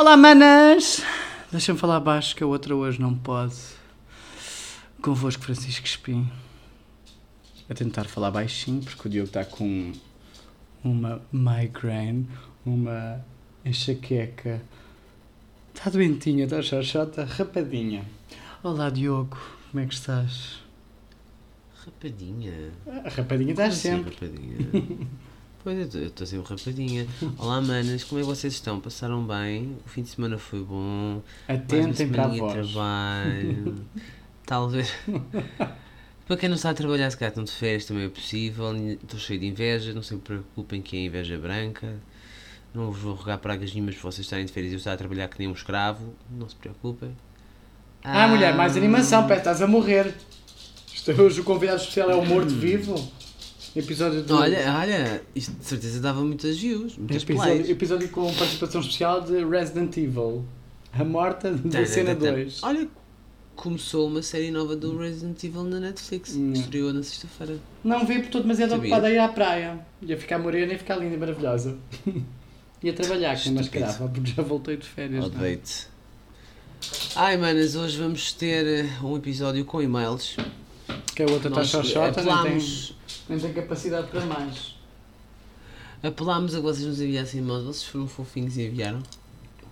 Olá, 0.00 0.16
manas! 0.16 1.02
Deixa-me 1.52 1.78
falar 1.78 2.00
baixo 2.00 2.34
que 2.34 2.42
a 2.42 2.46
outra 2.46 2.74
hoje 2.74 2.98
não 2.98 3.14
pode. 3.14 3.54
Convosco, 5.02 5.42
Francisco 5.42 5.84
Espim. 5.84 6.26
A 7.68 7.74
tentar 7.74 8.06
falar 8.06 8.30
baixinho, 8.30 8.82
porque 8.82 9.06
o 9.06 9.10
Diogo 9.10 9.26
está 9.26 9.44
com 9.44 9.92
uma 10.82 11.20
migraine, 11.30 12.26
uma 12.64 13.22
enxaqueca. 13.62 14.62
Está 15.74 15.90
doentinha, 15.90 16.44
está 16.44 16.62
xoxota, 16.62 17.26
rapadinha. 17.26 18.02
Olá, 18.62 18.88
Diogo, 18.88 19.36
como 19.70 19.84
é 19.84 19.86
que 19.86 19.92
estás? 19.92 20.62
Rapadinha. 21.84 22.72
A 23.04 23.10
rapadinha 23.10 23.50
estás 23.50 23.74
assim, 23.74 23.96
sempre. 23.96 24.14
Rapadinha. 24.14 25.08
pois 25.62 25.94
eu 25.94 26.06
estou 26.06 26.26
sempre 26.26 26.54
rapadinha. 26.54 27.06
Olá, 27.38 27.60
manas, 27.60 28.04
como 28.04 28.20
é 28.20 28.24
que 28.24 28.28
vocês 28.28 28.54
estão? 28.54 28.80
Passaram 28.80 29.22
bem? 29.26 29.76
O 29.84 29.88
fim 29.88 30.02
de 30.02 30.08
semana 30.08 30.38
foi 30.38 30.60
bom? 30.60 31.22
Atentem 31.46 32.08
para 32.08 32.24
a 32.24 32.28
voz. 32.28 32.52
trabalho. 32.52 33.86
Talvez. 34.46 34.92
Para 36.26 36.36
quem 36.36 36.48
não 36.48 36.56
está 36.56 36.70
a 36.70 36.74
trabalhar, 36.74 37.10
se 37.10 37.16
calhar 37.16 37.30
estão 37.30 37.44
de 37.44 37.52
férias 37.52 37.84
também 37.84 38.04
é 38.04 38.08
possível. 38.08 38.74
Estou 38.74 39.18
cheio 39.18 39.40
de 39.40 39.46
inveja, 39.46 39.92
não 39.92 40.02
se 40.02 40.16
preocupem 40.16 40.80
que 40.80 40.96
é 40.96 41.00
inveja 41.00 41.36
branca. 41.38 41.98
Não 42.72 42.90
vos 42.90 43.00
vou 43.00 43.14
rogar 43.14 43.38
pragas 43.38 43.72
nenhumas 43.74 43.96
por 43.96 44.12
vocês 44.12 44.26
estarem 44.26 44.46
de 44.46 44.52
férias 44.52 44.72
e 44.72 44.74
eu 44.76 44.78
estar 44.78 44.92
a 44.92 44.96
trabalhar 44.96 45.28
que 45.28 45.38
nem 45.38 45.48
um 45.48 45.52
escravo. 45.52 46.14
Não 46.30 46.48
se 46.48 46.56
preocupem. 46.56 47.16
Ah, 48.02 48.26
mulher, 48.28 48.54
mais 48.54 48.76
animação, 48.76 49.26
pé, 49.26 49.36
estás 49.36 49.60
a 49.60 49.66
morrer. 49.66 50.14
É 51.06 51.20
hoje 51.20 51.40
o 51.40 51.44
convidado 51.44 51.80
especial 51.80 52.10
é 52.10 52.14
o 52.14 52.24
morto-vivo. 52.24 52.94
Episódio 53.74 54.22
de. 54.22 54.32
Olha, 54.32 54.74
olha, 54.78 55.22
isto 55.34 55.52
de 55.52 55.64
certeza 55.64 56.00
dava 56.00 56.22
muitas 56.22 56.58
views, 56.58 56.96
muitas 56.96 57.22
episódio, 57.22 57.52
plays. 57.54 57.70
episódio 57.70 58.08
com 58.08 58.32
participação 58.34 58.80
especial 58.80 59.20
de 59.20 59.44
Resident 59.44 59.96
Evil. 59.96 60.44
A 60.92 61.04
morta 61.04 61.52
da 61.52 61.86
cena 61.86 62.16
tan, 62.16 62.26
tan. 62.26 62.32
2. 62.32 62.62
Olha, 62.64 62.88
começou 63.54 64.08
uma 64.08 64.22
série 64.22 64.50
nova 64.50 64.74
do 64.74 64.98
Resident 64.98 65.42
Evil 65.44 65.62
na 65.64 65.78
Netflix. 65.78 66.34
Estreou 66.34 66.92
na 66.92 67.02
sexta-feira. 67.04 67.58
Não 67.84 68.00
vi 68.00 68.14
porque 68.14 68.26
estou 68.26 68.42
demasiado 68.42 68.70
Sabia. 68.70 68.86
ocupada 68.90 69.06
a 69.06 69.10
ir 69.12 69.18
à 69.18 69.28
praia. 69.28 69.78
Ia 70.02 70.16
ficar 70.18 70.38
morena 70.40 70.72
e 70.72 70.78
ficar 70.78 70.96
linda 70.96 71.14
e 71.14 71.18
maravilhosa. 71.18 71.78
Ia 72.82 72.92
trabalhar 72.94 73.36
que 73.40 73.50
uma 73.50 73.60
Estúpido. 73.60 73.84
escrava, 73.86 74.10
porque 74.12 74.30
já 74.32 74.42
voltei 74.42 74.76
de 74.78 74.86
férias. 74.86 75.22
é? 75.22 75.26
Odeio-te. 75.26 75.86
Ai, 77.14 77.36
manas, 77.36 77.76
hoje 77.76 77.98
vamos 77.98 78.32
ter 78.32 78.66
eh, 78.66 78.88
um 79.04 79.16
episódio 79.16 79.64
com 79.66 79.80
e-mails. 79.82 80.34
Que 81.14 81.22
a 81.22 81.26
outra 81.26 81.48
está 81.48 81.60
Nós 81.60 81.68
xoxota, 81.68 82.22
nem 82.22 82.42
tem, 82.58 82.94
nem 83.28 83.38
tem 83.38 83.52
capacidade 83.52 84.06
para 84.08 84.24
mais. 84.26 84.74
apelámos 86.02 86.54
a 86.54 86.58
que 86.58 86.62
vocês 86.62 86.86
nos 86.86 87.00
enviassem 87.00 87.40
e-mails. 87.40 87.64
Vocês 87.64 87.84
foram 87.84 88.06
fofinhos 88.08 88.56
e 88.56 88.62
enviaram. 88.66 89.02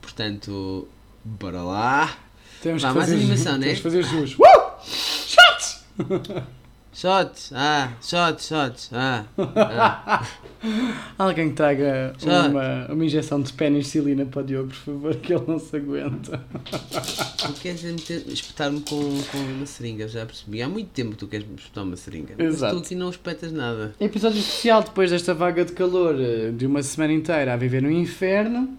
Portanto, 0.01 0.89
bora 1.25 1.63
lá. 1.63 2.19
Temos 2.63 2.83
Vá, 2.83 2.89
que 2.91 2.95
mais 2.97 3.11
fazer, 3.11 3.21
animação, 3.23 3.53
né? 3.59 3.67
temos 3.67 3.77
que 3.79 3.83
fazer 3.83 4.03
jus. 4.03 4.35
Uh! 4.35 4.85
Shots! 4.85 5.85
Shots, 6.99 7.53
ah, 7.55 7.93
shots, 8.03 8.49
shots, 8.49 8.91
ah. 8.93 9.25
ah. 9.39 10.27
Alguém 11.17 11.51
que 11.51 11.55
traga 11.55 12.13
uma, 12.21 12.93
uma 12.93 13.05
injeção 13.05 13.41
de 13.41 13.53
penicilina 13.53 14.27
para 14.27 14.41
o 14.41 14.45
Diogo, 14.45 14.71
por 14.71 14.75
favor, 14.75 15.15
que 15.15 15.33
ele 15.33 15.45
não 15.47 15.61
se 15.61 15.77
aguenta. 15.77 16.45
Tu 17.39 17.53
queres 17.61 17.85
espetar-me 18.27 18.81
com, 18.81 18.99
com 19.31 19.39
uma 19.39 19.65
seringa, 19.65 20.09
já 20.09 20.27
percebi. 20.27 20.61
Há 20.61 20.69
muito 20.69 20.89
tempo 20.89 21.13
que 21.13 21.19
tu 21.19 21.29
queres 21.29 21.47
me 21.47 21.55
espetar 21.55 21.85
uma 21.85 21.95
seringa. 21.95 22.35
Exato. 22.37 22.75
Mas 22.75 22.83
tu 22.83 22.87
aqui 22.87 22.95
não 22.97 23.11
espetas 23.11 23.53
nada. 23.53 23.95
Episódio 24.01 24.41
especial 24.41 24.83
depois 24.83 25.13
desta 25.13 25.33
vaga 25.33 25.65
de 25.65 25.75
calor 25.75 26.17
eh, 26.21 26.51
de 26.51 26.67
uma 26.67 26.83
semana 26.83 27.13
inteira 27.13 27.55
a 27.55 27.57
viver 27.57 27.81
no 27.81 27.93
inferno. 27.93 28.77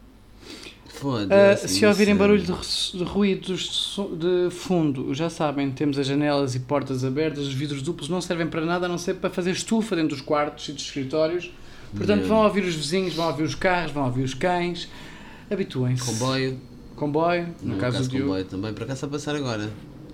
Foda-se. 0.99 1.67
se 1.69 1.85
ouvirem 1.85 2.13
isso. 2.13 2.19
barulho 2.19 2.41
de, 2.41 2.97
de 2.97 3.03
ruídos 3.03 3.97
de 4.17 4.49
fundo, 4.51 5.13
já 5.13 5.29
sabem, 5.29 5.71
temos 5.71 5.97
as 5.97 6.05
janelas 6.05 6.55
e 6.55 6.59
portas 6.59 7.03
abertas, 7.05 7.47
os 7.47 7.53
vidros 7.53 7.81
duplos 7.81 8.09
não 8.09 8.19
servem 8.21 8.47
para 8.47 8.65
nada 8.65 8.85
a 8.85 8.89
não 8.89 8.97
ser 8.97 9.15
para 9.15 9.29
fazer 9.29 9.51
estufa 9.51 9.95
dentro 9.95 10.09
dos 10.15 10.21
quartos 10.21 10.67
e 10.69 10.73
dos 10.73 10.83
escritórios. 10.83 11.51
Portanto, 11.95 12.25
vão 12.27 12.43
ouvir 12.43 12.63
os 12.65 12.75
vizinhos, 12.75 13.13
vão 13.15 13.27
ouvir 13.27 13.43
os 13.43 13.55
carros, 13.55 13.91
vão 13.91 14.05
ouvir 14.05 14.23
os 14.23 14.33
cães. 14.33 14.87
Habituem-se. 15.49 16.03
Comboio. 16.05 16.59
Comboio, 16.95 17.47
no, 17.61 17.73
No, 17.75 17.79
caso, 17.79 17.97
caso 17.97 18.09
do 18.09 18.19
comboio 18.19 18.45
também. 18.45 18.73
Por 18.73 18.83
acaso 18.83 18.97
está 18.97 19.07
a 19.07 19.09
passar 19.09 19.35
agora. 19.35 19.69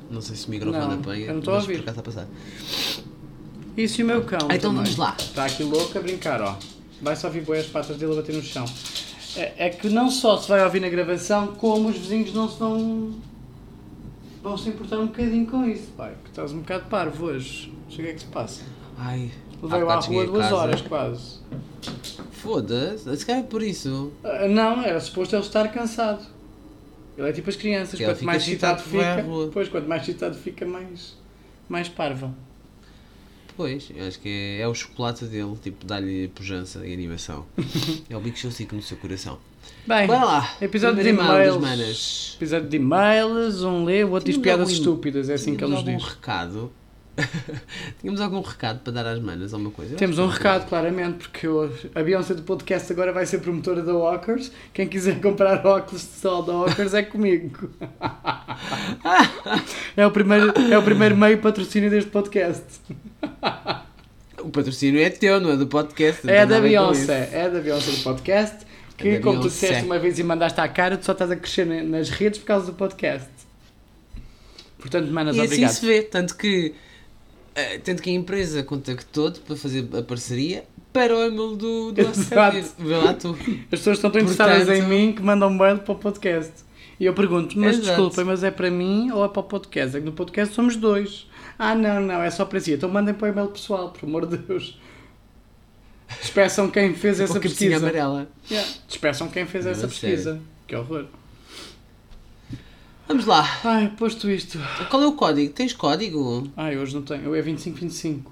Não 0.10 0.22
sei 0.22 0.36
se 0.36 0.48
o 0.48 0.52
microfone 0.52 0.86
Não, 0.86 0.94
apanha. 0.94 1.26
eu 1.26 1.34
não 1.34 1.40
estou 1.40 1.54
a 1.56 1.58
ouvir. 1.58 1.82
Por 1.82 1.90
acaso 1.90 2.00
está 2.00 2.02
a 2.02 2.26
passar. 2.26 2.28
Isso 3.76 4.00
e 4.00 4.04
o 4.04 4.08
meu 4.08 4.22
cão. 4.24 4.40
Ah, 4.50 4.56
então 4.56 4.70
também. 4.72 4.84
vamos 4.84 4.98
lá. 4.98 5.16
Está 5.20 5.46
aqui 5.46 5.64
louco 5.64 5.98
a 5.98 6.02
brincar, 6.02 6.42
ó. 6.42 6.58
Vai 7.02 7.16
só 7.16 7.28
ouvir 7.28 7.42
bem 7.42 7.60
as 7.60 7.66
patas 7.66 7.98
dele 7.98 8.14
a 8.14 8.16
bater 8.16 8.36
no 8.36 8.42
chão. 8.44 8.66
É, 9.36 9.68
é 9.68 9.70
que 9.70 9.90
não 9.90 10.10
só 10.10 10.38
se 10.38 10.48
vai 10.48 10.64
ouvir 10.64 10.80
na 10.80 10.90
gravação, 10.90 11.48
como 11.56 11.90
os 11.90 11.98
vizinhos 11.98 12.34
não 12.34 12.50
se 12.50 12.58
vão. 12.60 13.14
vão 14.42 14.58
se 14.58 14.70
importar 14.70 14.98
um 15.00 15.08
bocadinho 15.08 15.46
com 15.46 15.66
isso, 15.66 15.92
pai. 15.98 16.14
Que 16.24 16.30
estás 16.30 16.52
um 16.52 16.60
bocado 16.60 16.86
parvo 16.90 17.26
hoje. 17.26 17.72
Não 17.86 17.92
sei 17.92 18.00
o 18.00 18.08
que 18.08 18.12
é 18.12 18.14
que 18.14 18.20
se 18.22 18.28
passa. 18.28 18.64
Ai. 18.98 19.32
Levei-o 19.62 19.90
à 19.90 19.96
rua 20.00 20.26
duas 20.26 20.44
casa. 20.44 20.56
horas 20.56 20.82
quase. 20.82 21.40
Foda-se. 22.32 23.18
Se 23.18 23.26
calhar 23.26 23.42
é 23.42 23.46
por 23.46 23.62
isso. 23.64 24.12
Ah, 24.24 24.48
não, 24.48 24.84
era 24.84 25.00
suposto 25.00 25.36
ele 25.36 25.44
estar 25.44 25.68
cansado. 25.72 26.26
Ele 27.18 27.30
é 27.30 27.32
tipo 27.32 27.50
as 27.50 27.56
crianças, 27.56 27.98
Que 27.98 28.06
quanto 28.06 28.26
mais 28.26 28.44
excitado 28.44 28.82
à 28.82 28.84
fica. 28.84 29.26
Pois, 29.52 29.70
quanto 29.70 29.88
mais 29.88 30.02
excitado 30.02 30.36
fica, 30.36 30.66
mais. 30.66 31.18
mais 31.70 31.88
parva. 31.90 32.34
Pois, 33.58 33.90
eu 33.96 34.06
acho 34.08 34.20
que 34.20 34.28
é, 34.30 34.62
é 34.62 34.68
o 34.68 34.74
chocolate 34.74 35.26
dele. 35.26 35.56
Tipo, 35.62 35.86
dá-lhe 35.86 36.28
pujança 36.30 36.86
e 36.86 36.94
animação. 36.94 37.46
é 38.10 38.16
o 38.18 38.20
bico 38.20 38.38
chocico 38.38 38.76
no 38.76 38.82
seu 38.82 38.98
coração. 38.98 39.38
Bem, 39.88 40.06
Bora 40.08 40.26
lá. 40.26 40.56
episódio 40.62 41.02
de 41.02 41.10
e-mails. 41.10 42.34
Episódio 42.38 42.70
de 42.70 42.76
e-mails, 42.76 43.64
um 43.64 43.84
lê, 43.86 44.04
o 44.04 44.12
outro 44.12 44.30
diz 44.32 44.38
piadas 44.38 44.68
algum- 44.68 44.74
estúpidas, 44.74 45.30
é 45.30 45.34
assim 45.36 45.56
que 45.56 45.64
ele 45.64 45.74
nos 45.74 45.84
diz. 45.84 46.04
recado? 46.04 46.72
Tínhamos 48.02 48.20
algum 48.20 48.42
recado 48.42 48.80
para 48.80 48.94
dar 48.94 49.06
às 49.08 49.20
manas? 49.20 49.54
Alguma 49.54 49.72
coisa? 49.72 49.96
Temos 49.96 50.20
um 50.20 50.28
recado, 50.28 50.68
claramente, 50.68 51.28
porque 51.30 51.48
a 51.96 52.04
Beyoncé 52.04 52.34
do 52.34 52.42
podcast 52.44 52.92
agora 52.92 53.14
vai 53.14 53.26
ser 53.26 53.40
promotora 53.40 53.82
da 53.82 53.94
Walkers. 53.94 54.52
Quem 54.74 54.88
quiser 54.88 55.20
comprar 55.22 55.66
óculos 55.66 56.02
de 56.02 56.20
sol 56.20 56.44
da 56.44 56.54
Walkers 56.54 56.94
é 56.94 57.04
comigo. 57.04 57.70
é, 59.96 60.06
o 60.06 60.12
primeiro, 60.12 60.54
é 60.72 60.78
o 60.78 60.84
primeiro 60.84 61.16
meio 61.16 61.38
patrocínio 61.40 61.90
deste 61.90 62.10
podcast. 62.10 62.64
O 64.40 64.50
patrocínio 64.50 65.02
é 65.02 65.10
teu, 65.10 65.40
não 65.40 65.52
é 65.52 65.58
do 65.58 65.68
podcast. 65.68 66.30
É 66.30 66.46
da 66.46 66.60
Beyoncé, 66.60 67.30
é 67.32 67.50
da 67.50 67.60
Beyoncé 67.60 67.92
do 67.92 68.04
podcast. 68.04 68.66
Que, 68.98 69.10
É 69.10 69.20
como 69.20 69.42
tu 69.42 69.50
disseste 69.50 69.84
uma 69.84 70.00
vez 70.00 70.18
e 70.20 70.24
mandaste 70.24 70.60
à 70.62 70.68
cara, 70.70 70.96
tu 70.98 71.06
só 71.06 71.12
estás 71.12 71.30
a 71.30 71.36
crescer 71.36 71.66
na- 71.66 71.84
nas 71.84 72.10
redes 72.10 72.40
por 72.40 72.46
causa 72.46 72.68
do 72.68 72.74
podcast. 72.74 73.28
Portanto, 74.80 75.12
manas, 75.12 75.36
E 75.36 75.40
assim 75.40 75.48
obrigado. 75.48 75.72
se 75.72 75.86
vê, 75.86 76.02
tanto 76.04 76.38
que, 76.38 76.74
eh, 77.56 77.80
tanto 77.80 78.02
que 78.04 78.10
a 78.10 78.14
empresa 78.14 78.62
contactou-te 78.64 79.40
para 79.40 79.56
fazer 79.56 79.88
a 79.98 80.02
parceria 80.04 80.64
para 80.94 81.16
o 81.16 81.24
e-mail 81.26 81.56
do, 81.56 81.92
do 81.92 82.02
Exato. 82.02 82.74
Vê 82.80 82.96
lá 82.98 83.14
tu. 83.14 83.32
As 83.72 83.80
pessoas 83.80 83.98
estão 83.98 84.12
tão 84.12 84.22
interessadas 84.22 84.64
em 84.64 84.66
Portanto- 84.66 84.88
mim 84.88 85.14
que 85.14 85.22
mandam 85.22 85.50
um 85.50 85.58
mail 85.58 85.80
para 85.80 85.92
o 85.94 85.96
podcast. 85.98 86.54
E 86.98 87.06
eu 87.06 87.14
pergunto, 87.14 87.60
mas 87.60 87.72
Exato. 87.78 87.88
desculpem, 87.88 88.24
mas 88.24 88.44
é 88.44 88.52
para 88.52 88.72
mim 88.72 89.12
ou 89.12 89.26
é 89.26 89.28
para 89.28 89.42
o 89.42 89.44
podcast? 89.44 89.98
É 89.98 90.00
que 90.00 90.06
no 90.06 90.14
podcast 90.14 90.54
somos 90.56 90.78
dois. 90.78 91.28
Ah, 91.60 91.76
não, 91.76 92.00
não, 92.00 92.22
é 92.22 92.32
só 92.32 92.46
para 92.46 92.60
si. 92.62 92.72
Então 92.74 92.90
mandem 92.90 93.14
para 93.14 93.28
o 93.28 93.32
e-mail 93.32 93.48
pessoal, 93.50 93.90
por 93.90 94.08
amor 94.08 94.26
de 94.26 94.38
Deus. 94.38 94.80
Despeçam 96.22 96.70
quem 96.70 96.94
fez 96.94 97.20
essa 97.20 97.40
pesquisa. 97.40 97.78
amarela. 97.78 98.28
Yeah. 98.50 98.70
Despeçam 98.88 99.28
quem 99.28 99.46
fez 99.46 99.66
Não, 99.66 99.72
essa 99.72 99.90
sério. 99.90 100.16
pesquisa. 100.16 100.40
Que 100.68 100.76
horror. 100.76 101.06
Vamos 103.08 103.26
lá. 103.26 103.46
Ai, 103.64 103.90
posto 103.98 104.30
isto. 104.30 104.58
Qual 104.90 105.02
é 105.02 105.08
o 105.08 105.14
código? 105.14 105.54
Tens 105.54 105.74
código? 105.74 106.50
Ai, 106.58 106.78
hoje 106.78 106.96
não 106.96 107.04
tenho. 107.04 107.24
Eu 107.24 107.36
é 107.36 107.42
2525. 107.42 108.32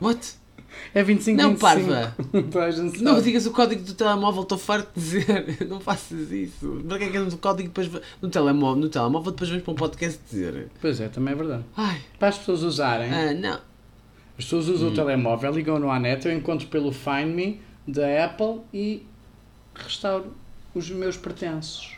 What? 0.00 0.34
É 0.94 1.04
2525. 1.04 1.36
Não, 1.36 1.54
parva. 1.56 2.16
Não 3.02 3.20
digas 3.20 3.44
o 3.46 3.50
código 3.52 3.82
do 3.82 3.92
telemóvel, 3.94 4.42
estou 4.42 4.56
farto 4.56 4.88
de 4.98 5.00
dizer. 5.00 5.58
Não 5.68 5.80
faças 5.80 6.30
isso. 6.32 6.82
Para 6.88 6.98
que 6.98 7.04
é 7.04 7.08
que 7.10 7.16
andas 7.18 7.34
o 7.34 7.38
código 7.38 7.68
depois 7.68 7.90
no 8.22 8.28
telemóvel? 8.30 8.80
No 8.82 8.88
telemóvel 8.88 9.32
depois 9.32 9.50
vens 9.50 9.62
para 9.62 9.72
um 9.72 9.76
podcast 9.76 10.18
dizer. 10.30 10.70
Pois 10.80 10.98
é, 11.00 11.08
também 11.08 11.34
é 11.34 11.36
verdade. 11.36 11.64
Ai, 11.76 12.00
Para 12.18 12.28
as 12.28 12.38
pessoas 12.38 12.62
usarem. 12.62 13.12
ah, 13.12 13.34
não. 13.34 13.60
As 14.38 14.44
pessoas 14.46 14.68
usam 14.68 14.88
Hum. 14.88 14.92
o 14.92 14.94
telemóvel, 14.94 15.52
ligam 15.52 15.78
no 15.78 15.90
Anet, 15.90 16.24
eu 16.26 16.32
encontro 16.32 16.66
pelo 16.68 16.90
Find 16.90 17.34
Me 17.34 17.60
da 17.86 18.24
Apple 18.24 18.60
e 18.72 19.06
restauro 19.74 20.34
os 20.74 20.88
meus 20.90 21.16
pertences. 21.18 21.90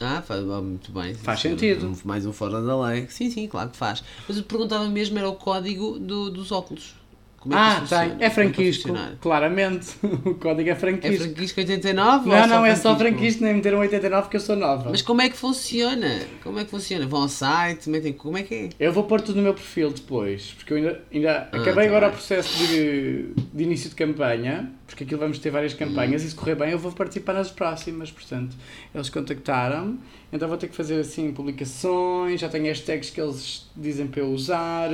Ah, 0.00 0.22
faz 0.22 0.40
ah, 0.48 0.60
muito 0.60 0.90
bem. 0.92 1.14
Faz 1.14 1.40
Sim, 1.40 1.50
sentido. 1.50 1.86
um- 1.88 1.96
Mais 2.04 2.24
um 2.26 2.32
fora 2.32 2.60
da 2.62 2.80
lei. 2.88 3.06
Sim, 3.08 3.30
sim, 3.30 3.46
claro 3.46 3.70
que 3.70 3.76
faz. 3.76 4.02
Mas 4.26 4.36
eu 4.36 4.42
perguntava 4.42 4.88
mesmo, 4.88 5.18
era 5.18 5.28
o 5.28 5.34
código 5.36 5.98
do- 5.98 6.30
dos 6.30 6.50
óculos. 6.50 6.94
Como 7.42 7.54
é 7.54 7.58
que 7.58 7.62
ah, 7.64 7.68
isso 7.70 7.78
tem. 7.80 7.98
funciona? 7.98 8.14
É 8.14 8.18
vai 8.18 8.30
franquisco, 8.30 8.88
claramente. 9.20 9.88
O 10.24 10.34
código 10.36 10.68
é 10.68 10.72
É 10.72 10.76
franquisco. 10.76 11.24
franquisco 11.24 11.60
89? 11.60 12.30
ou 12.30 12.36
não, 12.36 12.46
não, 12.46 12.64
é 12.64 12.76
só 12.76 12.96
franquisco? 12.96 12.98
franquisco, 12.98 13.44
nem 13.44 13.54
meteram 13.54 13.78
89 13.80 14.28
que 14.28 14.36
eu 14.36 14.40
sou 14.40 14.54
nova. 14.54 14.90
Mas 14.90 15.02
como 15.02 15.20
é 15.22 15.28
que 15.28 15.36
funciona? 15.36 16.20
Como 16.44 16.58
é 16.60 16.64
que 16.64 16.70
funciona? 16.70 17.04
Vão 17.06 17.22
ao 17.22 17.28
site, 17.28 17.90
metem. 17.90 18.12
Como 18.12 18.38
é 18.38 18.44
que 18.44 18.54
é? 18.54 18.68
Eu 18.78 18.92
vou 18.92 19.02
pôr 19.04 19.20
tudo 19.20 19.36
no 19.36 19.42
meu 19.42 19.54
perfil 19.54 19.90
depois, 19.90 20.52
porque 20.56 20.72
eu 20.72 20.76
ainda, 20.76 21.02
ainda 21.12 21.48
Ah, 21.50 21.56
acabei 21.56 21.74
tá 21.86 21.90
agora 21.90 22.06
bem. 22.06 22.10
o 22.10 22.12
processo 22.12 22.56
de, 22.58 23.24
de 23.52 23.62
início 23.64 23.90
de 23.90 23.96
campanha, 23.96 24.70
porque 24.86 25.02
aquilo 25.02 25.18
vamos 25.18 25.38
ter 25.40 25.50
várias 25.50 25.74
campanhas 25.74 26.22
e 26.22 26.30
se 26.30 26.36
correr 26.36 26.54
bem 26.54 26.70
eu 26.70 26.78
vou 26.78 26.92
participar 26.92 27.32
nas 27.32 27.50
próximas, 27.50 28.10
portanto, 28.12 28.54
eles 28.94 29.08
contactaram 29.10 29.98
então 30.32 30.48
vou 30.48 30.56
ter 30.56 30.68
que 30.68 30.74
fazer 30.76 30.98
assim 31.00 31.30
publicações, 31.32 32.40
já 32.40 32.48
tenho 32.48 32.64
hashtags 32.66 33.10
que 33.10 33.20
eles 33.20 33.66
dizem 33.76 34.06
para 34.06 34.20
eu 34.20 34.28
usar, 34.30 34.88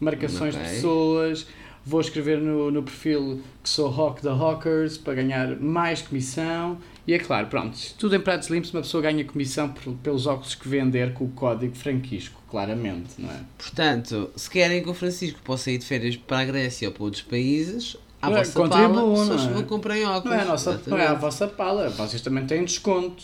marcações 0.00 0.54
de 0.54 0.60
Ok. 0.60 0.72
pessoas, 0.74 1.46
vou 1.86 2.00
escrever 2.00 2.38
no, 2.40 2.70
no 2.70 2.82
perfil 2.82 3.40
que 3.62 3.70
sou 3.70 3.88
Hawk 3.88 4.20
da 4.22 4.32
Hawkers 4.32 4.98
para 4.98 5.14
ganhar 5.14 5.56
mais 5.60 6.02
comissão 6.02 6.76
e 7.06 7.14
é 7.14 7.18
claro, 7.20 7.46
pronto, 7.46 7.78
tudo 7.96 8.16
em 8.16 8.20
pratos 8.20 8.48
limpos 8.50 8.72
uma 8.74 8.82
pessoa 8.82 9.00
ganha 9.00 9.24
comissão 9.24 9.68
por- 9.68 9.92
pelos 10.02 10.26
óculos 10.26 10.56
que 10.56 10.68
vender 10.68 11.12
com 11.14 11.26
o 11.26 11.28
código 11.28 11.76
franquisco, 11.76 12.42
claramente, 12.50 13.10
não 13.18 13.30
é? 13.30 13.38
Portanto, 13.56 14.28
se 14.34 14.50
querem 14.50 14.82
que 14.82 14.90
o 14.90 14.94
Francisco 14.94 15.38
possa 15.44 15.70
ir 15.70 15.78
de 15.78 15.84
férias 15.86 16.16
para 16.16 16.40
a 16.40 16.44
Grécia 16.44 16.88
ou 16.88 16.92
para 16.94 17.04
outros 17.04 17.22
países, 17.22 17.96
à 18.20 18.28
Não 18.28 18.36
é, 18.36 18.40
vossa 18.40 18.52
contribuam, 18.60 19.26
pala, 19.28 19.46
não 19.50 19.58
é? 19.60 19.62
comprem 19.62 20.04
óculos. 20.04 20.24
Não 20.24 20.32
é, 20.34 20.42
a 20.42 20.44
nossa, 20.44 20.82
não 20.88 20.98
é 20.98 21.14
vossa 21.14 21.46
pala, 21.46 21.88
vocês 21.90 22.20
também 22.20 22.44
têm 22.44 22.64
desconto. 22.64 23.22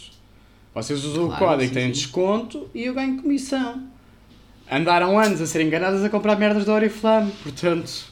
Vocês 0.73 1.05
usam 1.05 1.27
Claro, 1.27 1.45
o 1.45 1.49
código, 1.49 1.69
sim, 1.69 1.75
têm 1.75 1.87
sim. 1.87 1.93
desconto 2.01 2.71
e 2.73 2.85
eu 2.85 2.95
ganho 2.95 3.21
comissão. 3.21 3.83
Andaram 4.71 5.19
anos 5.19 5.41
a 5.41 5.47
ser 5.47 5.61
enganadas 5.63 6.03
a 6.05 6.09
comprar 6.09 6.39
merdas 6.39 6.65
da 6.65 6.73
Oriflame, 6.73 7.31
portanto, 7.43 8.12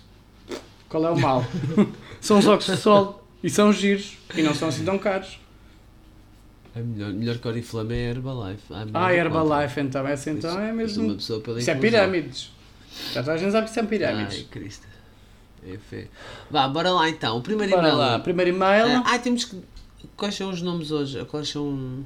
qual 0.90 1.06
é 1.06 1.10
o 1.10 1.18
mal? 1.18 1.42
são 2.20 2.38
os 2.38 2.46
óculos 2.46 2.66
de 2.66 2.76
sol 2.76 3.24
e 3.42 3.48
são 3.48 3.72
giros 3.72 4.18
e 4.36 4.42
não 4.42 4.54
são 4.54 4.68
assim 4.68 4.84
tão 4.84 4.98
caros. 4.98 5.38
A 6.76 6.78
melhor, 6.80 7.12
melhor 7.12 7.38
que 7.38 7.48
Oriflame 7.48 7.94
é 7.94 8.06
a 8.08 8.10
Herbalife. 8.10 8.62
Ah, 8.94 9.12
Herbalife 9.14 9.80
então, 9.80 10.06
essa 10.06 10.30
então 10.30 10.60
é 10.60 10.66
Isso- 10.66 10.74
mesmo. 10.76 11.04
Uma 11.06 11.14
pessoa 11.14 11.40
pela 11.40 11.58
Isso 11.58 11.70
é 11.70 11.74
pirâmides. 11.74 12.50
Já 13.12 13.22
toda 13.22 13.32
a 13.34 13.36
gente 13.38 13.52
sabe 13.52 13.64
que 13.64 13.70
isso 13.70 13.74
são 13.74 13.84
Ai, 13.84 13.88
pirâmides. 13.88 14.46
Cristo. 14.50 14.86
É 15.66 15.76
feio. 15.78 16.08
Vá, 16.50 16.68
bora 16.68 16.90
lá 16.90 17.08
então. 17.08 17.36
O 17.38 17.42
primeiro 17.42 17.70
Bora 17.72 17.82
e-mail. 17.88 17.98
lá, 17.98 18.18
primeiro 18.18 18.50
e-mail. 18.50 19.02
Ah, 19.04 19.18
temos 19.18 19.44
que. 19.44 19.60
Quais 20.16 20.34
são 20.34 20.50
os 20.50 20.62
nomes 20.62 20.90
hoje? 20.90 21.24
Quais 21.26 21.48
são. 21.48 22.04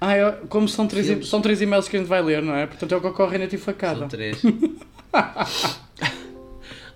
Ah, 0.00 0.14
como 0.48 0.68
são 0.68 0.86
três, 0.86 1.06
Filmes. 1.06 1.28
são 1.28 1.40
três 1.40 1.60
e-mails 1.60 1.88
que 1.88 1.96
a 1.96 1.98
gente 2.00 2.08
vai 2.08 2.22
ler, 2.22 2.42
não 2.42 2.54
é? 2.54 2.66
Portanto 2.66 2.92
é 2.92 2.96
o 2.96 3.00
que 3.00 3.06
ocorre 3.06 3.38
na 3.38 3.46
tifacada. 3.46 3.98
São 4.00 4.08
três. 4.08 4.40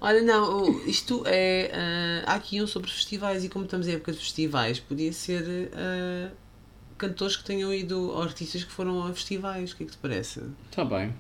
Olha, 0.06 0.20
não, 0.22 0.80
isto 0.86 1.22
é. 1.26 1.70
ah, 2.26 2.32
há 2.32 2.34
aqui 2.34 2.60
um 2.62 2.66
sobre 2.66 2.90
festivais 2.90 3.42
e 3.42 3.48
como 3.48 3.64
estamos 3.64 3.88
em 3.88 3.92
época 3.94 4.12
de 4.12 4.18
festivais, 4.18 4.78
podia 4.78 5.10
ser 5.12 5.70
ah, 5.74 6.30
cantores 6.98 7.36
que 7.36 7.44
tenham 7.44 7.72
ido, 7.72 8.10
ou 8.10 8.22
artistas 8.22 8.62
que 8.64 8.70
foram 8.70 9.06
a 9.06 9.12
festivais. 9.14 9.72
O 9.72 9.76
que 9.76 9.84
é 9.84 9.86
que 9.86 9.92
te 9.92 9.98
parece? 9.98 10.40
Está 10.70 10.84
Tá 10.84 10.86
bem. 10.98 11.14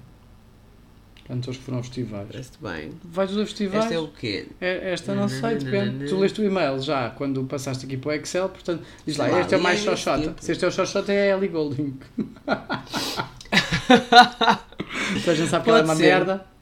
Cantores 1.26 1.56
que 1.58 1.64
foram 1.64 1.78
a 1.78 1.82
festivais. 1.82 2.28
Parece-te 2.30 2.58
bem. 2.60 2.92
Vais 3.02 3.30
aos 3.30 3.48
festivais? 3.48 3.84
Esta 3.84 3.94
é 3.94 3.98
o 3.98 4.08
quê? 4.08 4.46
É- 4.60 4.92
Esta 4.92 5.14
não 5.14 5.26
sei, 5.26 5.54
depende. 5.56 5.70
Nananana. 5.86 6.06
Tu 6.10 6.18
leste 6.18 6.40
o 6.42 6.44
e-mail 6.44 6.78
já 6.82 7.08
quando 7.08 7.42
passaste 7.44 7.86
aqui 7.86 7.96
para 7.96 8.10
o 8.10 8.12
Excel, 8.12 8.50
portanto, 8.50 8.84
diz 9.06 9.16
lá, 9.16 9.28
lá, 9.28 9.40
este 9.40 9.54
é 9.54 9.56
o 9.56 9.62
mais 9.62 9.78
esse 9.78 9.86
xoxota. 9.88 10.20
tempo. 10.22 10.44
Se 10.44 10.52
este 10.52 10.64
é 10.66 10.68
o 10.68 10.70
xoxota, 10.70 11.10
é 11.10 11.32
a 11.32 11.36
Ellie 11.38 11.48
Golding. 11.48 11.98
Toda 15.24 15.32
a 15.32 15.34
gente 15.34 15.48
sabe 15.48 15.64
que 15.64 15.70
ela 15.70 15.78
é 15.78 15.82
Pode 15.82 15.92
uma 15.92 15.96
ser. 15.96 16.02
merda. 16.02 16.53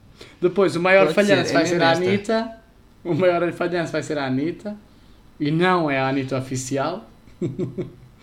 Depois, 0.43 0.75
o 0.77 0.81
maior 0.81 1.05
Pode 1.05 1.15
falhanço 1.15 1.45
ser, 1.49 1.51
é 1.51 1.59
vai 1.59 1.67
ser 1.67 1.79
mesmo 1.79 1.85
a. 1.85 1.91
Anitta. 1.93 2.51
O 3.05 3.15
maior 3.15 3.53
falhanço 3.53 3.93
vai 3.93 4.03
ser 4.03 4.19
a 4.19 4.27
Anitta. 4.27 4.77
E 5.41 5.51
não 5.51 5.91
é 5.91 5.99
a 5.99 6.09
Anitta 6.09 6.37
oficial, 6.39 7.09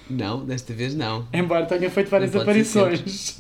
Não, 0.10 0.46
desta 0.46 0.74
vez 0.74 0.96
não. 0.96 1.28
embora 1.34 1.66
tenha 1.66 1.90
feito 1.90 2.10
várias 2.10 2.32
ser 2.32 2.42
aparições. 2.42 3.38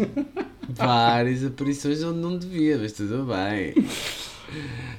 Várias 0.69 1.45
aparições 1.45 2.03
onde 2.03 2.19
não 2.19 2.37
devia, 2.37 2.77
mas 2.77 2.91
tudo 2.93 3.25
bem. 3.25 3.73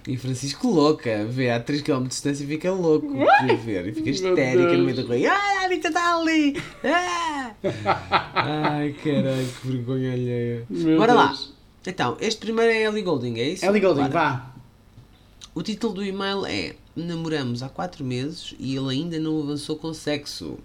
E 0.07 0.17
Francisco 0.17 0.69
louca, 0.69 1.25
vê 1.29 1.51
a 1.51 1.61
3 1.61 1.83
km 1.83 2.03
de 2.03 2.09
distância 2.09 2.45
e 2.45 2.47
fica 2.47 2.71
louco 2.73 3.07
por 3.09 3.57
ver. 3.59 3.89
E 3.89 3.93
fica 3.93 4.11
histérica 4.11 4.77
no 4.77 4.85
meio 4.85 4.95
Deus. 4.97 5.09
da 5.09 5.15
rua. 5.15 5.29
Ah, 5.29 5.61
a 5.63 5.65
Anitta 5.67 5.89
está 5.89 6.17
ali! 6.17 6.57
Ah! 6.85 7.51
Ai, 8.35 8.95
caralho, 9.05 9.47
que 9.61 9.69
vergonha 9.69 10.13
alheia. 10.13 10.65
Meu 10.71 10.99
Bora 10.99 11.13
lá. 11.15 11.35
Então, 11.87 12.17
este 12.21 12.41
primeiro 12.41 12.73
é 12.73 12.83
Ellie 12.83 13.03
Golding, 13.03 13.39
é 13.39 13.49
isso? 13.51 13.65
Ellie 13.65 13.81
Golding, 13.81 14.09
vá. 14.09 14.53
O 15.55 15.63
título 15.63 15.95
do 15.95 16.05
e-mail 16.05 16.45
é 16.47 16.77
Namoramos 16.95 17.63
há 17.63 17.69
4 17.69 18.05
meses 18.05 18.55
e 18.59 18.77
ele 18.77 18.91
ainda 18.91 19.19
não 19.19 19.41
avançou 19.41 19.77
com 19.77 19.93
sexo. 19.95 20.59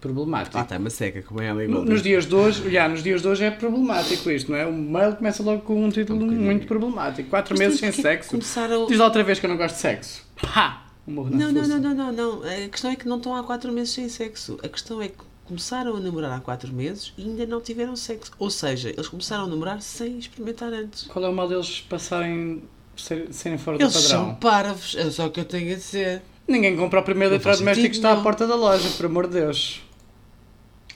Problemático. 0.00 0.58
Ah, 0.58 0.62
está 0.62 0.78
uma 0.78 0.90
seca, 0.90 1.22
como 1.22 1.40
é 1.40 1.50
a 1.50 1.54
Ellie 1.54 1.68
Golding. 1.68 1.90
Nos 1.90 2.02
dias 2.02 2.26
de 2.26 2.34
hoje, 2.34 2.70
já, 2.70 2.88
nos 2.88 3.04
dias 3.04 3.22
de 3.22 3.28
hoje 3.28 3.44
é 3.44 3.50
problemático 3.52 4.30
isto, 4.30 4.50
não 4.50 4.58
é? 4.58 4.66
O 4.66 4.72
mail 4.72 5.14
começa 5.14 5.42
logo 5.42 5.62
com 5.62 5.84
um 5.84 5.90
título 5.90 6.24
Um 6.24 6.32
muito 6.32 6.66
problemático. 6.66 7.30
Quatro 7.30 7.54
Mas 7.54 7.60
meses 7.60 7.78
também 7.78 7.92
sem 7.92 8.02
sexo. 8.02 8.30
Começaram... 8.30 8.86
Diz 8.86 8.98
lá 8.98 9.04
outra 9.04 9.22
vez 9.22 9.38
que 9.38 9.46
eu 9.46 9.50
não 9.50 9.56
gosto 9.56 9.76
de 9.76 9.80
sexo. 9.80 10.26
Pá! 10.40 10.86
Não, 11.06 11.24
não, 11.24 11.52
não, 11.52 11.78
não, 11.78 11.94
não, 11.94 12.12
não. 12.12 12.42
A 12.42 12.68
questão 12.68 12.90
é 12.90 12.96
que 12.96 13.06
não 13.06 13.18
estão 13.18 13.34
há 13.36 13.44
4 13.44 13.70
meses 13.72 13.92
sem 13.92 14.08
sexo. 14.08 14.58
A 14.62 14.68
questão 14.68 15.00
é 15.02 15.08
que 15.08 15.22
começaram 15.44 15.96
a 15.96 16.00
namorar 16.00 16.32
há 16.32 16.40
4 16.40 16.72
meses 16.72 17.12
e 17.16 17.22
ainda 17.22 17.46
não 17.46 17.60
tiveram 17.60 17.94
sexo. 17.96 18.32
Ou 18.38 18.50
seja, 18.50 18.90
eles 18.90 19.08
começaram 19.08 19.44
a 19.44 19.46
namorar 19.46 19.80
sem 19.82 20.18
experimentar 20.18 20.72
antes. 20.72 21.04
Qual 21.04 21.24
é 21.24 21.28
o 21.28 21.32
mal 21.32 21.48
deles 21.48 21.80
passarem, 21.88 22.62
ser- 22.96 23.32
serem 23.32 23.58
fora 23.58 23.76
Eles 23.80 23.92
do 23.92 24.00
padrão? 24.02 24.24
são 24.26 24.34
parvos, 24.36 24.94
é 24.96 25.10
só 25.10 25.26
o 25.26 25.30
que 25.30 25.40
eu 25.40 25.44
tenho 25.44 25.72
a 25.72 25.76
dizer. 25.76 26.22
Ninguém 26.46 26.76
compra 26.76 27.00
o 27.00 27.02
primeiro 27.02 27.30
Não 27.34 27.36
eletrodoméstico 27.36 27.88
que 27.90 27.96
está 27.96 28.08
à 28.08 28.12
nenhum. 28.12 28.22
porta 28.24 28.46
da 28.46 28.54
loja, 28.56 28.88
por 28.96 29.06
amor 29.06 29.26
de 29.26 29.34
Deus. 29.34 29.80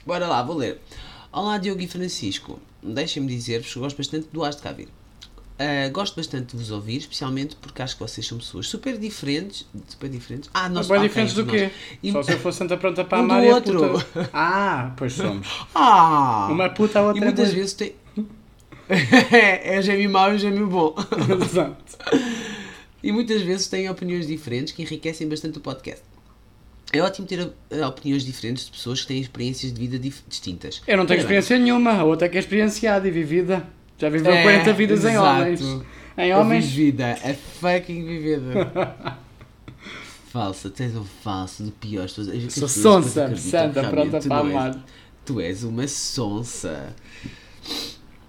Bora 0.05 0.27
lá, 0.27 0.41
vou 0.43 0.55
ler. 0.55 0.79
Olá, 1.31 1.57
Diogo 1.57 1.81
e 1.81 1.87
Francisco. 1.87 2.59
Deixem-me 2.81 3.27
dizer-vos 3.27 3.73
que 3.73 3.79
gosto 3.79 3.97
bastante 3.97 4.27
do 4.31 4.43
As 4.43 4.55
de 4.55 4.61
Ah, 5.59 5.89
gosto 5.89 6.15
bastante 6.15 6.51
de 6.51 6.57
vos 6.57 6.69
ouvir, 6.69 6.97
especialmente 6.97 7.55
porque 7.55 7.81
acho 7.81 7.95
que 7.95 8.01
vocês 8.01 8.25
são 8.27 8.37
pessoas 8.37 8.67
super 8.67 8.97
diferentes. 8.97 9.65
Super 9.87 10.07
diferentes? 10.09 10.49
Ah, 10.53 10.69
nós 10.69 10.89
ok, 10.89 11.01
diferentes 11.07 11.33
do 11.33 11.45
quê? 11.45 11.71
E- 12.03 12.11
Só 12.11 12.21
se 12.21 12.33
eu 12.33 12.39
fosse 12.39 12.59
Santa 12.59 12.77
Pronta 12.77 13.03
para 13.03 13.17
Um 13.21 13.23
amar 13.23 13.43
e 13.43 13.49
a 13.49 13.55
outro. 13.55 13.89
puta. 13.99 14.29
Ah, 14.33 14.93
pois 14.95 15.13
somos. 15.13 15.47
Ah! 15.73 16.47
Uma 16.51 16.69
puta, 16.69 16.99
a 16.99 17.03
outra 17.07 17.19
E 17.19 17.21
é 17.23 17.25
muitas 17.25 17.47
boa. 17.49 17.55
vezes 17.57 17.73
tem. 17.73 17.95
é, 18.89 19.77
é 19.77 19.81
gêmeo 19.81 20.09
mau 20.09 20.33
e 20.33 20.37
gêmeo 20.37 20.67
bom. 20.67 20.95
Exato. 21.43 21.97
E 23.01 23.11
muitas 23.11 23.41
vezes 23.41 23.67
têm 23.67 23.89
opiniões 23.89 24.27
diferentes 24.27 24.73
que 24.73 24.81
enriquecem 24.83 25.27
bastante 25.27 25.57
o 25.57 25.61
podcast. 25.61 26.03
É 26.93 27.01
ótimo 27.01 27.27
ter 27.27 27.51
eh, 27.69 27.85
opiniões 27.85 28.23
diferentes 28.23 28.65
de 28.65 28.71
pessoas 28.71 29.01
que 29.01 29.07
têm 29.07 29.19
experiências 29.19 29.73
de 29.73 29.79
vida 29.79 29.99
distintas. 30.27 30.81
Eu 30.87 30.97
não 30.97 31.05
tenho 31.05 31.17
bem, 31.17 31.23
experiência 31.25 31.57
nenhuma, 31.59 31.91
a 31.93 32.03
outra 32.03 32.27
é 32.27 32.29
que 32.29 32.37
é 32.37 32.39
experienciada 32.39 33.07
e 33.07 33.11
vivida. 33.11 33.67
Já 33.97 34.09
viveu 34.09 34.31
É, 34.31 34.43
40 34.43 34.73
vidas 34.73 35.03
em 35.05 35.09
exato. 35.13 35.41
homens. 35.41 35.61
Em 36.17 36.33
homens, 36.35 36.65
vivida, 36.65 37.13
a 37.13 37.33
fucking 37.33 38.05
vivida. 38.05 39.17
Falsa, 40.29 40.69
tens 40.69 40.95
um 40.95 41.03
falso 41.03 41.63
do 41.63 41.71
pior. 41.71 42.05
as 42.05 42.11
pessoas- 42.13 42.43
as 42.45 42.53
sou 42.53 42.67
sonsa, 42.67 43.35
santa, 43.35 43.83
pronta 43.89 44.19
tu 44.19 44.27
para 44.27 44.45
és- 44.47 44.51
amar. 44.55 44.85
Tu 45.25 45.41
és 45.41 45.63
uma 45.63 45.87
sonsa. 45.87 46.95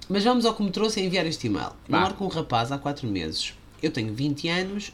Mas 0.09 0.25
vamos 0.25 0.45
ao 0.47 0.55
que 0.55 0.63
me 0.63 0.71
trouxe 0.71 1.01
a 1.01 1.03
enviar 1.03 1.27
este 1.27 1.49
e-mail. 1.49 1.71
Namoro 1.89 2.15
com 2.15 2.25
um 2.25 2.29
rapaz 2.29 2.73
há 2.73 2.79
4 2.79 3.07
meses. 3.07 3.53
Eu 3.83 3.91
tenho 3.91 4.13
20 4.15 4.49
anos. 4.49 4.93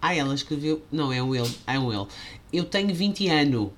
Ah, 0.00 0.14
ela 0.14 0.34
escreveu. 0.34 0.82
Não, 0.90 1.12
é 1.12 1.22
um 1.22 1.34
ele. 1.34 1.50
É 1.66 1.78
um 1.78 1.92
ele. 1.92 2.06
Eu 2.52 2.64
tenho 2.64 2.94
20 2.94 3.28
anos. 3.28 3.70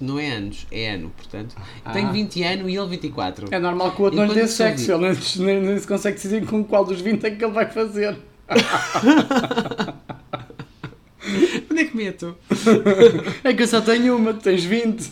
Não, 0.00 0.18
é 0.18 0.30
anos, 0.32 0.66
é 0.70 0.90
ano, 0.94 1.10
portanto. 1.16 1.54
Eu 1.86 1.92
tenho 1.92 2.08
Ah. 2.08 2.12
20 2.12 2.42
anos 2.42 2.68
e 2.68 2.76
ele 2.76 2.86
24. 2.88 3.48
É 3.50 3.58
normal 3.58 3.92
que 3.92 4.00
o 4.00 4.04
outro 4.04 4.18
não 4.18 4.26
lhe 4.26 4.34
dê 4.34 4.46
sexo, 4.48 4.92
ele 4.92 5.16
nem, 5.38 5.60
nem, 5.62 5.78
se 5.78 5.86
consegue 5.86 6.16
decidir 6.16 6.44
com 6.46 6.62
qual 6.64 6.84
dos 6.84 7.00
20 7.00 7.24
é 7.24 7.30
que 7.30 7.44
ele 7.44 7.52
vai 7.52 7.70
fazer. 7.70 8.16
Onde 11.70 11.80
é 11.80 11.84
que 11.84 11.96
meto? 11.96 12.36
É 13.44 13.54
que 13.54 13.62
eu 13.62 13.68
só 13.68 13.80
tenho 13.80 14.16
uma, 14.16 14.34
tu 14.34 14.40
tens 14.40 14.64
20. 14.64 15.10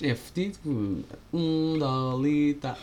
É 0.00 0.14
fedido. 0.14 1.04
Um 1.32 1.78
dolita. 1.78 2.76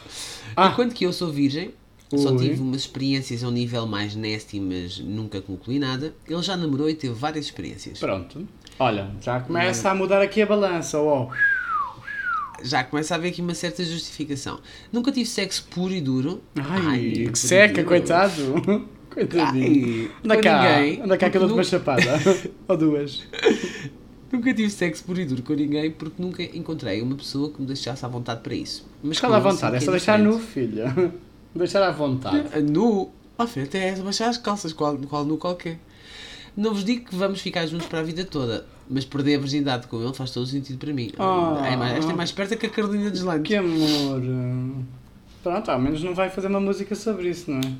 Ah. 0.55 0.67
Enquanto 0.69 0.93
que 0.93 1.05
eu 1.05 1.13
sou 1.13 1.31
virgem, 1.31 1.71
só 2.17 2.35
tive 2.35 2.59
umas 2.61 2.81
experiências 2.81 3.43
a 3.43 3.47
um 3.47 3.51
nível 3.51 3.85
mais 3.85 4.15
nasty, 4.15 4.59
mas 4.59 4.99
nunca 4.99 5.41
concluí 5.41 5.79
nada. 5.79 6.13
Ele 6.27 6.41
já 6.41 6.57
namorou 6.57 6.89
e 6.89 6.95
teve 6.95 7.13
várias 7.13 7.45
experiências. 7.45 7.99
Pronto. 7.99 8.47
Olha, 8.79 9.09
já 9.21 9.39
começa 9.41 9.89
a 9.89 9.95
mudar 9.95 10.21
aqui 10.21 10.41
a 10.41 10.45
balança. 10.45 10.99
Oh. 10.99 11.29
Já 12.63 12.83
começa 12.83 13.13
a 13.13 13.17
haver 13.17 13.29
aqui 13.29 13.41
uma 13.41 13.53
certa 13.53 13.83
justificação. 13.83 14.59
Nunca 14.91 15.11
tive 15.11 15.27
sexo 15.29 15.65
puro 15.69 15.93
e 15.93 16.01
duro. 16.01 16.41
Ai, 16.57 16.99
e 16.99 17.29
que 17.29 17.37
seca, 17.39 17.75
duro. 17.75 17.87
coitado. 17.87 18.89
Coitadinho. 19.09 20.05
Ai, 20.07 20.11
Anda 20.23 20.37
cá, 20.37 20.61
ninguém. 20.79 21.01
anda 21.01 21.17
cá 21.17 21.29
que 21.31 21.37
eu 21.37 21.41
dou-te 21.41 21.53
uma 21.55 21.63
chapada. 21.63 22.03
Ou 22.67 22.77
duas. 22.77 23.23
Nunca 24.31 24.53
tive 24.53 24.69
sexo 24.69 25.03
puro 25.03 25.19
e 25.19 25.25
duro 25.25 25.41
com 25.41 25.53
ninguém 25.53 25.89
porque 25.89 26.21
nunca 26.21 26.43
encontrei 26.43 27.01
uma 27.01 27.15
pessoa 27.15 27.49
que 27.51 27.59
me 27.59 27.65
deixasse 27.65 28.05
à 28.05 28.07
vontade 28.07 28.41
para 28.41 28.53
isso. 28.53 28.87
Mas 29.01 29.19
lá 29.19 29.37
à 29.37 29.39
vontade, 29.39 29.77
é 29.77 29.79
só 29.79 29.89
deixar 29.91 30.17
diferente. 30.19 30.37
nu, 30.37 30.39
filha. 30.47 31.13
Deixar 31.55 31.81
à 31.81 31.89
vontade. 31.91 32.61
Nu? 32.61 33.09
Oh, 33.35 33.47
filho, 33.47 33.65
até 33.65 33.89
és 33.89 33.99
baixar 33.99 34.29
as 34.29 34.37
calças, 34.37 34.71
qual, 34.73 34.95
qual 34.99 35.25
nu 35.25 35.37
qualquer. 35.37 35.79
Não 36.59 36.73
vos 36.73 36.83
digo 36.83 37.05
que 37.05 37.15
vamos 37.15 37.39
ficar 37.39 37.65
juntos 37.67 37.87
para 37.87 37.99
a 37.99 38.03
vida 38.03 38.25
toda, 38.25 38.65
mas 38.89 39.05
perder 39.05 39.35
a 39.35 39.39
virgindade 39.39 39.87
com 39.87 40.03
ele 40.03 40.13
faz 40.13 40.31
todo 40.31 40.43
o 40.43 40.45
sentido 40.47 40.77
para 40.77 40.91
mim. 40.91 41.09
Ah. 41.17 41.61
É 41.65 41.77
mais- 41.77 41.97
esta 41.99 42.11
é 42.11 42.15
mais 42.15 42.31
perto 42.33 42.57
que 42.57 42.65
a 42.65 42.69
Carolina 42.69 43.09
Deslandes. 43.09 43.47
Que 43.47 43.55
amor. 43.55 44.21
Pronto, 45.41 45.71
ao 45.71 45.79
menos 45.79 46.03
não 46.03 46.13
vai 46.13 46.29
fazer 46.29 46.47
uma 46.47 46.59
música 46.59 46.93
sobre 46.95 47.29
isso, 47.29 47.49
não 47.49 47.59
é? 47.61 47.71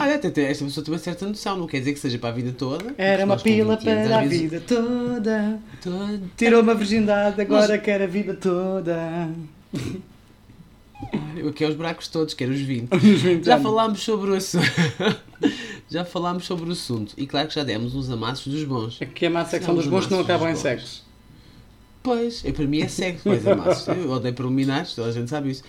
Olha, 0.00 0.14
até 0.14 0.50
esta 0.50 0.64
pessoa 0.64 0.82
tem 0.84 0.94
uma 0.94 0.98
certa 1.00 1.26
noção, 1.26 1.58
não 1.58 1.66
quer 1.66 1.80
dizer 1.80 1.92
que 1.92 1.98
seja 1.98 2.16
para 2.18 2.30
a 2.30 2.32
vida 2.32 2.52
toda. 2.56 2.94
Era 2.96 3.24
uma 3.26 3.34
nós 3.34 3.42
pila 3.42 3.76
20 3.76 3.88
anos, 3.90 4.06
para 4.08 4.16
a 4.16 4.22
vezes- 4.22 4.40
vida 4.40 4.60
toda. 4.66 5.60
Toda- 5.82 6.20
Tirou 6.36 6.62
uma 6.62 6.74
virgindade, 6.74 7.40
agora 7.42 7.76
quer 7.76 8.00
a 8.00 8.06
vida 8.06 8.32
toda. 8.34 9.28
Eu 11.36 11.52
quero 11.52 11.70
os 11.70 11.76
buracos 11.76 12.08
todos, 12.08 12.32
quero 12.34 12.52
os 12.52 12.60
20. 12.60 12.90
Nos 12.90 13.02
20 13.02 13.44
Já 13.44 13.54
anos. 13.54 13.62
falámos 13.64 14.02
sobre 14.02 14.30
o 14.30 14.34
assunto. 14.34 14.64
já 15.90 16.04
falámos 16.04 16.46
sobre 16.46 16.68
o 16.68 16.72
assunto. 16.72 17.14
E 17.16 17.26
claro 17.26 17.48
que 17.48 17.54
já 17.54 17.64
demos 17.64 17.94
uns 17.94 18.08
amassos 18.10 18.52
dos 18.52 18.64
bons. 18.64 19.02
Aqui 19.02 19.26
é 19.26 19.28
má 19.28 19.44
secção 19.44 19.74
dos 19.74 19.86
bons 19.86 20.06
que 20.06 20.12
não 20.12 20.20
acabam 20.20 20.48
em 20.48 20.56
sexo. 20.56 21.04
Pois, 22.02 22.44
é, 22.44 22.52
para 22.52 22.66
mim 22.66 22.82
é 22.82 22.88
sexo, 22.88 23.26
mais 23.26 23.46
amassos. 23.46 23.88
Eu 23.88 24.10
odeio 24.10 24.34
preliminares, 24.34 24.94
toda 24.94 25.08
a 25.08 25.12
gente 25.12 25.30
sabe 25.30 25.50
isso. 25.50 25.62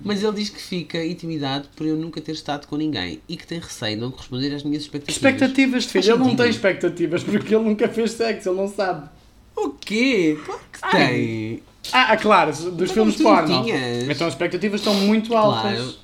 Mas 0.00 0.22
ele 0.22 0.32
diz 0.32 0.48
que 0.48 0.60
fica 0.60 1.04
intimidado 1.04 1.68
por 1.76 1.86
eu 1.86 1.96
nunca 1.96 2.18
ter 2.18 2.32
estado 2.32 2.66
com 2.66 2.76
ninguém 2.76 3.20
e 3.28 3.36
que 3.36 3.46
tem 3.46 3.58
receio 3.58 3.96
de 3.96 4.00
não 4.00 4.10
corresponder 4.10 4.54
às 4.54 4.62
minhas 4.62 4.84
expectativas. 4.84 5.16
Expectativas, 5.16 5.84
filho. 5.84 6.04
Faz 6.04 6.08
Ele 6.08 6.28
não 6.28 6.34
tem 6.34 6.48
expectativas 6.48 7.22
porque 7.22 7.54
ele 7.54 7.64
nunca 7.64 7.88
fez 7.88 8.12
sexo, 8.12 8.48
ele 8.48 8.56
não 8.56 8.68
sabe. 8.68 9.08
O 9.54 9.68
quê? 9.70 10.38
Claro 10.44 10.60
que 10.72 10.90
tem. 10.90 11.62
Ah, 11.92 12.12
ah, 12.12 12.16
claro, 12.16 12.50
dos 12.52 12.60
Então, 12.66 12.86
filmes 12.88 13.16
tu 13.16 13.22
porno. 13.24 13.62
tinhas. 13.64 14.08
Então 14.08 14.26
as 14.26 14.34
expectativas 14.34 14.80
estão 14.80 14.94
muito 14.94 15.34
altas. 15.36 15.72
Claro. 15.78 15.94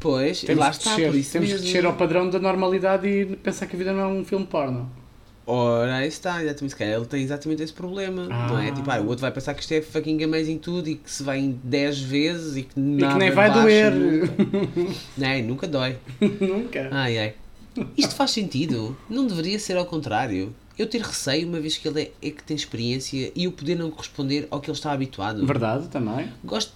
Pois, 0.00 0.40
Temos, 0.42 0.60
lá 0.60 0.70
que 0.70 0.76
está, 0.76 0.90
descer, 0.90 1.10
por 1.10 1.16
isso 1.18 1.32
temos 1.32 1.48
que 1.48 1.52
mesmo. 1.54 1.66
descer 1.66 1.86
ao 1.86 1.92
padrão 1.94 2.30
da 2.30 2.38
normalidade 2.38 3.08
e 3.08 3.26
pensar 3.36 3.66
que 3.66 3.74
a 3.74 3.78
vida 3.78 3.92
não 3.92 4.00
é 4.00 4.06
um 4.06 4.24
filme 4.24 4.46
porno. 4.46 4.90
Ora, 5.44 5.96
aí 5.96 6.08
está, 6.08 6.42
exatamente. 6.44 6.70
Se 6.72 6.76
calhar 6.76 6.94
ele 6.94 7.06
tem 7.06 7.22
exatamente 7.22 7.62
esse 7.62 7.72
problema. 7.72 8.26
Não 8.26 8.58
é? 8.60 8.68
Ah. 8.68 8.72
Tipo, 8.72 8.90
ah, 8.90 9.00
o 9.00 9.06
outro 9.06 9.22
vai 9.22 9.30
pensar 9.32 9.54
que 9.54 9.62
isto 9.62 9.72
é 9.72 9.80
fucking 9.80 10.22
amazing 10.22 10.58
tudo 10.58 10.88
e 10.90 10.96
que 10.96 11.10
se 11.10 11.22
vai 11.22 11.38
em 11.38 11.58
10 11.64 12.00
vezes 12.00 12.56
e 12.58 12.62
que 12.64 12.78
E 12.78 12.82
nada 12.82 13.14
que 13.14 13.18
nem 13.18 13.30
vai 13.30 13.48
baixa 13.48 13.62
doer. 13.62 13.92
Nunca. 13.94 14.94
Nem, 15.16 15.42
nunca 15.42 15.66
dói. 15.66 15.96
Nunca. 16.40 16.88
Ai 16.92 17.18
ai. 17.18 17.34
Isto 17.96 18.14
faz 18.14 18.30
sentido? 18.32 18.96
Não 19.08 19.26
deveria 19.26 19.58
ser 19.58 19.76
ao 19.78 19.86
contrário. 19.86 20.54
Eu 20.78 20.86
ter 20.86 21.02
receio, 21.02 21.48
uma 21.48 21.58
vez 21.58 21.76
que 21.76 21.88
ele 21.88 22.02
é, 22.02 22.10
é 22.22 22.30
que 22.30 22.42
tem 22.44 22.56
experiência 22.56 23.32
e 23.34 23.48
o 23.48 23.52
poder 23.52 23.74
não 23.74 23.90
corresponder 23.90 24.46
ao 24.50 24.60
que 24.60 24.70
ele 24.70 24.76
está 24.76 24.92
habituado. 24.92 25.44
Verdade, 25.44 25.88
também. 25.88 26.30
Gosto. 26.44 26.72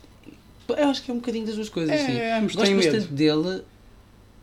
Eu 0.68 0.88
acho 0.88 1.02
que 1.02 1.10
é 1.10 1.14
um 1.14 1.18
bocadinho 1.18 1.46
das 1.46 1.54
duas 1.54 1.68
coisas. 1.68 1.94
É, 1.94 2.06
sim. 2.06 2.20
ambos 2.38 2.54
Gosto 2.54 2.66
têm 2.66 2.74
medo. 2.74 2.92
bastante 2.92 3.14
dele. 3.14 3.62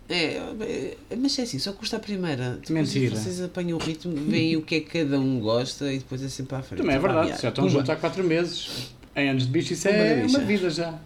É, 0.07 0.37
é, 0.37 0.97
mas 1.17 1.37
é 1.37 1.43
assim, 1.43 1.59
só 1.59 1.73
custa 1.73 1.97
a 1.97 1.99
primeira. 1.99 2.51
Depois 2.51 2.69
Mentira. 2.69 3.15
Vocês 3.15 3.41
apanham 3.41 3.77
o 3.77 3.81
ritmo, 3.81 4.15
veem 4.15 4.55
o 4.55 4.61
que 4.61 4.75
é 4.75 4.79
que 4.79 5.03
cada 5.03 5.19
um 5.19 5.39
gosta 5.39 5.91
e 5.91 5.99
depois 5.99 6.23
é 6.23 6.29
sempre 6.29 6.55
à 6.55 6.61
frente. 6.61 6.79
Também 6.79 6.95
é 6.95 6.99
verdade. 6.99 7.27
yeah. 7.27 7.43
Já 7.43 7.49
estão 7.49 7.69
juntos 7.69 7.89
há 7.89 7.95
4 7.95 8.23
meses. 8.23 8.93
Em 9.15 9.29
anos 9.29 9.43
de 9.43 9.49
bicho, 9.49 9.73
isso 9.73 9.87
é 9.87 10.21
da 10.21 10.27
uma 10.27 10.39
vida 10.39 10.69
já. 10.69 10.97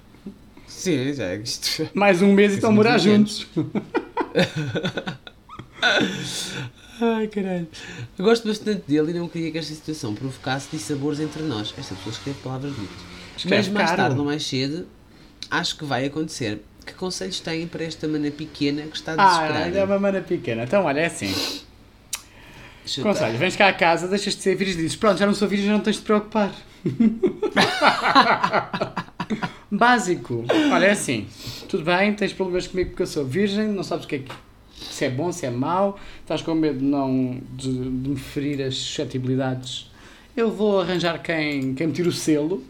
Sim, 0.67 1.13
já 1.13 1.25
é 1.25 1.37
isto. 1.37 1.89
Mais 1.93 2.21
um 2.21 2.33
mês 2.33 2.53
e 2.53 2.55
estão 2.55 2.69
a 2.69 2.73
morar 2.73 2.97
juntos. 2.97 3.47
Ai 7.17 7.27
caralho. 7.27 7.67
Gosto 8.17 8.47
bastante 8.47 8.83
dele 8.87 9.11
e 9.11 9.13
não 9.13 9.27
queria 9.27 9.51
que 9.51 9.57
esta 9.57 9.73
situação 9.73 10.15
provocasse 10.15 10.69
dissabores 10.71 11.19
entre 11.19 11.41
nós. 11.43 11.73
Esta 11.77 11.95
pessoa 11.95 12.13
escreve 12.13 12.39
palavras 12.41 12.71
bonitas. 12.73 12.95
Escreve 13.35 13.63
Mas 13.63 13.67
mais 13.73 13.89
caro. 13.89 14.01
tarde 14.03 14.19
ou 14.19 14.25
mais 14.25 14.45
cedo, 14.45 14.87
acho 15.49 15.77
que 15.77 15.83
vai 15.85 16.05
acontecer. 16.05 16.61
Que 16.85 16.93
conselhos 16.93 17.39
têm 17.39 17.65
para 17.67 17.83
esta 17.83 18.07
mana 18.07 18.29
pequena 18.29 18.83
que 18.83 18.95
está 18.95 19.13
Ah, 19.17 19.25
desesperada? 19.25 19.77
é 19.79 19.83
uma 19.85 19.99
mana 19.99 20.21
pequena. 20.21 20.63
Então, 20.63 20.83
olha, 20.85 20.99
é 21.01 21.05
assim. 21.05 21.33
Chuta. 22.85 23.07
Conselho, 23.09 23.37
vens 23.37 23.55
cá 23.55 23.69
a 23.69 23.73
casa, 23.73 24.07
deixas 24.09 24.35
de 24.35 24.41
ser 24.41 24.55
virgem 24.55 24.79
e 24.79 24.83
dizes: 24.83 24.97
Pronto, 24.97 25.17
já 25.17 25.25
não 25.25 25.33
sou 25.33 25.47
virgem, 25.47 25.67
já 25.67 25.73
não 25.73 25.79
tens 25.79 25.95
de 25.95 26.01
te 26.01 26.05
preocupar. 26.05 26.53
Básico. 29.71 30.43
Olha, 30.71 30.85
é 30.87 30.91
assim. 30.91 31.27
Tudo 31.69 31.83
bem, 31.83 32.13
tens 32.13 32.33
problemas 32.33 32.67
comigo 32.67 32.91
porque 32.91 33.03
eu 33.03 33.07
sou 33.07 33.25
virgem, 33.25 33.67
não 33.69 33.83
sabes 33.83 34.05
o 34.05 34.07
que 34.07 34.15
é 34.15 34.19
que. 34.19 34.31
Se 34.91 35.05
é 35.05 35.09
bom, 35.09 35.31
se 35.31 35.45
é 35.45 35.49
mau, 35.49 35.99
estás 36.21 36.41
com 36.41 36.53
medo 36.53 36.79
de, 36.79 36.85
não, 36.85 37.39
de, 37.51 37.71
de 37.71 38.09
me 38.09 38.15
ferir 38.15 38.61
as 38.61 38.75
suscetibilidades. 38.75 39.91
Eu 40.35 40.51
vou 40.51 40.81
arranjar 40.81 41.21
quem, 41.21 41.75
quem 41.75 41.87
me 41.87 41.93
tire 41.93 42.07
o 42.07 42.11
selo. 42.11 42.63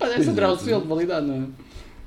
Olha, 0.00 0.14
é 0.14 0.22
só 0.22 0.32
tirar 0.32 0.50
o 0.50 0.58
selo 0.58 0.82
de 0.82 0.88
validade, 0.88 1.26
não 1.26 1.34
é? 1.34 1.46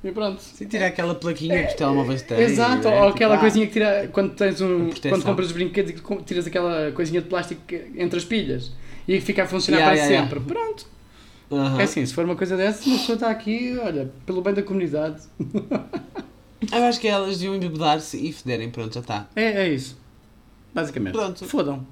E 0.03 0.11
pronto. 0.11 0.41
Se 0.41 0.65
tirar 0.65 0.87
aquela 0.87 1.13
plaquinha 1.13 1.63
que 1.63 1.69
os 1.69 1.73
telemóveis 1.73 2.21
têm. 2.21 2.39
Exato, 2.39 2.87
né? 2.87 2.95
ou 2.95 3.05
Tipo, 3.05 3.15
aquela 3.15 3.35
ah, 3.35 3.39
coisinha 3.39 3.67
que 3.67 3.73
tira 3.73 4.09
quando 4.11 4.33
tens 4.33 4.61
um. 4.61 4.89
Quando 4.89 5.23
compras 5.23 5.47
os 5.47 5.53
brinquedos 5.53 5.91
e 5.91 6.23
tiras 6.23 6.47
aquela 6.47 6.91
coisinha 6.91 7.21
de 7.21 7.27
plástico 7.27 7.61
entre 7.95 8.17
as 8.17 8.23
pilhas 8.23 8.71
e 9.07 9.15
que 9.15 9.21
fica 9.21 9.43
a 9.43 9.47
funcionar 9.47 9.79
Yeah, 9.79 9.97
para 9.97 10.07
yeah, 10.07 10.29
sempre. 10.29 10.39
Pronto. 10.39 10.85
aham. 11.51 11.79
É 11.79 11.83
assim, 11.83 12.05
se 12.05 12.13
for 12.13 12.23
uma 12.23 12.35
coisa 12.35 12.55
dessas, 12.55 12.85
uma 12.85 12.97
pessoa 12.97 13.15
está 13.15 13.29
aqui, 13.29 13.77
olha, 13.81 14.11
pelo 14.25 14.41
bem 14.41 14.53
da 14.53 14.61
comunidade. 14.61 15.21
Eu 16.71 16.83
acho 16.83 16.99
que 16.99 17.07
elas 17.07 17.37
deviam 17.37 17.55
embebedar-se 17.55 18.17
e 18.17 18.33
federem, 18.33 18.69
pronto, 18.69 18.93
já 18.93 18.99
está. 18.99 19.27
É, 19.35 19.63
é 19.63 19.69
isso. 19.73 19.97
Basicamente. 20.73 21.13
Pronto. 21.13 21.45
Fodam. 21.45 21.85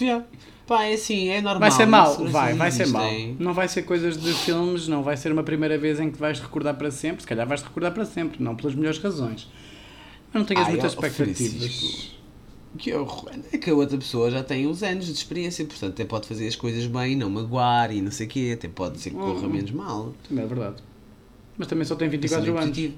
Yeah. 0.00 0.24
Pá, 0.66 0.84
é 0.84 0.94
assim, 0.94 1.28
é 1.28 1.40
normal. 1.40 1.60
Vai 1.60 1.70
ser 1.70 1.84
seguranças 1.84 2.30
vai, 2.32 2.54
vai 2.54 2.70
ser 2.70 2.86
mau. 2.88 3.04
existem. 3.06 3.36
Não 3.38 3.54
vai 3.54 3.68
ser 3.68 3.82
coisas 3.82 4.16
de 4.20 4.32
filmes, 4.34 4.88
não 4.88 5.02
vai 5.02 5.16
ser 5.16 5.30
uma 5.32 5.42
primeira 5.44 5.78
vez 5.78 6.00
em 6.00 6.10
que 6.10 6.18
vais 6.18 6.40
recordar 6.40 6.74
para 6.74 6.90
sempre. 6.90 7.22
Se 7.22 7.26
calhar 7.28 7.46
vais 7.46 7.62
recordar 7.62 7.92
para 7.92 8.04
sempre, 8.04 8.42
não 8.42 8.56
pelas 8.56 8.74
melhores 8.74 8.98
razões. 8.98 9.48
Mas 10.32 10.40
não 10.40 10.44
tenhas 10.44 10.66
Ai, 10.66 10.72
muitas 10.72 10.92
expectativas. 10.92 12.16
Que 12.78 12.92
horror. 12.92 13.30
É 13.52 13.56
que 13.58 13.70
a 13.70 13.74
outra 13.74 13.96
pessoa 13.96 14.30
já 14.30 14.42
tem 14.42 14.66
uns 14.66 14.82
anos 14.82 15.06
de 15.06 15.12
experiência, 15.12 15.64
portanto 15.64 15.92
até 15.92 16.04
pode 16.04 16.26
fazer 16.26 16.46
as 16.48 16.56
coisas 16.56 16.84
bem, 16.86 17.16
não 17.16 17.30
magoar 17.30 17.90
e 17.94 18.02
não 18.02 18.10
sei 18.10 18.26
o 18.26 18.28
quê, 18.28 18.52
até 18.54 18.68
pode 18.68 18.98
ser 19.00 19.10
que 19.10 19.16
corra 19.16 19.46
Hum. 19.46 19.50
menos 19.50 19.70
mal. 19.70 20.12
Também 20.28 20.44
é 20.44 20.48
verdade. 20.48 20.76
Mas 21.56 21.68
também 21.68 21.84
só 21.86 21.94
tem 21.94 22.08
Isso 22.08 22.16
é 22.16 22.18
24 22.18 22.44
muito 22.52 22.58
anos. 22.62 22.68
positivo. 22.76 22.94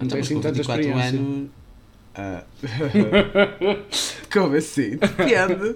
Não 0.00 0.08
mas 0.10 0.14
assim 0.14 0.34
com 0.34 0.40
tanta 0.40 0.54
24 0.54 0.82
experiência. 0.82 1.18
anos. 1.18 1.48
Ah. 2.16 2.44
Como 4.32 4.54
assim? 4.54 4.90
Depende. 4.90 5.74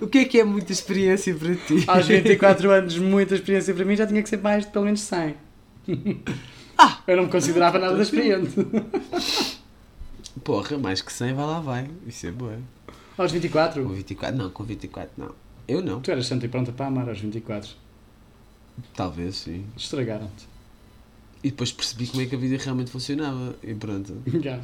O 0.00 0.06
que 0.06 0.18
é 0.18 0.24
que 0.24 0.38
é 0.38 0.44
muita 0.44 0.70
experiência 0.70 1.34
para 1.34 1.52
ti? 1.56 1.82
Aos 1.84 2.06
24 2.06 2.70
anos, 2.70 2.96
muita 2.98 3.34
experiência 3.34 3.74
para 3.74 3.84
mim, 3.84 3.96
já 3.96 4.06
tinha 4.06 4.22
que 4.22 4.28
ser 4.28 4.36
mais 4.38 4.64
de 4.64 4.70
pelo 4.70 4.84
menos 4.84 5.00
100. 5.00 5.34
Ah! 6.78 7.00
Eu 7.08 7.16
não 7.16 7.24
me 7.24 7.30
considerava 7.30 7.78
nada 7.80 7.96
de 7.96 8.02
experiente. 8.02 8.54
Porra, 10.44 10.78
mais 10.78 11.02
que 11.02 11.12
100 11.12 11.34
vai 11.34 11.44
lá 11.44 11.60
vai. 11.60 11.90
Isso 12.06 12.26
é 12.26 12.30
bom. 12.30 12.56
Aos 13.18 13.32
Com 13.32 13.38
24? 13.38 13.88
24, 13.88 14.36
não, 14.36 14.50
com 14.50 14.62
24 14.62 15.10
não. 15.18 15.34
Eu 15.66 15.82
não. 15.82 16.00
Tu 16.00 16.10
eras 16.10 16.26
santa 16.26 16.46
e 16.46 16.48
pronta 16.48 16.72
para 16.72 16.86
amar 16.86 17.08
aos 17.08 17.18
24. 17.20 17.68
Talvez 18.94 19.36
sim. 19.36 19.66
Estragaram-te. 19.76 20.49
E 21.42 21.50
depois 21.50 21.72
percebi 21.72 22.06
como 22.06 22.22
é 22.22 22.26
que 22.26 22.34
a 22.34 22.38
vida 22.38 22.62
realmente 22.62 22.90
funcionava. 22.90 23.54
E 23.62 23.74
pronto. 23.74 24.14
Já. 24.42 24.60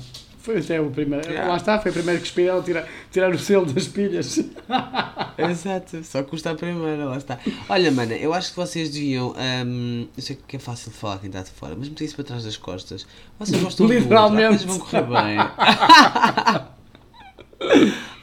Foi 0.46 0.58
até 0.58 0.80
o 0.80 0.90
primeiro. 0.90 1.34
Lá 1.34 1.56
está, 1.56 1.76
foi 1.80 1.90
o 1.90 1.94
primeiro 1.94 2.20
que 2.20 2.26
espelhou 2.28 2.62
tirar, 2.62 2.86
tirar 3.10 3.34
o 3.34 3.38
selo 3.38 3.66
das 3.66 3.88
pilhas. 3.88 4.38
Exato, 5.36 6.04
só 6.04 6.22
custa 6.22 6.52
a 6.52 6.54
primeira, 6.54 7.04
lá 7.04 7.16
está. 7.16 7.36
Olha, 7.68 7.90
mana, 7.90 8.14
eu 8.14 8.32
acho 8.32 8.50
que 8.50 8.56
vocês 8.56 8.88
deviam. 8.90 9.34
hum, 9.66 10.06
eu 10.16 10.22
sei 10.22 10.38
que 10.46 10.54
é 10.54 10.58
fácil 10.60 10.92
de 10.92 10.98
falar 10.98 11.18
quem 11.18 11.26
está 11.30 11.42
de 11.42 11.50
fora, 11.50 11.74
mas 11.76 11.88
meter 11.88 12.04
isso 12.04 12.14
para 12.14 12.24
trás 12.26 12.44
das 12.44 12.56
costas. 12.56 13.04
Vocês 13.40 13.60
gostam 13.60 13.88
Literalmente. 13.88 14.64
vão 14.66 14.78
correr 14.78 15.02
bem. 15.02 15.36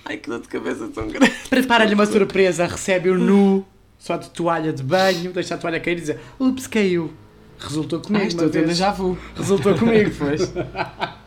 Ai, 0.05 0.15
que 0.15 0.29
dor 0.29 0.39
de 0.39 0.47
cabeça 0.47 0.87
tão 0.87 1.09
grande. 1.09 1.29
Prepara-lhe 1.49 1.93
uma 1.93 2.05
surpresa, 2.05 2.65
recebe-o 2.65 3.17
nu, 3.17 3.65
só 3.99 4.15
de 4.15 4.29
toalha 4.29 4.71
de 4.71 4.81
banho, 4.81 5.33
deixa 5.33 5.55
a 5.55 5.57
toalha 5.57 5.79
cair 5.81 5.97
e 5.97 6.01
diz: 6.01 6.15
Ups, 6.39 6.67
caiu. 6.67 7.11
Resultou 7.59 7.99
comigo, 7.99 8.23
uma 8.23 8.27
estou 8.27 8.49
vez. 8.49 8.67
déjà 8.67 8.91
vu. 8.91 9.17
Resultou 9.35 9.77
comigo. 9.77 10.11
Pois. 10.17 10.51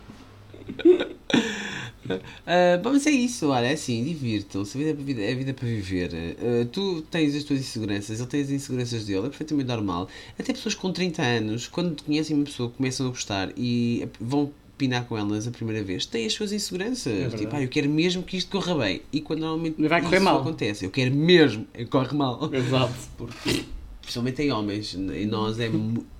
Ah, 2.47 2.79
bom, 2.83 2.93
mas 2.93 3.07
é 3.07 3.11
isso, 3.11 3.49
olha, 3.49 3.67
é 3.67 3.73
assim, 3.73 4.05
divirtam-se, 4.05 4.77
a 4.77 4.79
vida 4.79 4.91
é 4.91 4.95
para, 4.95 5.05
vida, 5.05 5.23
é 5.23 5.33
a 5.33 5.35
vida 5.35 5.55
para 5.55 5.67
viver. 5.67 6.11
Ah, 6.39 6.67
tu 6.71 7.03
tens 7.11 7.35
as 7.35 7.43
tuas 7.43 7.59
inseguranças, 7.61 8.21
ele 8.21 8.29
tem 8.29 8.43
as 8.43 8.51
inseguranças 8.51 9.05
dele, 9.05 9.27
é 9.27 9.29
perfeitamente 9.29 9.67
normal. 9.69 10.09
Até 10.39 10.53
pessoas 10.53 10.75
com 10.75 10.93
30 10.93 11.21
anos, 11.23 11.67
quando 11.67 12.01
conhecem 12.03 12.37
uma 12.37 12.45
pessoa, 12.45 12.71
começam 12.71 13.07
a 13.07 13.09
gostar 13.09 13.51
e 13.57 14.07
vão 14.21 14.53
pinar 14.79 15.07
com 15.07 15.17
elas 15.17 15.49
a 15.49 15.51
primeira 15.51 15.83
vez, 15.83 16.05
têm 16.07 16.27
as 16.27 16.35
suas 16.35 16.53
inseguranças. 16.53 17.13
verdade. 17.13 17.39
tipo, 17.39 17.57
ah, 17.57 17.63
eu 17.63 17.69
quero 17.69 17.89
mesmo 17.89 18.23
que 18.23 18.37
isto 18.37 18.51
corra 18.51 18.75
bem. 18.77 19.03
E 19.13 19.21
quando 19.21 19.41
normalmente 19.41 19.89
vai 19.89 20.03
correr 20.03 20.17
isso 20.17 20.25
mal. 20.25 20.41
acontece, 20.41 20.85
eu 20.85 20.91
quero 20.91 21.15
mesmo, 21.15 21.67
é 21.75 21.79
que 21.79 21.91
corre 21.91 22.17
mal. 22.17 22.49
Exato. 22.53 22.95
Porque, 23.17 23.65
principalmente 24.01 24.43
em 24.43 24.53
homens, 24.53 24.95
e 24.95 25.27
nós 25.27 25.59
é, 25.59 25.69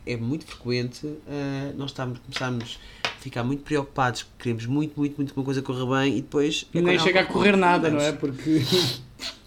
é 0.07 0.17
muito 0.17 0.47
frequente 0.47 1.07
ah, 1.29 1.73
nós 1.77 1.91
estamos, 1.91 2.19
começarmos 2.21 2.79
a 3.05 3.09
ficar 3.21 3.43
muito 3.43 3.65
preocupados, 3.65 4.23
que 4.23 4.29
queremos 4.39 4.67
muito, 4.67 4.99
muito, 4.99 5.17
muito 5.17 5.35
que 5.35 5.39
uma 5.39 5.45
coisa 5.45 5.61
corra 5.61 6.01
bem 6.01 6.17
e 6.17 6.21
depois. 6.21 6.67
E 6.73 6.81
nem 6.81 6.97
quando 6.97 7.05
chega 7.05 7.21
a 7.21 7.27
correr 7.27 7.57
nada, 7.57 7.91
não 7.91 8.01
é? 8.01 8.13
Porque. 8.13 8.63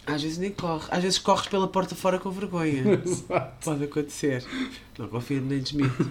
Às 0.06 0.22
vezes 0.22 0.38
nem 0.38 0.50
corre, 0.50 0.86
às 0.90 1.02
vezes 1.02 1.18
corres 1.18 1.46
pela 1.46 1.68
porta 1.68 1.94
fora 1.94 2.18
com 2.18 2.30
vergonha. 2.30 2.98
Exato. 3.06 3.64
Pode 3.64 3.84
acontecer. 3.84 4.44
Não 4.98 5.06
confio 5.06 5.40
nem 5.40 5.60
desmito. 5.60 6.10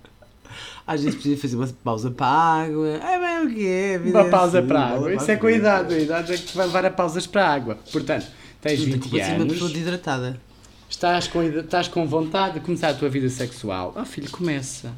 Às 0.87 1.03
vezes 1.03 1.15
precisa 1.15 1.41
fazer 1.41 1.57
uma 1.57 1.69
pausa 1.85 2.11
para 2.11 2.27
a 2.27 2.62
água. 2.62 2.89
É, 2.89 3.19
bem, 3.19 3.29
É 3.29 3.43
o 3.43 3.55
quê? 3.55 3.93
A 3.95 3.99
vida 3.99 4.19
Uma 4.19 4.27
é 4.27 4.31
pausa 4.31 4.59
assim, 4.61 4.69
para 4.69 4.81
a 4.81 4.95
água. 4.95 5.15
Isso 5.15 5.31
é 5.31 5.37
com 5.37 5.47
a 5.47 5.53
idade. 5.53 5.95
A 5.95 5.99
idade 5.99 6.33
é 6.33 6.39
que 6.39 6.57
vai 6.57 6.67
levar 6.67 6.85
a 6.87 6.91
pausas 6.91 7.27
para 7.27 7.47
a 7.47 7.53
água. 7.53 7.79
Portanto, 7.93 8.27
tens 8.61 8.81
Não 8.81 8.87
tem 8.87 8.95
20 8.95 9.03
culpa 9.03 9.19
de 9.19 9.25
ser 9.25 9.33
uma 9.33 9.47
pessoa 9.47 9.61
anos, 9.61 9.73
desidratada. 9.73 10.41
Estás 10.90 11.26
com, 11.28 11.42
estás 11.42 11.88
com 11.88 12.06
vontade 12.06 12.54
de 12.54 12.61
começar 12.61 12.88
a 12.90 12.94
tua 12.94 13.09
vida 13.09 13.28
sexual. 13.28 13.94
Oh 13.97 14.04
filho, 14.04 14.30
começa. 14.30 14.92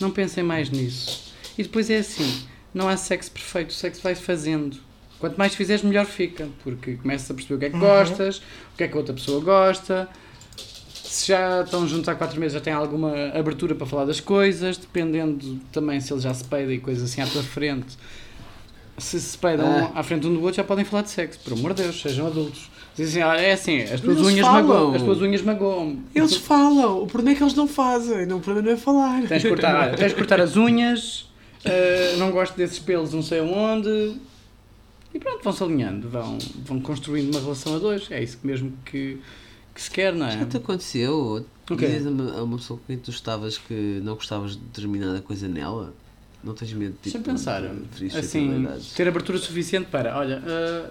Não 0.00 0.10
pensem 0.10 0.42
mais 0.42 0.70
nisso. 0.70 1.32
E 1.58 1.62
depois 1.62 1.90
é 1.90 1.98
assim, 1.98 2.44
não 2.72 2.88
há 2.88 2.96
sexo 2.96 3.30
perfeito, 3.30 3.70
o 3.70 3.74
sexo 3.74 4.00
vai 4.02 4.14
fazendo. 4.14 4.78
Quanto 5.18 5.36
mais 5.36 5.54
fizeres, 5.54 5.82
melhor 5.84 6.06
fica. 6.06 6.48
Porque 6.64 6.94
começas 6.94 7.30
a 7.30 7.34
perceber 7.34 7.54
o 7.54 7.58
que 7.58 7.64
é 7.66 7.70
que 7.70 7.78
gostas, 7.78 8.38
o 8.38 8.76
que 8.76 8.84
é 8.84 8.88
que 8.88 8.94
a 8.94 8.96
outra 8.96 9.14
pessoa 9.14 9.40
gosta. 9.40 10.08
Se 10.56 11.28
já 11.28 11.62
estão 11.62 11.86
juntos 11.86 12.08
há 12.08 12.14
4 12.14 12.40
meses, 12.40 12.54
já 12.54 12.60
têm 12.60 12.72
alguma 12.72 13.12
abertura 13.34 13.74
para 13.74 13.86
falar 13.86 14.06
das 14.06 14.18
coisas, 14.18 14.78
dependendo 14.78 15.60
também 15.70 16.00
se 16.00 16.12
ele 16.12 16.20
já 16.22 16.32
se 16.32 16.42
peida 16.42 16.72
e 16.72 16.78
coisas 16.78 17.04
assim 17.08 17.20
à 17.20 17.26
tua 17.26 17.42
frente. 17.42 17.96
Se 18.98 19.20
se 19.20 19.36
peidam 19.38 19.92
Ah. 19.94 20.00
à 20.00 20.02
frente 20.02 20.26
um 20.26 20.32
do 20.34 20.40
outro, 20.40 20.56
já 20.56 20.64
podem 20.64 20.84
falar 20.84 21.02
de 21.02 21.10
sexo. 21.10 21.38
Por 21.40 21.52
amor 21.52 21.74
de 21.74 21.82
Deus, 21.82 22.00
sejam 22.00 22.26
adultos. 22.26 22.70
Dizem 22.96 23.22
é 23.22 23.52
assim, 23.52 23.80
as 23.82 24.00
tuas 24.00 24.18
Eles 24.18 24.28
unhas 24.28 24.46
falam. 24.46 24.66
magoam, 24.66 24.94
as 24.94 25.02
tuas 25.02 25.20
unhas 25.22 25.42
magoam. 25.42 25.98
Eles 26.14 26.36
falam, 26.36 27.02
o 27.02 27.06
problema 27.06 27.34
é 27.34 27.38
que 27.38 27.42
eles 27.42 27.54
não 27.54 27.66
fazem, 27.66 28.26
não, 28.26 28.36
o 28.36 28.40
problema 28.40 28.68
não 28.68 28.74
é 28.74 28.76
falar. 28.76 29.22
Tens 29.26 29.42
de 29.42 29.48
cortar, 29.48 29.74
olha, 29.88 29.96
tens 29.96 30.10
de 30.10 30.14
cortar 30.14 30.40
as 30.40 30.56
unhas, 30.56 31.30
eh, 31.64 32.16
não 32.18 32.30
gosto 32.30 32.54
desses 32.54 32.78
pelos 32.78 33.12
não 33.14 33.22
sei 33.22 33.40
aonde. 33.40 34.16
E 35.14 35.18
pronto, 35.18 35.42
vão-se 35.42 35.62
alinhando, 35.62 36.08
vão, 36.08 36.38
vão 36.64 36.80
construindo 36.80 37.30
uma 37.34 37.40
relação 37.40 37.76
a 37.76 37.78
dois. 37.78 38.10
É 38.10 38.22
isso 38.22 38.38
mesmo 38.42 38.72
que, 38.84 39.18
que 39.74 39.80
se 39.80 39.90
quer, 39.90 40.14
não 40.14 40.26
é? 40.26 40.38
Já 40.38 40.46
te 40.46 40.56
aconteceu? 40.58 41.46
O 41.70 41.76
quê? 41.76 41.86
Dizes 41.86 42.06
a 42.06 42.10
uma, 42.10 42.38
a 42.38 42.42
uma 42.42 42.56
pessoa 42.58 42.78
com 42.78 42.86
quem 42.86 42.98
tu 42.98 43.10
estavas 43.10 43.56
que 43.56 44.00
não 44.02 44.14
gostavas 44.14 44.52
de 44.52 44.58
determinada 44.58 45.20
coisa 45.22 45.48
nela? 45.48 45.94
Não 46.44 46.54
tens 46.54 46.72
medo 46.72 46.94
de 47.02 47.10
tipo, 47.10 47.18
eu 47.18 47.22
pensar. 47.22 47.62
de 47.62 47.98
ferir 47.98 48.16
Assim, 48.16 48.66
ter 48.96 49.06
abertura 49.06 49.38
suficiente 49.38 49.86
para, 49.90 50.18
olha, 50.18 50.42
eh, 50.44 50.90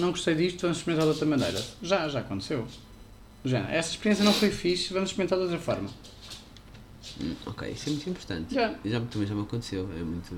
não 0.00 0.10
gostei 0.10 0.34
disto, 0.34 0.62
vamos 0.62 0.78
experimentar 0.78 1.06
de 1.06 1.12
outra 1.12 1.26
maneira. 1.26 1.64
Já, 1.82 2.08
já 2.08 2.20
aconteceu. 2.20 2.66
Já, 3.44 3.60
essa 3.70 3.90
experiência 3.90 4.24
não 4.24 4.32
foi 4.32 4.50
fixe, 4.50 4.92
vamos 4.92 5.10
experimentar 5.10 5.38
de 5.38 5.44
outra 5.44 5.58
forma. 5.58 5.88
Hum, 7.20 7.34
ok, 7.46 7.70
isso 7.70 7.88
é 7.88 7.92
muito 7.92 8.10
importante. 8.10 8.54
Já. 8.54 8.74
Já, 8.84 9.00
também 9.00 9.26
já 9.28 9.34
me 9.34 9.42
aconteceu. 9.42 9.88
É 9.98 10.02
muito. 10.02 10.34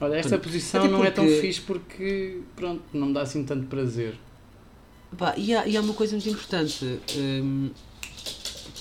Olha, 0.00 0.16
esta 0.16 0.30
Portanto, 0.30 0.44
posição 0.44 0.82
até 0.82 0.90
não 0.92 1.04
é 1.04 1.10
tão 1.10 1.24
porque- 1.24 1.40
fixe 1.40 1.60
porque, 1.60 2.40
pronto, 2.56 2.82
não 2.92 3.06
me 3.08 3.14
dá 3.14 3.22
assim 3.22 3.44
tanto 3.44 3.66
prazer. 3.66 4.14
Pá, 5.16 5.34
e, 5.38 5.54
há, 5.54 5.66
e 5.66 5.76
há 5.76 5.80
uma 5.80 5.94
coisa 5.94 6.14
muito 6.16 6.28
importante. 6.28 7.00
hum, 7.16 7.70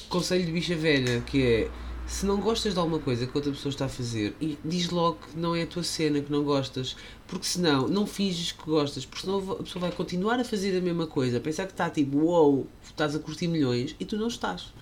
conselho 0.10 0.46
de 0.46 0.52
bicha 0.52 0.76
velha, 0.76 1.22
que 1.22 1.42
é 1.42 1.70
se 2.08 2.26
não 2.26 2.40
gostas 2.40 2.74
de 2.74 2.80
alguma 2.80 3.00
coisa 3.00 3.28
que 3.28 3.36
outra 3.36 3.52
pessoa 3.52 3.70
está 3.70 3.86
a 3.86 3.90
fazer, 3.90 4.34
e 4.40 4.58
diz 4.64 4.90
logo 4.90 5.18
que 5.18 5.38
não 5.38 5.56
é 5.56 5.64
a 5.64 5.68
tua 5.68 5.84
cena, 5.84 6.22
que 6.22 6.32
não 6.32 6.44
gostas, 6.44 6.96
porque 7.28 7.46
senão 7.46 7.88
não 7.88 8.08
finges 8.08 8.52
que 8.54 8.64
gostas, 8.64 9.06
porque 9.06 9.26
senão 9.26 9.40
a 9.52 9.56
pessoa 9.64 9.82
vai 9.82 9.92
continuar 9.92 10.40
a 10.40 10.44
fazer 10.44 10.78
a 10.78 10.82
mesma 10.82 11.06
coisa, 11.06 11.40
pensar 11.40 11.66
que 11.66 11.74
está 11.74 11.90
tipo, 11.90 12.18
uou, 12.18 12.68
estás 12.84 13.16
a 13.16 13.20
curtir 13.20 13.48
milhões 13.48 13.96
e 14.00 14.06
tu 14.06 14.16
não 14.18 14.28
estás. 14.28 14.74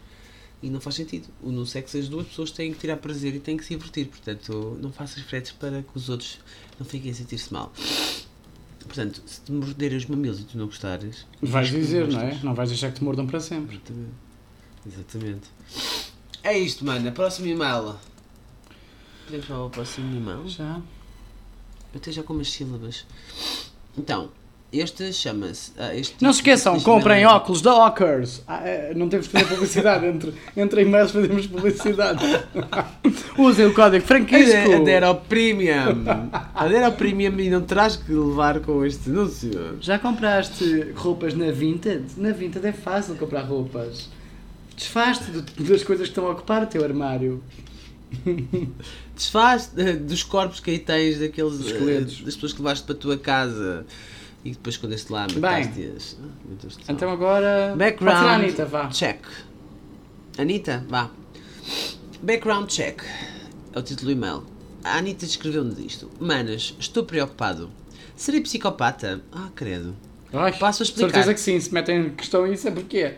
E 0.64 0.70
não 0.70 0.80
faz 0.80 0.96
sentido. 0.96 1.28
O 1.44 1.52
no 1.52 1.66
sexo 1.66 1.98
as 1.98 2.08
duas 2.08 2.26
pessoas 2.28 2.50
têm 2.50 2.72
que 2.74 2.80
tirar 2.80 2.98
prazer 2.98 3.36
e 3.36 3.40
têm 3.40 3.56
que 3.58 3.64
se 3.64 3.76
divertir. 3.76 4.08
Portanto, 4.08 4.78
não 4.82 4.92
faças 4.92 5.22
fretes 5.22 5.52
para 5.52 5.84
que 5.84 5.90
os 5.96 6.10
outros 6.10 6.40
não 6.80 6.86
fiquem 6.86 7.12
a 7.12 7.14
sentir-se 7.14 7.52
mal. 7.54 7.72
Portanto, 8.80 9.22
se 9.26 9.42
te 9.42 9.52
morderem 9.52 9.98
os 9.98 10.06
mamilos 10.06 10.40
e 10.40 10.44
tu 10.44 10.58
não 10.58 10.66
gostares, 10.68 11.26
Vais 11.42 11.70
dizer, 11.70 12.08
não 12.08 12.20
é? 12.20 12.24
gostas. 12.26 12.44
Não 12.44 12.54
vais 12.56 12.70
deixar 12.70 12.92
que 12.92 13.00
te 13.00 13.04
mordam 13.04 13.28
para 13.28 13.40
sempre. 13.42 13.76
Exatamente. 13.76 14.14
Exatamente. 14.88 15.48
É 16.46 16.58
isto, 16.58 16.86
mano. 16.86 17.12
Próximo 17.12 17.48
e-mail. 17.48 17.96
Podemos 19.26 19.46
falar 19.48 19.66
o 19.66 19.70
próximo 19.70 20.16
e-mail? 20.16 20.48
Já. 20.48 20.76
Eu 21.94 21.98
até 22.00 22.12
já 22.12 22.22
com 22.24 22.34
umas 22.34 22.52
sílabas. 22.52 23.06
Então, 23.98 24.30
este 24.72 25.12
chama-se. 25.14 25.72
ah, 25.78 25.96
este 25.96 26.22
Não 26.24 26.32
se 26.34 26.40
tipo- 26.40 26.50
esqueçam, 26.52 26.80
comprem 26.82 27.26
óculos 27.26 27.62
da 27.62 27.74
Ockers. 27.88 28.44
Ah, 28.48 28.62
é, 28.68 28.94
não 28.94 29.08
temos 29.10 29.28
que 29.28 29.34
fazer 29.34 29.46
publicidade. 29.56 30.06
Entre, 30.06 30.34
entre 30.56 30.82
e-mails 30.82 31.12
fazemos 31.12 31.48
publicidade. 31.48 32.20
Usem 33.40 33.66
o 33.66 33.74
código 33.74 34.06
Franquisco. 34.06 34.56
Ade- 34.56 34.74
Adere 34.76 35.06
ao 35.06 35.16
Premium. 35.16 36.04
Adere 36.54 36.84
ao 36.84 36.92
Premium 36.92 37.40
e 37.40 37.50
não 37.50 37.62
terás 37.62 37.96
que 37.96 38.12
levar 38.12 38.60
com 38.60 38.86
este 38.86 39.10
anúncio. 39.10 39.78
Já 39.82 39.98
compraste 39.98 40.92
roupas 40.96 41.34
na 41.34 41.50
Vinted? 41.52 42.04
Na 42.18 42.32
Vinted 42.32 42.68
é 42.68 42.74
fácil 42.74 43.16
comprar 43.16 43.42
roupas. 43.44 44.10
Desfaz-te 44.76 45.32
das 45.32 45.84
coisas 45.84 46.08
que 46.08 46.12
estão 46.12 46.28
a 46.28 46.32
ocupar 46.32 46.64
o 46.64 46.68
teu 46.68 46.84
armário. 46.84 47.44
Desfaz 49.16 49.72
eh, 49.78 49.94
dos 49.94 50.24
corpos 50.24 50.60
que 50.60 50.72
aí 50.72 50.80
tens, 50.80 51.20
daqueles. 51.20 51.60
Eh, 51.62 51.72
esqueletos. 51.72 52.22
das 52.22 52.36
pessoas 52.36 52.54
que 52.54 52.60
levaste 52.60 52.86
para 52.86 52.96
a 52.96 52.98
tua 52.98 53.18
casa 53.18 53.86
e 54.44 54.52
depois 54.52 54.76
escondeste 54.76 55.12
lá, 55.12 55.28
mataste-as. 55.34 56.18
Ah. 56.22 56.92
Então 56.94 57.10
agora. 57.10 57.46
Pode 57.46 57.50
ser 57.68 57.72
a 57.72 57.76
Background 57.76 58.28
Anitta, 58.28 58.66
vá. 58.66 58.90
check. 58.90 59.26
Anitta, 60.38 60.86
vá. 60.88 61.10
Background 62.22 62.70
check. 62.70 63.02
É 63.74 63.80
o 63.80 63.82
título 63.82 64.08
do 64.08 64.12
e-mail. 64.12 64.44
A 64.84 64.98
Anitta 64.98 65.26
escreveu-nos 65.26 65.80
isto. 65.80 66.10
Manas, 66.20 66.76
estou 66.80 67.04
preocupado. 67.04 67.72
Serei 68.16 68.40
psicopata? 68.42 69.22
Ah, 69.32 69.50
credo. 69.56 69.96
Ai, 70.32 70.54
Passo 70.58 70.84
a 70.84 70.86
explicar. 70.86 71.12
Certeza 71.12 71.34
que 71.34 71.40
sim, 71.40 71.60
se 71.60 71.74
metem 71.74 72.08
em 72.08 72.10
questão 72.12 72.46
isso 72.46 72.68
é 72.68 72.72
porque 72.72 73.16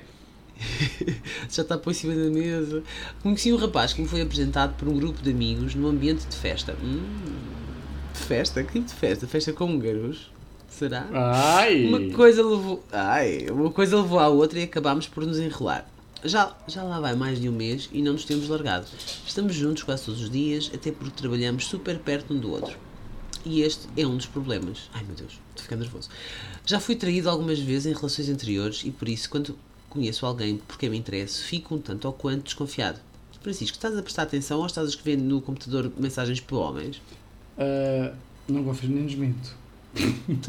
Já 1.49 1.61
está 1.61 1.77
por 1.77 1.93
cima 1.93 2.13
da 2.15 2.29
mesa. 2.29 2.83
Conheci 3.21 3.51
um 3.53 3.57
rapaz 3.57 3.93
que 3.93 4.01
me 4.01 4.07
foi 4.07 4.21
apresentado 4.21 4.75
por 4.75 4.87
um 4.87 4.97
grupo 4.97 5.21
de 5.21 5.31
amigos 5.31 5.75
num 5.75 5.87
ambiente 5.87 6.25
de 6.25 6.35
festa. 6.35 6.75
Hum, 6.83 7.01
de 8.13 8.19
festa? 8.19 8.63
Que 8.63 8.73
tipo 8.73 8.87
de 8.87 8.93
festa? 8.93 9.27
Festa 9.27 9.53
com 9.53 9.65
húngaros? 9.65 10.31
Será? 10.69 11.07
Ai! 11.13 11.85
Uma 11.85 12.15
coisa 12.15 12.43
levou. 12.45 12.83
Ai, 12.91 13.47
uma 13.49 13.71
coisa 13.71 13.97
levou 13.97 14.19
à 14.19 14.27
outra 14.27 14.59
e 14.59 14.63
acabámos 14.63 15.07
por 15.07 15.25
nos 15.25 15.39
enrolar. 15.39 15.89
Já, 16.23 16.55
já 16.67 16.83
lá 16.83 16.99
vai 16.99 17.15
mais 17.15 17.39
de 17.39 17.47
um 17.47 17.51
mês 17.51 17.89
e 17.91 18.01
não 18.01 18.13
nos 18.13 18.25
temos 18.25 18.49
largado. 18.49 18.87
Estamos 19.25 19.53
juntos 19.53 19.83
quase 19.83 20.05
todos 20.05 20.21
os 20.21 20.29
dias, 20.29 20.69
até 20.73 20.91
porque 20.91 21.11
trabalhamos 21.11 21.65
super 21.65 21.97
perto 21.99 22.33
um 22.33 22.39
do 22.39 22.51
outro. 22.51 22.75
E 23.45 23.61
este 23.61 23.87
é 23.95 24.05
um 24.05 24.17
dos 24.17 24.25
problemas. 24.25 24.89
Ai 24.93 25.03
meu 25.03 25.15
Deus, 25.15 25.33
estou 25.49 25.63
ficando 25.63 25.81
nervoso. 25.81 26.09
Já 26.65 26.79
fui 26.79 26.95
traído 26.95 27.29
algumas 27.29 27.59
vezes 27.59 27.85
em 27.85 27.93
relações 27.93 28.29
anteriores 28.29 28.81
e 28.83 28.91
por 28.91 29.07
isso, 29.07 29.29
quando 29.29 29.57
conheço 29.89 30.25
alguém 30.25 30.57
por 30.57 30.77
quem 30.77 30.89
me 30.89 30.97
interesso, 30.97 31.43
fico 31.43 31.75
um 31.75 31.79
tanto 31.79 32.05
ou 32.05 32.13
quanto 32.13 32.43
desconfiado. 32.43 32.99
Francisco, 33.41 33.77
estás 33.77 33.97
a 33.97 34.01
prestar 34.01 34.23
atenção 34.23 34.59
ou 34.59 34.65
estás 34.65 34.87
a 34.87 34.89
escrever 34.89 35.21
no 35.21 35.41
computador 35.41 35.91
mensagens 35.97 36.39
para 36.41 36.57
homens? 36.57 37.01
Ah, 37.57 38.13
não 38.47 38.63
vou 38.63 38.73
fazer 38.73 38.89
nem 38.89 39.05
desminto. 39.05 39.55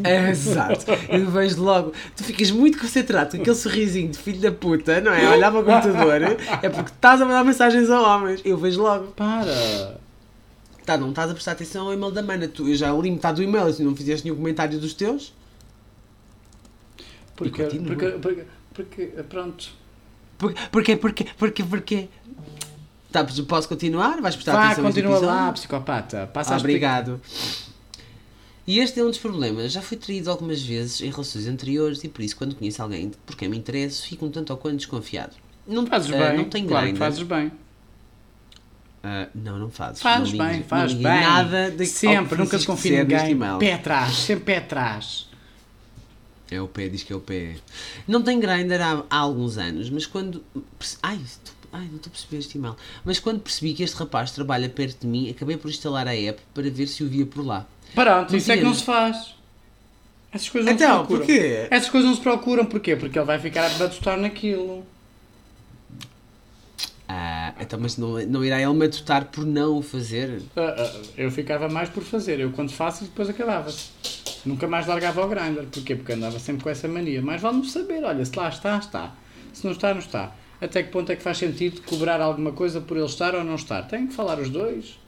É, 0.05 0.29
exato. 0.29 0.85
Eu 1.09 1.31
vejo 1.31 1.62
logo. 1.62 1.92
Tu 2.16 2.24
ficas 2.24 2.51
muito 2.51 2.79
concentrado 2.79 3.31
com 3.31 3.40
aquele 3.40 3.57
sorrisinho 3.57 4.11
de 4.11 4.18
filho 4.18 4.40
da 4.40 4.53
puta, 4.53 5.01
não 5.01 5.12
é? 5.12 5.31
Olhar 5.31 5.51
para 5.51 5.61
o 5.61 5.64
computador 5.64 6.22
é 6.62 6.68
porque 6.68 6.90
estás 6.90 7.20
a 7.20 7.24
mandar 7.24 7.44
mensagens 7.44 7.88
a 7.88 8.01
homens. 8.01 8.42
Eu 8.44 8.59
vejo 8.59 8.83
logo. 8.83 9.07
Para! 9.12 9.98
Tá, 10.85 10.96
não 10.96 11.11
estás 11.11 11.31
a 11.31 11.35
prestar 11.35 11.53
atenção 11.53 11.87
ao 11.87 11.94
e-mail 11.94 12.11
da 12.11 12.22
mana. 12.22 12.48
Tu, 12.48 12.68
eu 12.68 12.74
já 12.74 12.92
li 12.92 13.11
metade 13.11 13.37
do 13.37 13.42
e-mail 13.42 13.68
e 13.68 13.72
se 13.72 13.83
não 13.83 13.94
fizeste 13.94 14.24
nenhum 14.24 14.37
comentário 14.37 14.79
dos 14.79 14.92
teus. 14.92 15.33
Porque, 17.37 17.64
porque, 17.64 18.09
porque, 18.20 18.44
porque, 18.85 19.07
pronto. 19.29 19.71
Por- 20.38 20.55
Porquê, 20.71 20.97
porquê, 20.97 21.27
porquê, 21.37 21.64
porquê? 21.64 22.09
Tá, 23.11 23.27
posso 23.49 23.69
continuar? 23.69 24.21
Vais 24.21 24.37
prestar 24.37 24.53
Vá, 24.53 24.67
atenção 24.67 24.85
continua 24.85 25.12
episódio? 25.17 25.35
lá, 25.35 25.53
psicopata. 25.53 26.27
Passa 26.33 26.55
Ah, 26.55 26.59
obrigado. 26.59 27.21
E 28.67 28.79
este 28.79 29.01
é 29.01 29.03
um 29.03 29.09
dos 29.09 29.19
problemas. 29.19 29.73
Já 29.73 29.81
fui 29.83 29.97
traído 29.97 30.31
algumas 30.31 30.62
vezes 30.62 31.01
em 31.01 31.11
relações 31.11 31.47
anteriores 31.49 32.05
e 32.05 32.09
por 32.09 32.23
isso, 32.23 32.37
quando 32.37 32.55
conheço 32.55 32.81
alguém 32.83 33.11
por 33.27 33.35
quem 33.35 33.49
me 33.49 33.57
interesso, 33.59 34.07
fico 34.07 34.27
um 34.27 34.31
tanto 34.31 34.51
ou 34.51 34.57
quanto 34.59 34.77
desconfiado. 34.77 35.33
Não, 35.67 35.87
Fazes 35.87 36.12
ah, 36.12 36.19
bem. 36.29 36.37
não 36.37 36.45
tem 36.45 36.67
claro 36.67 36.87
que 36.87 36.93
Grindr. 36.93 36.99
fazes 37.05 37.23
bem. 37.23 37.51
Ah, 39.03 39.29
não, 39.35 39.59
não 39.59 39.71
fazes. 39.71 40.03
Fazes 40.03 40.33
não 40.33 40.38
bem, 40.45 40.53
ligues- 40.57 40.69
faz 40.69 40.93
não 40.95 41.03
bem. 41.03 41.21
Nada 41.21 41.71
de, 41.71 41.87
sempre, 41.87 42.37
nunca 42.37 42.59
se 42.59 42.64
Francisco 42.67 42.73
confia 42.73 43.03
em 43.03 43.07
disser 43.07 43.09
neste 43.23 43.35
ninguém. 43.35 43.59
Pé 43.59 43.73
atrás, 43.75 44.14
sempre 44.17 44.45
pé 44.45 44.57
atrás. 44.59 45.28
É 46.50 46.61
o 46.61 46.66
pé, 46.68 46.88
diz 46.88 47.02
que 47.02 47.12
é 47.12 47.16
o 47.16 47.20
pé. 47.20 47.56
Não 48.06 48.22
tem 48.22 48.40
Grindr 48.40 48.80
há, 48.80 49.04
há 49.11 49.16
alguns 49.18 49.58
anos, 49.58 49.90
mas 49.90 50.06
quando. 50.06 50.42
Ai, 51.02 51.16
estou- 51.24 51.54
ai, 51.72 51.87
não 51.88 51.96
estou 51.96 52.08
a 52.08 52.12
perceber 52.12 52.38
este 52.38 52.56
e-mail. 52.56 52.74
Mas 53.04 53.18
quando 53.18 53.40
percebi 53.40 53.74
que 53.74 53.82
este 53.82 53.96
rapaz 53.96 54.30
trabalha 54.30 54.68
perto 54.68 55.02
de 55.02 55.06
mim, 55.06 55.28
acabei 55.30 55.56
por 55.58 55.70
instalar 55.70 56.08
a 56.08 56.14
app 56.16 56.40
para 56.54 56.70
ver 56.70 56.87
se 56.87 57.04
o 57.04 57.08
via 57.08 57.26
por 57.26 57.44
lá. 57.44 57.66
Pronto, 57.94 58.34
isso 58.37 58.50
é 58.50 58.56
que 58.56 58.64
não 58.64 58.74
se 58.74 58.84
faz. 58.84 59.34
Essas 60.32 60.48
coisas 60.48 60.66
não 60.68 60.74
Então, 60.74 60.88
se 60.88 61.06
procuram. 61.06 61.18
porquê? 61.26 61.68
Essas 61.70 61.90
coisas 61.90 62.08
não 62.08 62.16
se 62.16 62.22
procuram, 62.22 62.64
porquê? 62.66 62.96
Porque 62.96 63.18
ele 63.18 63.26
vai 63.26 63.38
ficar 63.38 63.66
a 63.66 63.70
batutar 63.78 64.18
naquilo. 64.18 64.84
Ah, 67.11 67.54
então, 67.58 67.78
mas 67.80 67.96
não, 67.96 68.18
não 68.26 68.44
irá 68.44 68.61
ele 68.61 68.72
matutar 68.74 69.24
por 69.26 69.46
não 69.46 69.78
o 69.78 69.82
fazer? 69.82 70.42
Ah, 70.54 70.74
ah, 70.78 71.00
eu 71.16 71.30
ficava 71.30 71.66
mais 71.68 71.88
por 71.88 72.02
fazer. 72.02 72.38
Eu 72.40 72.50
quando 72.52 72.70
faço, 72.70 73.04
depois 73.04 73.28
acabava-se. 73.30 73.88
Nunca 74.44 74.66
mais 74.66 74.87
largava 74.87 75.24
o 75.24 75.29
grinder. 75.29 75.64
Porquê? 75.64 75.96
Porque 75.96 76.12
andava 76.12 76.38
sempre 76.38 76.62
com 76.62 76.70
essa 76.70 76.88
mania. 76.88 77.20
Mas 77.22 77.40
vale-me 77.40 77.68
saber, 77.68 78.03
olha, 78.05 78.24
se 78.24 78.37
lá 78.37 78.48
está, 78.48 78.79
está. 78.79 79.14
Se 79.53 79.64
não 79.64 79.72
está, 79.72 79.92
não 79.92 80.01
está. 80.01 80.35
Até 80.61 80.83
que 80.83 80.90
ponto 80.90 81.11
é 81.12 81.16
que 81.16 81.22
faz 81.22 81.38
sentido 81.38 81.81
cobrar 81.83 82.20
alguma 82.20 82.53
coisa 82.53 82.81
por 82.81 82.96
ele 82.96 83.07
estar 83.07 83.35
ou 83.35 83.44
não 83.44 83.55
estar? 83.55 83.83
Tem 83.83 84.07
que 84.07 84.14
falar 84.14 84.38
os 84.38 84.51
dois. 84.51 84.98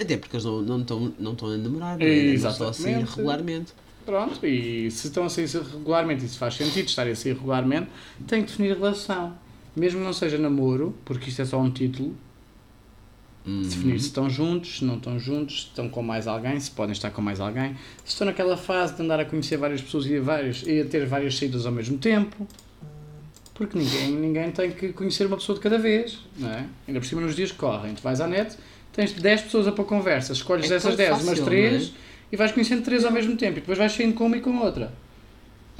Até 0.00 0.16
porque 0.16 0.36
eles 0.36 0.44
não 0.44 0.62
não 0.62 0.80
estão 0.80 1.12
não 1.18 1.32
estão 1.32 1.48
a 1.48 1.56
namorar, 1.56 1.98
não 1.98 2.06
estão 2.06 2.68
a 2.68 2.72
sair 2.72 3.04
regularmente. 3.04 3.72
Pronto, 4.04 4.44
e 4.46 4.90
se 4.90 5.08
estão 5.08 5.24
a 5.24 5.28
sair 5.28 5.46
regularmente, 5.46 6.24
e 6.24 6.28
se 6.28 6.38
faz 6.38 6.54
sentido 6.54 6.86
estarem 6.88 7.12
a 7.12 7.16
sair 7.16 7.34
regularmente, 7.34 7.90
tem 8.26 8.42
que 8.42 8.50
definir 8.50 8.76
relação. 8.76 9.34
Mesmo 9.76 10.00
não 10.00 10.12
seja 10.12 10.38
namoro, 10.38 10.96
porque 11.04 11.28
isto 11.28 11.42
é 11.42 11.44
só 11.44 11.60
um 11.60 11.70
título, 11.70 12.16
Hum. 13.46 13.62
definir 13.62 13.98
se 13.98 14.06
estão 14.06 14.28
juntos, 14.28 14.78
se 14.78 14.84
não 14.84 14.96
estão 14.96 15.18
juntos, 15.18 15.62
se 15.62 15.66
estão 15.68 15.88
com 15.88 16.02
mais 16.02 16.26
alguém, 16.26 16.60
se 16.60 16.70
podem 16.70 16.92
estar 16.92 17.10
com 17.10 17.22
mais 17.22 17.40
alguém, 17.40 17.74
se 18.04 18.12
estão 18.12 18.26
naquela 18.26 18.56
fase 18.56 18.94
de 18.94 19.02
andar 19.02 19.18
a 19.18 19.24
conhecer 19.24 19.56
várias 19.56 19.80
pessoas 19.80 20.04
e 20.06 20.16
a, 20.16 20.20
vários, 20.20 20.62
e 20.66 20.80
a 20.80 20.84
ter 20.84 21.06
várias 21.06 21.36
saídas 21.38 21.64
ao 21.64 21.72
mesmo 21.72 21.96
tempo. 21.96 22.46
Porque 23.54 23.78
ninguém, 23.78 24.12
ninguém 24.12 24.50
tem 24.50 24.70
que 24.70 24.92
conhecer 24.92 25.26
uma 25.26 25.36
pessoa 25.36 25.56
de 25.56 25.62
cada 25.62 25.78
vez, 25.78 26.18
não 26.36 26.50
é? 26.50 26.64
Ainda 26.88 27.00
por 27.00 27.06
cima 27.06 27.20
nos 27.20 27.34
dias 27.36 27.50
que 27.50 27.58
correm. 27.58 27.94
Tu 27.94 28.02
vais 28.02 28.20
à 28.20 28.26
net, 28.26 28.56
tens 28.92 29.12
10 29.12 29.42
pessoas 29.42 29.66
a 29.66 29.72
pôr 29.72 29.84
conversa, 29.84 30.32
escolhes 30.32 30.66
É 30.66 30.68
dessas 30.70 30.96
tão 30.96 30.96
10 30.96 31.10
umas 31.10 31.24
fácil, 31.24 31.44
3 31.44 31.72
não 31.72 31.88
é? 31.88 31.92
e 32.32 32.36
vais 32.36 32.52
conhecendo 32.52 32.82
3 32.82 33.04
ao 33.04 33.12
mesmo 33.12 33.36
tempo 33.36 33.58
e 33.58 33.60
depois 33.60 33.78
vais 33.78 33.92
saindo 33.92 34.14
com 34.14 34.26
uma 34.26 34.36
e 34.36 34.40
com 34.40 34.56
outra. 34.58 34.92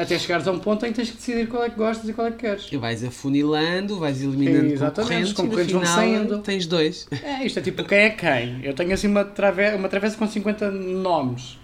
Até 0.00 0.18
chegares 0.18 0.48
a 0.48 0.52
um 0.52 0.58
ponto 0.58 0.86
em 0.86 0.90
que 0.90 0.96
tens 0.96 1.10
que 1.10 1.16
decidir 1.18 1.46
qual 1.46 1.62
é 1.62 1.68
que 1.68 1.76
gostas 1.76 2.08
e 2.08 2.14
qual 2.14 2.26
é 2.26 2.30
que 2.30 2.38
queres. 2.38 2.68
E 2.72 2.76
vais 2.78 3.04
afunilando, 3.04 3.98
vais 3.98 4.22
eliminando 4.22 4.72
Exatamente, 4.72 4.94
concorrentes, 5.02 5.28
os 5.28 5.34
concorrentes 5.34 5.70
e 5.70 5.74
no 5.74 5.80
vão 5.80 5.88
final 5.88 6.18
saindo. 6.18 6.38
tens 6.38 6.66
dois. 6.66 7.06
É, 7.22 7.44
isto 7.44 7.58
é 7.58 7.62
tipo 7.62 7.84
quem 7.84 7.98
é 7.98 8.10
quem. 8.10 8.64
Eu 8.64 8.72
tenho 8.72 8.94
assim 8.94 9.08
uma, 9.08 9.24
trave 9.24 9.74
uma 9.74 9.90
travessa 9.90 10.16
com 10.16 10.26
50 10.26 10.70
nomes. 10.70 11.58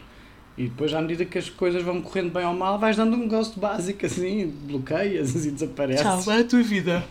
E 0.59 0.65
depois, 0.65 0.93
à 0.93 1.01
medida 1.01 1.25
que 1.25 1.39
as 1.39 1.49
coisas 1.49 1.83
vão 1.83 2.03
correndo 2.03 2.31
bem 2.31 2.45
ou 2.45 2.53
mal, 2.53 2.79
vais 2.79 2.97
dando 2.97 3.17
um 3.17 3.27
gosto 3.27 3.59
básico 3.59 4.05
assim, 4.05 4.47
bloqueias 4.65 5.47
e 5.47 5.51
desapareces. 5.51 6.03
Tchau, 6.03 6.21
vai 6.21 6.41
a 6.41 6.45
tua 6.45 6.63
vida. 6.63 7.05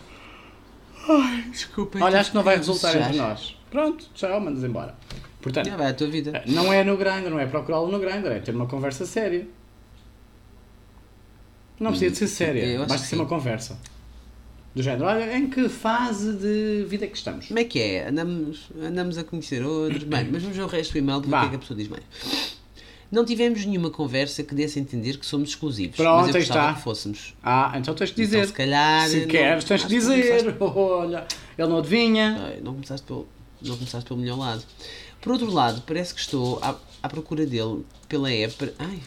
Ai, 1.08 1.44
desculpa. 1.50 1.98
Olha, 2.02 2.20
acho 2.20 2.30
que 2.30 2.36
não 2.36 2.42
vai 2.42 2.56
resultar 2.56 2.96
entre 2.96 3.16
nós. 3.16 3.56
Pronto, 3.70 4.06
tchau, 4.14 4.40
mandas 4.40 4.62
embora. 4.62 4.94
Portanto, 5.40 5.66
Já 5.66 5.76
vai 5.76 5.90
a 5.90 5.94
tua 5.94 6.08
vida. 6.08 6.42
não 6.46 6.72
é 6.72 6.82
no 6.82 6.96
Grindr, 6.96 7.30
não 7.30 7.38
é 7.38 7.46
procurá-lo 7.46 7.88
no 7.88 8.00
Grindr, 8.00 8.28
é 8.28 8.38
ter 8.40 8.54
uma 8.54 8.66
conversa 8.66 9.06
séria. 9.06 9.46
Não 11.78 11.90
precisa 11.90 12.10
de 12.10 12.16
ser 12.18 12.28
séria, 12.28 12.78
basta 12.80 12.94
que 12.94 13.00
ser 13.00 13.06
sim. 13.10 13.16
uma 13.16 13.26
conversa. 13.26 13.78
Do 14.74 14.82
género, 14.82 15.06
olha, 15.06 15.36
em 15.38 15.48
que 15.48 15.68
fase 15.70 16.34
de 16.34 16.84
vida 16.86 17.06
é 17.06 17.08
que 17.08 17.16
estamos? 17.16 17.46
Como 17.46 17.58
é 17.58 17.64
que 17.64 17.80
é? 17.80 18.08
Andamos, 18.08 18.68
andamos 18.78 19.16
a 19.16 19.24
conhecer 19.24 19.64
outros. 19.64 20.04
Bem, 20.04 20.28
mas 20.30 20.42
vamos 20.42 20.56
ver 20.56 20.62
o 20.62 20.66
resto 20.66 20.92
do 20.92 20.98
e-mail, 20.98 21.22
que 21.22 21.34
é 21.34 21.48
que 21.48 21.56
a 21.56 21.58
pessoa 21.58 21.76
diz 21.78 21.88
mais? 21.88 22.02
Não 23.10 23.24
tivemos 23.24 23.64
nenhuma 23.64 23.88
conversa 23.88 24.42
que 24.42 24.54
desse 24.54 24.78
a 24.78 24.82
entender 24.82 25.16
que 25.16 25.24
somos 25.24 25.50
exclusivos. 25.50 25.96
Pronto, 25.96 26.26
mas 26.26 26.34
eu 26.34 26.40
está. 26.42 26.74
que 26.74 26.82
fôssemos. 26.82 27.34
Ah, 27.42 27.72
então 27.76 27.94
tens 27.94 28.10
de 28.10 28.16
dizer. 28.16 28.38
Então, 28.38 28.48
se 28.48 28.52
calhar. 28.52 29.08
Se 29.08 29.20
não- 29.20 29.28
queres, 29.28 29.64
tens 29.64 29.84
que 29.84 29.96
acho 29.96 30.06
não 30.08 30.14
começaste- 30.14 30.42
dizer. 30.44 30.56
Olha, 30.60 31.26
ele 31.56 31.68
não 31.68 31.78
adivinha. 31.78 32.58
Não 32.62 32.74
começaste 32.74 33.06
pelo, 33.06 33.26
não 33.62 33.76
começaste 33.76 34.06
pelo 34.08 34.20
melhor 34.20 34.36
lado. 34.38 34.62
Por 35.22 35.32
outro 35.32 35.50
lado, 35.50 35.82
parece 35.86 36.12
que 36.12 36.20
estou 36.20 36.58
à, 36.62 36.74
à 37.02 37.08
procura 37.08 37.46
dele 37.46 37.84
pela 38.08 38.30
app. 38.30 38.72
Ai, 38.78 38.98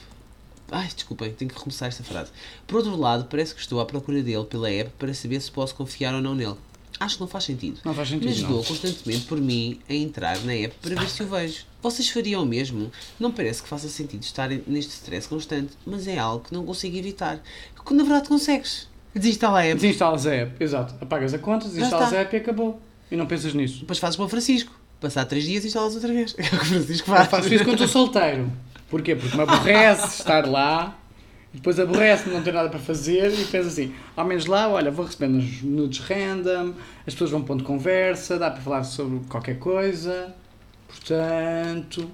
ai, 0.72 0.88
desculpem, 0.94 1.32
tenho 1.34 1.50
que 1.50 1.56
recomeçar 1.58 1.88
esta 1.88 2.04
frase. 2.04 2.32
Por 2.68 2.78
outro 2.78 2.96
lado, 2.98 3.26
parece 3.26 3.54
que 3.54 3.62
estou 3.62 3.80
à 3.80 3.86
procura 3.86 4.22
dele 4.24 4.46
pela 4.46 4.70
app 4.72 4.92
para 4.98 5.14
saber 5.14 5.40
se 5.42 5.52
posso 5.52 5.76
confiar 5.76 6.14
ou 6.14 6.22
não 6.22 6.36
nele. 6.36 6.56
Acho 7.00 7.16
que 7.16 7.22
não 7.22 7.28
faz 7.30 7.46
sentido. 7.46 7.80
Não 7.86 7.94
faz 7.94 8.10
sentido, 8.10 8.28
Mas 8.30 8.42
dou 8.42 8.62
constantemente 8.64 9.26
por 9.26 9.40
mim 9.40 9.80
a 9.90 9.94
entrar 9.94 10.38
na 10.44 10.54
app 10.54 10.76
para 10.82 10.96
ver 11.00 11.10
se 11.10 11.24
o 11.24 11.28
vejo. 11.28 11.64
Vocês 11.82 12.10
fariam 12.10 12.44
o 12.44 12.46
mesmo? 12.46 12.92
Não 13.18 13.32
parece 13.32 13.64
que 13.64 13.70
faça 13.70 13.88
sentido 13.88 14.22
estar 14.24 14.50
neste 14.68 14.92
stress 14.92 15.26
constante, 15.28 15.72
mas 15.86 16.08
é 16.08 16.18
algo 16.18 16.44
que 16.44 16.54
não 16.54 16.66
consigo 16.66 16.98
evitar. 16.98 17.42
Que 17.86 17.94
na 17.94 18.04
verdade 18.04 18.28
consegues. 18.28 18.90
Desinstala 19.16 19.60
a 19.60 19.66
app. 19.66 19.80
Desinstalas 19.80 20.28
a 20.28 20.34
app, 20.36 20.62
exato. 20.64 20.94
Apagas 21.00 21.34
a 21.34 21.40
conta, 21.40 21.68
desinstalas 21.70 22.12
a 22.12 22.18
app 22.18 22.36
e 22.36 22.40
acabou. 22.40 22.82
E 23.10 23.16
não 23.16 23.26
pensas 23.26 23.54
nisso. 23.54 23.80
Depois 23.80 23.98
fazes 23.98 24.18
para 24.18 24.26
o 24.26 24.30
Francisco. 24.30 24.78
Passar 25.00 25.24
3 25.24 25.46
dias 25.46 25.64
e 25.64 25.68
instalas 25.68 25.96
outra 25.96 26.12
vez. 26.12 26.36
É 26.38 26.44
o 26.44 26.50
que 26.50 26.56
o 26.58 26.66
Francisco 26.66 27.10
Eu 27.10 27.16
faz. 27.16 27.30
faço 27.30 27.54
isso 27.54 27.64
quando 27.64 27.76
estou 27.82 27.88
solteiro. 27.88 28.52
Porquê? 28.90 29.16
Porque 29.16 29.36
me 29.36 29.44
aborrece 29.44 30.20
estar 30.20 30.48
lá, 30.48 30.98
depois 31.54 31.80
aborrece 31.80 32.30
não 32.30 32.42
ter 32.42 32.54
nada 32.54 32.70
para 32.70 32.80
fazer 32.80 33.32
e 33.34 33.46
penso 33.46 33.68
assim, 33.68 33.94
ao 34.16 34.26
menos 34.26 34.46
lá, 34.46 34.68
olha, 34.68 34.92
vou 34.92 35.06
recebendo 35.06 35.38
uns 35.38 35.62
nudes 35.62 36.00
random, 36.00 36.74
as 37.06 37.14
pessoas 37.14 37.32
vão 37.32 37.44
pondo 37.44 37.64
conversa, 37.64 38.38
dá 38.38 38.52
para 38.52 38.62
falar 38.62 38.84
sobre 38.84 39.20
qualquer 39.28 39.58
coisa, 39.60 40.34
portanto... 40.88 42.10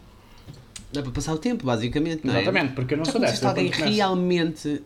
Dá 0.93 1.01
para 1.01 1.11
passar 1.11 1.33
o 1.33 1.37
tempo, 1.37 1.65
basicamente, 1.65 2.25
não 2.25 2.33
é? 2.33 2.41
Exatamente, 2.41 2.73
porque 2.73 2.93
eu 2.93 2.97
não 2.97 3.05
Já 3.05 3.11
sou 3.11 3.21
dessa. 3.21 3.49
alguém 3.49 3.69
realmente 3.69 4.81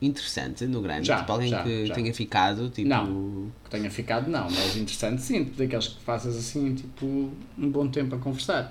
interessante 0.00 0.66
no 0.66 0.80
grande? 0.80 1.06
Já, 1.06 1.18
tipo, 1.18 1.32
alguém 1.32 1.50
já, 1.50 1.62
que 1.62 1.86
já. 1.86 1.94
tenha 1.94 2.14
ficado, 2.14 2.70
tipo... 2.70 2.88
Não. 2.88 3.52
que 3.64 3.70
tenha 3.70 3.90
ficado, 3.90 4.30
não, 4.30 4.44
mas 4.44 4.76
interessante 4.76 5.20
sim, 5.20 5.44
daqueles 5.56 5.88
que 5.88 6.02
faças 6.02 6.36
assim, 6.36 6.74
tipo, 6.74 7.06
um 7.58 7.70
bom 7.70 7.86
tempo 7.88 8.14
a 8.14 8.18
conversar. 8.18 8.70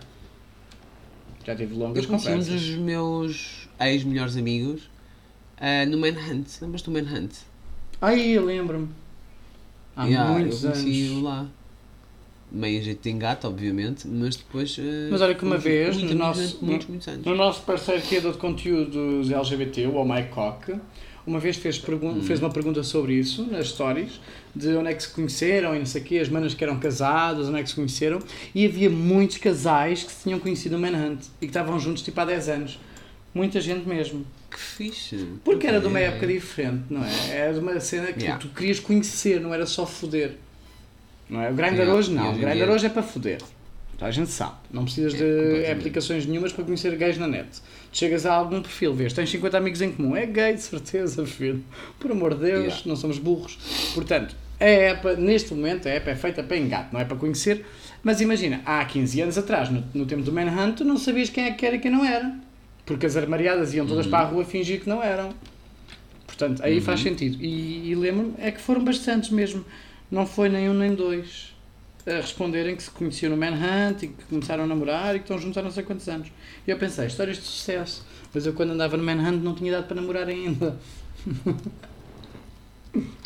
Já 1.49 1.55
tive 1.55 1.73
longas 1.75 2.03
Eu 2.03 2.07
conheci 2.09 2.27
um 2.27 2.31
conversas. 2.33 2.62
dos 2.62 2.75
meus 2.75 3.67
ex-melhores 3.79 4.38
amigos 4.38 4.88
ah, 5.57 5.83
no 5.88 5.97
Manhunt. 5.97 6.45
Lembras 6.62 6.83
do 6.83 6.91
Manhunt? 6.91 7.31
Ai, 7.99 8.21
eu 8.29 8.45
lembro-me. 8.45 8.88
Há 9.95 10.05
Yeah, 10.05 10.31
muitos 10.31 10.63
eu 10.63 10.71
conheci 10.71 11.07
anos. 11.09 11.23
lá. 11.23 11.47
Meio 12.51 12.83
jeito 12.83 13.01
de 13.01 13.09
engate, 13.09 13.45
obviamente, 13.47 14.07
mas 14.07 14.35
depois... 14.35 14.77
ah, 14.79 15.07
Mas 15.12 15.21
olha 15.21 15.33
que 15.33 15.43
uma 15.43 15.57
vez, 15.57 15.97
muito 15.97 16.13
no 16.15 16.23
amigos 16.23 16.38
nosso- 16.39 16.41
durante 16.57 16.65
muitos, 16.65 16.88
muitos 16.88 17.07
anos. 17.07 17.25
No 17.25 17.35
nosso 17.35 17.62
parceiro 17.63 18.01
criador 18.03 18.33
de 18.33 18.38
conteúdos 18.38 19.31
LGBT, 19.31 19.88
o 19.88 19.95
Oh 19.95 20.05
My 20.05 20.23
Cock, 20.25 20.75
uma 21.29 21.39
vez 21.39 21.55
fez, 21.57 21.81
Hum. 21.87 22.21
fez 22.23 22.39
uma 22.39 22.49
pergunta 22.49 22.81
sobre 22.83 23.13
isso 23.13 23.43
nas 23.49 23.69
stories, 23.69 24.19
de 24.55 24.69
onde 24.75 24.89
é 24.89 24.93
que 24.93 25.03
se 25.03 25.09
conheceram 25.09 25.75
e 25.75 25.79
não 25.79 25.85
sei 25.85 26.01
o 26.01 26.03
quê, 26.05 26.17
as 26.19 26.27
manas 26.29 26.53
que 26.53 26.63
eram 26.63 26.79
casadas, 26.79 27.47
onde 27.47 27.59
é 27.59 27.63
que 27.63 27.69
se 27.69 27.75
conheceram, 27.75 28.19
e 28.53 28.65
havia 28.65 28.89
muitos 28.89 29.37
casais 29.37 30.03
que 30.03 30.11
se 30.11 30.23
tinham 30.23 30.39
conhecido 30.39 30.77
no 30.77 30.81
Manhunt 30.81 31.19
e 31.39 31.45
que 31.45 31.47
estavam 31.47 31.79
juntos 31.79 32.01
tipo 32.01 32.19
há 32.19 32.25
10 32.25 32.49
anos. 32.49 32.79
Muita 33.33 33.61
gente 33.61 33.87
mesmo. 33.87 34.25
Que 34.49 34.59
fixe. 34.59 35.27
Porque 35.45 35.67
era 35.67 35.79
de 35.79 35.85
uma 35.85 35.99
época 35.99 36.25
diferente, 36.25 36.83
não 36.89 37.03
é? 37.05 37.29
Era 37.29 37.53
de 37.53 37.59
uma 37.59 37.79
cena 37.79 38.07
que 38.11 38.21
Yeah. 38.23 38.39
tu 38.43 38.49
querias 38.53 38.79
conhecer, 38.79 39.39
não 39.39 39.53
era 39.53 39.67
só 39.67 39.85
foder. 39.85 40.35
Não 41.29 41.39
é? 41.41 41.51
O 41.51 41.53
Grindr 41.53 41.75
Yeah, 41.75 41.93
hoje 41.93 42.11
não. 42.11 42.33
O 42.33 42.37
Grindr 42.37 42.67
hoje 42.69 42.87
é 42.87 42.89
para 42.89 43.03
foder. 43.03 43.37
Então 43.95 44.07
a 44.07 44.11
gente 44.11 44.31
sabe. 44.31 44.55
Não 44.71 44.83
precisas 44.85 45.13
É, 45.13 45.17
de 45.65 45.71
aplicações 45.71 46.25
nenhumas 46.25 46.51
para 46.51 46.63
conhecer 46.63 46.95
gays 46.95 47.17
na 47.19 47.27
net. 47.27 47.49
Chegas 47.91 48.25
a 48.25 48.34
algum 48.34 48.62
perfil, 48.62 48.93
vês, 48.93 49.13
tens 49.13 49.30
50 49.32 49.58
amigos 49.58 49.82
em 49.82 49.91
comum. 49.91 50.15
É 50.15 50.25
gay, 50.25 50.54
de 50.54 50.62
certeza, 50.62 51.25
filho. 51.28 51.63
Por 51.99 52.12
amor 52.12 52.36
de 52.36 52.41
Deus, 52.41 52.60
Yeah. 52.60 52.82
não 52.86 52.95
somos 52.95 53.17
burros. 53.17 53.58
Portanto, 53.95 54.36
a 54.60 54.65
app, 54.65 55.15
neste 55.17 55.54
momento, 55.54 55.88
a 55.88 55.91
app 55.91 56.10
é 56.10 56.15
feita 56.15 56.43
para 56.43 56.58
engate, 56.58 56.93
não 56.93 56.99
é 56.99 57.06
para 57.06 57.17
conhecer. 57.17 57.65
Mas 58.04 58.21
imagina, 58.21 58.62
há 58.65 58.84
15 58.86 59.21
anos 59.21 59.38
atrás, 59.38 59.69
no, 59.69 59.84
no 59.93 60.06
tempo 60.06 60.21
do 60.21 60.32
Manhunt, 60.32 60.78
tu 60.78 60.84
não 60.86 60.97
sabias 60.97 61.30
quem 61.30 61.45
é 61.45 61.52
que 61.52 61.65
era 61.65 61.75
e 61.78 61.80
quem 61.80 61.91
não 61.91 62.06
era. 62.06 62.34
Porque 62.86 63.06
as 63.06 63.15
armariadas 63.17 63.73
iam 63.73 63.86
todas 63.86 64.08
para 64.08 64.19
a 64.19 64.23
rua 64.30 64.45
fingir 64.45 64.82
que 64.82 64.89
não 64.89 65.02
eram. 65.04 65.34
Portanto, 66.25 66.62
aí 66.63 66.80
faz 66.82 67.02
sentido. 67.02 67.38
E, 67.43 67.89
e 67.91 67.95
lembro-me, 67.95 68.34
é 68.39 68.52
que 68.52 68.62
foram 68.62 68.84
bastantes 68.84 69.30
mesmo. 69.30 69.65
Não 70.10 70.25
foi 70.25 70.49
nem 70.49 70.69
um 70.69 70.73
nem 70.73 70.93
dois 70.95 71.54
a 72.05 72.12
responderem 72.21 72.75
que 72.75 72.83
se 72.83 72.89
conheciam 72.91 73.29
no 73.31 73.38
Manhunt 73.38 74.03
e 74.03 74.07
que 74.07 74.23
começaram 74.25 74.63
a 74.63 74.67
namorar 74.67 75.15
e 75.15 75.19
que 75.19 75.25
estão 75.25 75.38
juntos 75.39 75.57
há 75.57 75.62
não 75.62 75.71
sei 75.71 75.83
quantos 75.83 76.07
anos. 76.07 76.29
E 76.67 76.71
eu 76.71 76.77
pensei, 76.77 77.05
histórias 77.07 77.38
de 77.38 77.43
sucesso. 77.43 78.05
Mas 78.33 78.45
eu 78.45 78.53
quando 78.53 78.71
andava 78.71 78.95
no 78.97 79.03
Manhunt 79.03 79.41
não 79.43 79.53
tinha 79.55 79.69
idade 79.71 79.88
para 79.88 79.95
namorar 79.99 80.27
ainda. 80.27 80.77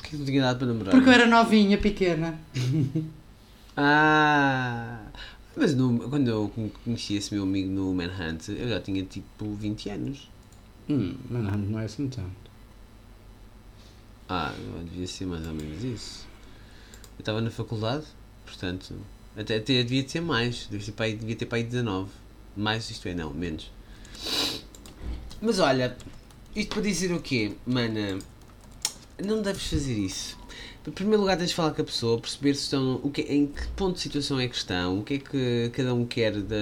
Que 0.03 0.17
não 0.17 0.25
tinha 0.25 0.41
dado 0.41 0.57
para 0.57 0.67
namorar? 0.67 0.91
Porque 0.91 1.07
eu 1.09 1.13
era 1.13 1.25
novinha, 1.27 1.77
pequena. 1.77 2.39
Ah! 3.75 4.99
Mas 5.55 5.73
no- 5.75 6.07
quando 6.07 6.27
eu 6.27 6.51
conheci 6.83 7.15
esse 7.15 7.33
meu 7.33 7.41
amigo 7.41 7.71
no 7.71 7.91
Manhunt, 7.91 8.49
eu 8.49 8.69
já 8.69 8.79
tinha 8.79 9.03
tipo 9.03 9.51
20 9.55 9.89
anos. 9.89 10.29
Hum, 10.87 11.15
Manhunt 11.27 11.69
não 11.69 11.79
é 11.79 11.85
assim 11.85 12.07
tanto. 12.07 12.29
Ah, 14.29 14.53
devia 14.83 15.07
ser 15.07 15.25
mais 15.25 15.47
ou 15.47 15.53
menos 15.55 15.83
isso. 15.83 16.27
Eu 17.17 17.21
estava 17.21 17.41
na 17.41 17.49
faculdade, 17.49 18.05
portanto, 18.53 18.95
até, 19.35 19.57
até 19.57 19.83
devia 19.83 20.07
ser 20.07 20.21
mais. 20.21 20.67
Devia 20.69 20.85
ter 20.85 20.91
para 20.91 21.05
aí, 21.05 21.15
devia 21.15 21.35
ter 21.35 21.45
para 21.45 21.57
aí 21.57 21.63
19. 21.63 22.09
Mais, 22.55 22.89
isto 22.89 23.07
é, 23.07 23.15
não, 23.15 23.33
menos. 23.33 23.71
Mas 25.41 25.59
olha, 25.59 25.97
isto 26.55 26.69
para 26.73 26.83
dizer 26.83 27.11
o 27.11 27.19
quê, 27.19 27.53
mana? 27.65 28.19
Não 29.23 29.41
deves 29.41 29.67
fazer 29.67 29.97
isso. 29.97 30.37
Em 30.85 30.91
primeiro 30.91 31.21
lugar, 31.21 31.37
tens 31.37 31.49
de 31.49 31.55
falar 31.55 31.71
com 31.71 31.81
a 31.81 31.85
pessoa, 31.85 32.19
perceber 32.19 32.55
se 32.55 32.63
estão, 32.63 32.99
o 33.01 33.09
que, 33.09 33.21
em 33.21 33.47
que 33.47 33.67
ponto 33.69 33.95
de 33.95 34.01
situação 34.01 34.37
é 34.37 34.47
que 34.49 34.55
estão, 34.55 34.99
o 34.99 35.03
que 35.03 35.13
é 35.13 35.17
que 35.17 35.71
cada 35.73 35.93
um 35.93 36.05
quer 36.05 36.41
da, 36.41 36.55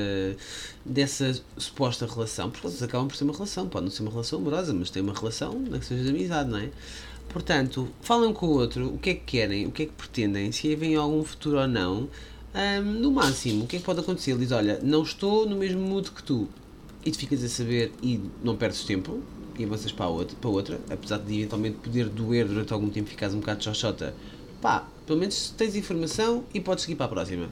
dessa 0.85 1.41
suposta 1.57 2.05
relação, 2.05 2.51
porque 2.51 2.67
eles 2.67 2.83
acabam 2.83 3.07
por 3.07 3.15
ser 3.15 3.23
uma 3.23 3.33
relação, 3.33 3.67
pode 3.67 3.85
não 3.85 3.91
ser 3.91 4.03
uma 4.03 4.11
relação 4.11 4.37
amorosa, 4.37 4.73
mas 4.75 4.91
tem 4.91 5.01
uma 5.01 5.13
relação, 5.13 5.53
não 5.53 5.75
é 5.75 5.79
que 5.79 5.85
seja 5.85 6.03
de 6.03 6.09
amizade, 6.09 6.51
não 6.51 6.59
é? 6.59 6.69
Portanto, 7.31 7.87
falam 8.01 8.33
com 8.33 8.47
o 8.47 8.49
outro, 8.49 8.93
o 8.93 8.97
que 8.97 9.11
é 9.11 9.13
que 9.13 9.21
querem, 9.21 9.65
o 9.65 9.71
que 9.71 9.83
é 9.83 9.85
que 9.85 9.93
pretendem, 9.93 10.51
se 10.51 10.75
vem 10.75 10.95
algum 10.95 11.23
futuro 11.23 11.59
ou 11.59 11.67
não. 11.67 12.09
Ahm, 12.53 12.99
no 12.99 13.11
máximo, 13.11 13.63
o 13.63 13.67
que 13.67 13.77
é 13.77 13.79
que 13.79 13.85
pode 13.85 14.01
acontecer? 14.01 14.31
Ele 14.31 14.41
diz: 14.41 14.51
Olha, 14.51 14.79
não 14.83 15.03
estou 15.03 15.47
no 15.47 15.55
mesmo 15.55 15.81
mood 15.81 16.11
que 16.11 16.21
tu, 16.21 16.49
e 17.05 17.11
tu 17.11 17.17
ficas 17.17 17.43
a 17.43 17.49
saber 17.49 17.91
e 18.03 18.19
não 18.43 18.55
perdes 18.55 18.83
tempo 18.83 19.21
e 19.57 19.63
avanças 19.63 19.91
para 19.91 20.07
outra, 20.07 20.35
para 20.39 20.49
outra 20.49 20.81
apesar 20.89 21.19
de 21.19 21.39
eventualmente 21.39 21.77
poder 21.77 22.09
doer 22.09 22.47
durante 22.47 22.73
algum 22.73 22.89
tempo 22.89 23.09
ficares 23.09 23.33
um 23.33 23.39
bocado 23.39 23.63
xoxota. 23.63 24.13
Pá, 24.61 24.87
pelo 25.05 25.19
menos 25.19 25.53
tens 25.57 25.75
informação 25.75 26.43
e 26.53 26.59
podes 26.59 26.83
seguir 26.83 26.95
para 26.95 27.05
a 27.05 27.09
próxima. 27.09 27.49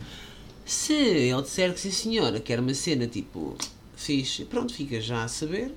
Se 0.66 0.94
ele 0.94 1.42
disser 1.42 1.74
que 1.74 1.80
sim 1.80 1.92
senhora, 1.92 2.40
quer 2.40 2.60
uma 2.60 2.74
cena 2.74 3.08
tipo 3.08 3.56
fixe, 3.96 4.46
pronto, 4.46 4.74
fica 4.74 5.02
já 5.02 5.24
a 5.24 5.28
saber. 5.28 5.74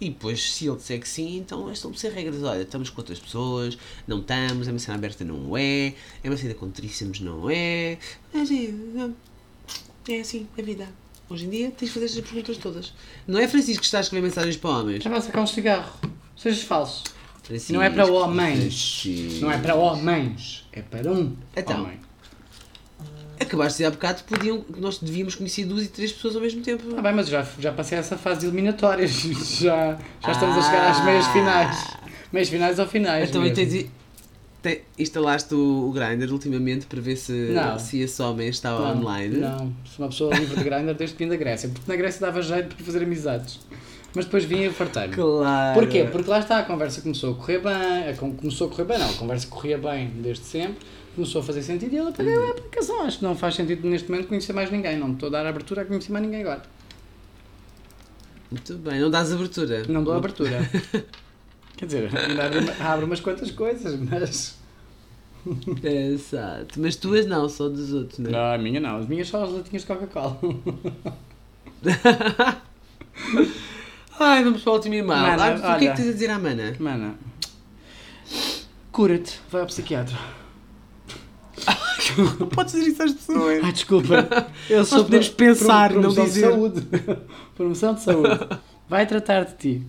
E 0.00 0.10
depois, 0.10 0.52
se 0.54 0.66
ele 0.66 0.76
disser 0.76 1.00
que 1.00 1.08
sim, 1.08 1.36
então 1.38 1.70
estabelecer 1.70 2.12
regras. 2.12 2.42
Olha, 2.42 2.62
estamos 2.62 2.90
com 2.90 3.00
outras 3.00 3.18
pessoas, 3.18 3.78
não 4.06 4.18
estamos, 4.20 4.66
é 4.66 4.70
uma 4.72 4.78
cena 4.78 4.96
aberta, 4.96 5.24
não 5.24 5.56
é, 5.56 5.94
é 6.22 6.28
uma 6.28 6.36
cena 6.36 6.52
com 6.54 6.68
trícemes, 6.70 7.20
não 7.20 7.48
é. 7.48 7.98
É 8.34 8.40
assim, 8.40 9.14
é 10.08 10.20
assim, 10.20 10.48
a 10.58 10.62
vida. 10.62 10.88
Hoje 11.30 11.46
em 11.46 11.50
dia 11.50 11.70
tens 11.70 11.88
de 11.88 11.94
fazer 11.94 12.06
estas 12.06 12.24
perguntas 12.24 12.56
todas. 12.58 12.92
Não 13.26 13.38
é 13.38 13.48
Francisco 13.48 13.80
que 13.80 13.86
está 13.86 13.98
a 13.98 14.00
escrever 14.02 14.26
mensagens 14.26 14.56
para 14.56 14.70
homens. 14.70 15.02
Já 15.04 15.08
vai 15.10 15.20
sacar 15.22 15.42
um 15.42 15.46
cigarro. 15.46 15.98
Sejas 16.36 16.62
falso. 16.62 17.04
Francisco, 17.42 17.72
Não 17.72 17.82
é 17.82 17.88
para 17.90 18.06
homens. 18.06 19.00
Francisco. 19.00 19.40
Não 19.44 19.52
é 19.52 19.58
para 19.58 19.74
homens. 19.74 20.66
É 20.72 20.82
para 20.82 21.12
um 21.12 21.36
Então. 21.56 21.82
homem. 21.84 21.98
Acabaste 23.40 23.72
de 23.78 23.84
dizer 23.84 23.86
há 23.86 23.90
bocado 23.90 24.22
que 24.22 24.34
podiam, 24.34 24.64
nós 24.76 24.98
devíamos 24.98 25.34
conhecer 25.34 25.64
duas 25.64 25.84
e 25.84 25.88
três 25.88 26.12
pessoas 26.12 26.36
ao 26.36 26.42
mesmo 26.42 26.62
tempo. 26.62 26.84
Ah, 26.96 27.02
bem, 27.02 27.12
mas 27.12 27.28
já, 27.28 27.46
já 27.58 27.72
passei 27.72 27.98
essa 27.98 28.16
fase 28.16 28.40
de 28.40 28.46
eliminatórias. 28.46 29.10
Já, 29.60 29.98
já 30.22 30.32
estamos 30.32 30.56
a 30.58 30.62
chegar 30.62 30.90
às 30.90 31.04
meias 31.04 31.26
finais. 31.28 31.96
Meias 32.32 32.48
finais 32.48 32.78
ou 32.78 32.86
finais. 32.86 33.28
Então, 33.28 33.42
tens, 33.52 33.86
te, 34.64 34.82
instalaste 34.98 35.54
o, 35.54 35.88
o 35.88 35.92
Grindr 35.92 36.32
ultimamente 36.32 36.86
para 36.86 37.00
ver 37.00 37.16
se, 37.16 37.32
Não. 37.32 37.78
se 37.78 38.00
esse 38.00 38.20
homem 38.22 38.48
estava 38.48 38.94
Não, 38.94 39.00
online? 39.02 39.36
Não, 39.36 39.58
sou 39.84 40.04
uma 40.04 40.08
pessoa 40.08 40.34
livre 40.34 40.56
de 40.56 40.64
Grindr 40.64 40.94
desde 40.94 41.16
que 41.16 41.24
vim 41.24 41.30
da 41.30 41.36
Grécia. 41.36 41.68
Porque 41.68 41.90
na 41.90 41.96
Grécia 41.96 42.20
dava 42.20 42.40
jeito 42.40 42.74
para 42.74 42.84
fazer 42.84 43.02
amizades. 43.02 43.60
Mas 44.14 44.24
depois 44.24 44.44
vinha 44.44 44.68
e 44.68 44.70
fartei-me. 44.72 45.12
Claro. 45.12 45.78
Porquê? 45.78 46.04
Porque 46.04 46.30
lá 46.30 46.38
está, 46.38 46.60
a 46.60 46.62
conversa 46.62 47.02
começou 47.02 47.32
a 47.32 47.34
correr 47.34 47.58
bem, 47.58 48.08
a 48.08 48.14
começou 48.16 48.68
a 48.68 48.70
correr 48.70 48.84
bem, 48.84 48.98
não, 48.98 49.10
a 49.10 49.14
conversa 49.14 49.46
corria 49.48 49.76
bem 49.76 50.08
desde 50.22 50.44
sempre, 50.44 50.78
começou 51.14 51.40
a 51.40 51.44
fazer 51.44 51.62
sentido 51.62 51.92
e 51.94 51.98
ele 51.98 52.08
apaguei 52.08 52.34
a 52.34 52.50
aplicação. 52.50 53.02
Acho 53.02 53.18
que 53.18 53.24
não 53.24 53.36
faz 53.36 53.54
sentido 53.54 53.88
neste 53.88 54.10
momento 54.10 54.28
conhecer 54.28 54.52
mais 54.52 54.70
ninguém, 54.70 54.98
não 54.98 55.12
estou 55.12 55.28
a 55.28 55.32
dar 55.32 55.46
abertura 55.46 55.82
a 55.82 55.84
conhecer 55.84 56.12
mais 56.12 56.24
ninguém 56.24 56.40
agora. 56.42 56.62
Muito 58.50 58.74
bem, 58.78 59.00
não 59.00 59.10
dás 59.10 59.32
abertura. 59.32 59.82
Não 59.88 60.04
dou 60.04 60.14
abertura. 60.14 60.70
Quer 61.76 61.86
dizer, 61.86 62.10
abre, 62.80 63.04
umas 63.04 63.20
quantas 63.20 63.50
coisas, 63.50 63.98
mas. 63.98 64.56
Exato. 65.82 66.80
Mas 66.80 66.94
tuas 66.96 67.26
não, 67.26 67.48
só 67.48 67.68
dos 67.68 67.92
outros, 67.92 68.18
não 68.20 68.30
é? 68.30 68.32
Não, 68.32 68.54
a 68.54 68.58
minha 68.58 68.80
não, 68.80 68.98
as 68.98 69.06
minhas 69.06 69.28
só 69.28 69.42
as 69.44 69.50
latinhas 69.50 69.82
de 69.82 69.88
Coca-Cola. 69.88 70.38
Ai, 74.18 74.44
vamos 74.44 74.62
para 74.62 74.70
o 74.70 74.74
último 74.76 74.94
e-mail. 74.94 75.20
Mana, 75.20 75.60
Ah, 75.62 75.74
o 75.74 75.78
que 75.78 75.86
é 75.86 75.90
que 75.90 75.96
tens 75.96 76.08
a 76.08 76.12
dizer 76.12 76.30
à 76.30 76.38
mana? 76.38 76.74
Mana, 76.78 77.14
cura-te, 78.92 79.40
vai 79.50 79.60
ao 79.60 79.66
psiquiatra. 79.66 80.16
Não 82.38 82.46
podes 82.48 82.74
dizer 82.74 82.90
isso 82.90 83.02
às 83.02 83.12
pessoas. 83.12 83.64
Ai, 83.64 83.72
desculpa. 83.72 84.48
Eu 84.68 84.84
sou 84.84 85.04
podemos 85.04 85.28
pensar, 85.28 85.92
não 85.92 86.00
promoção 86.00 86.24
dizer. 86.24 86.46
De 86.46 86.52
saúde. 86.54 86.86
promoção 87.54 87.94
de 87.94 88.00
saúde. 88.00 88.48
Vai 88.88 89.06
tratar 89.06 89.44
de 89.44 89.54
ti. 89.54 89.82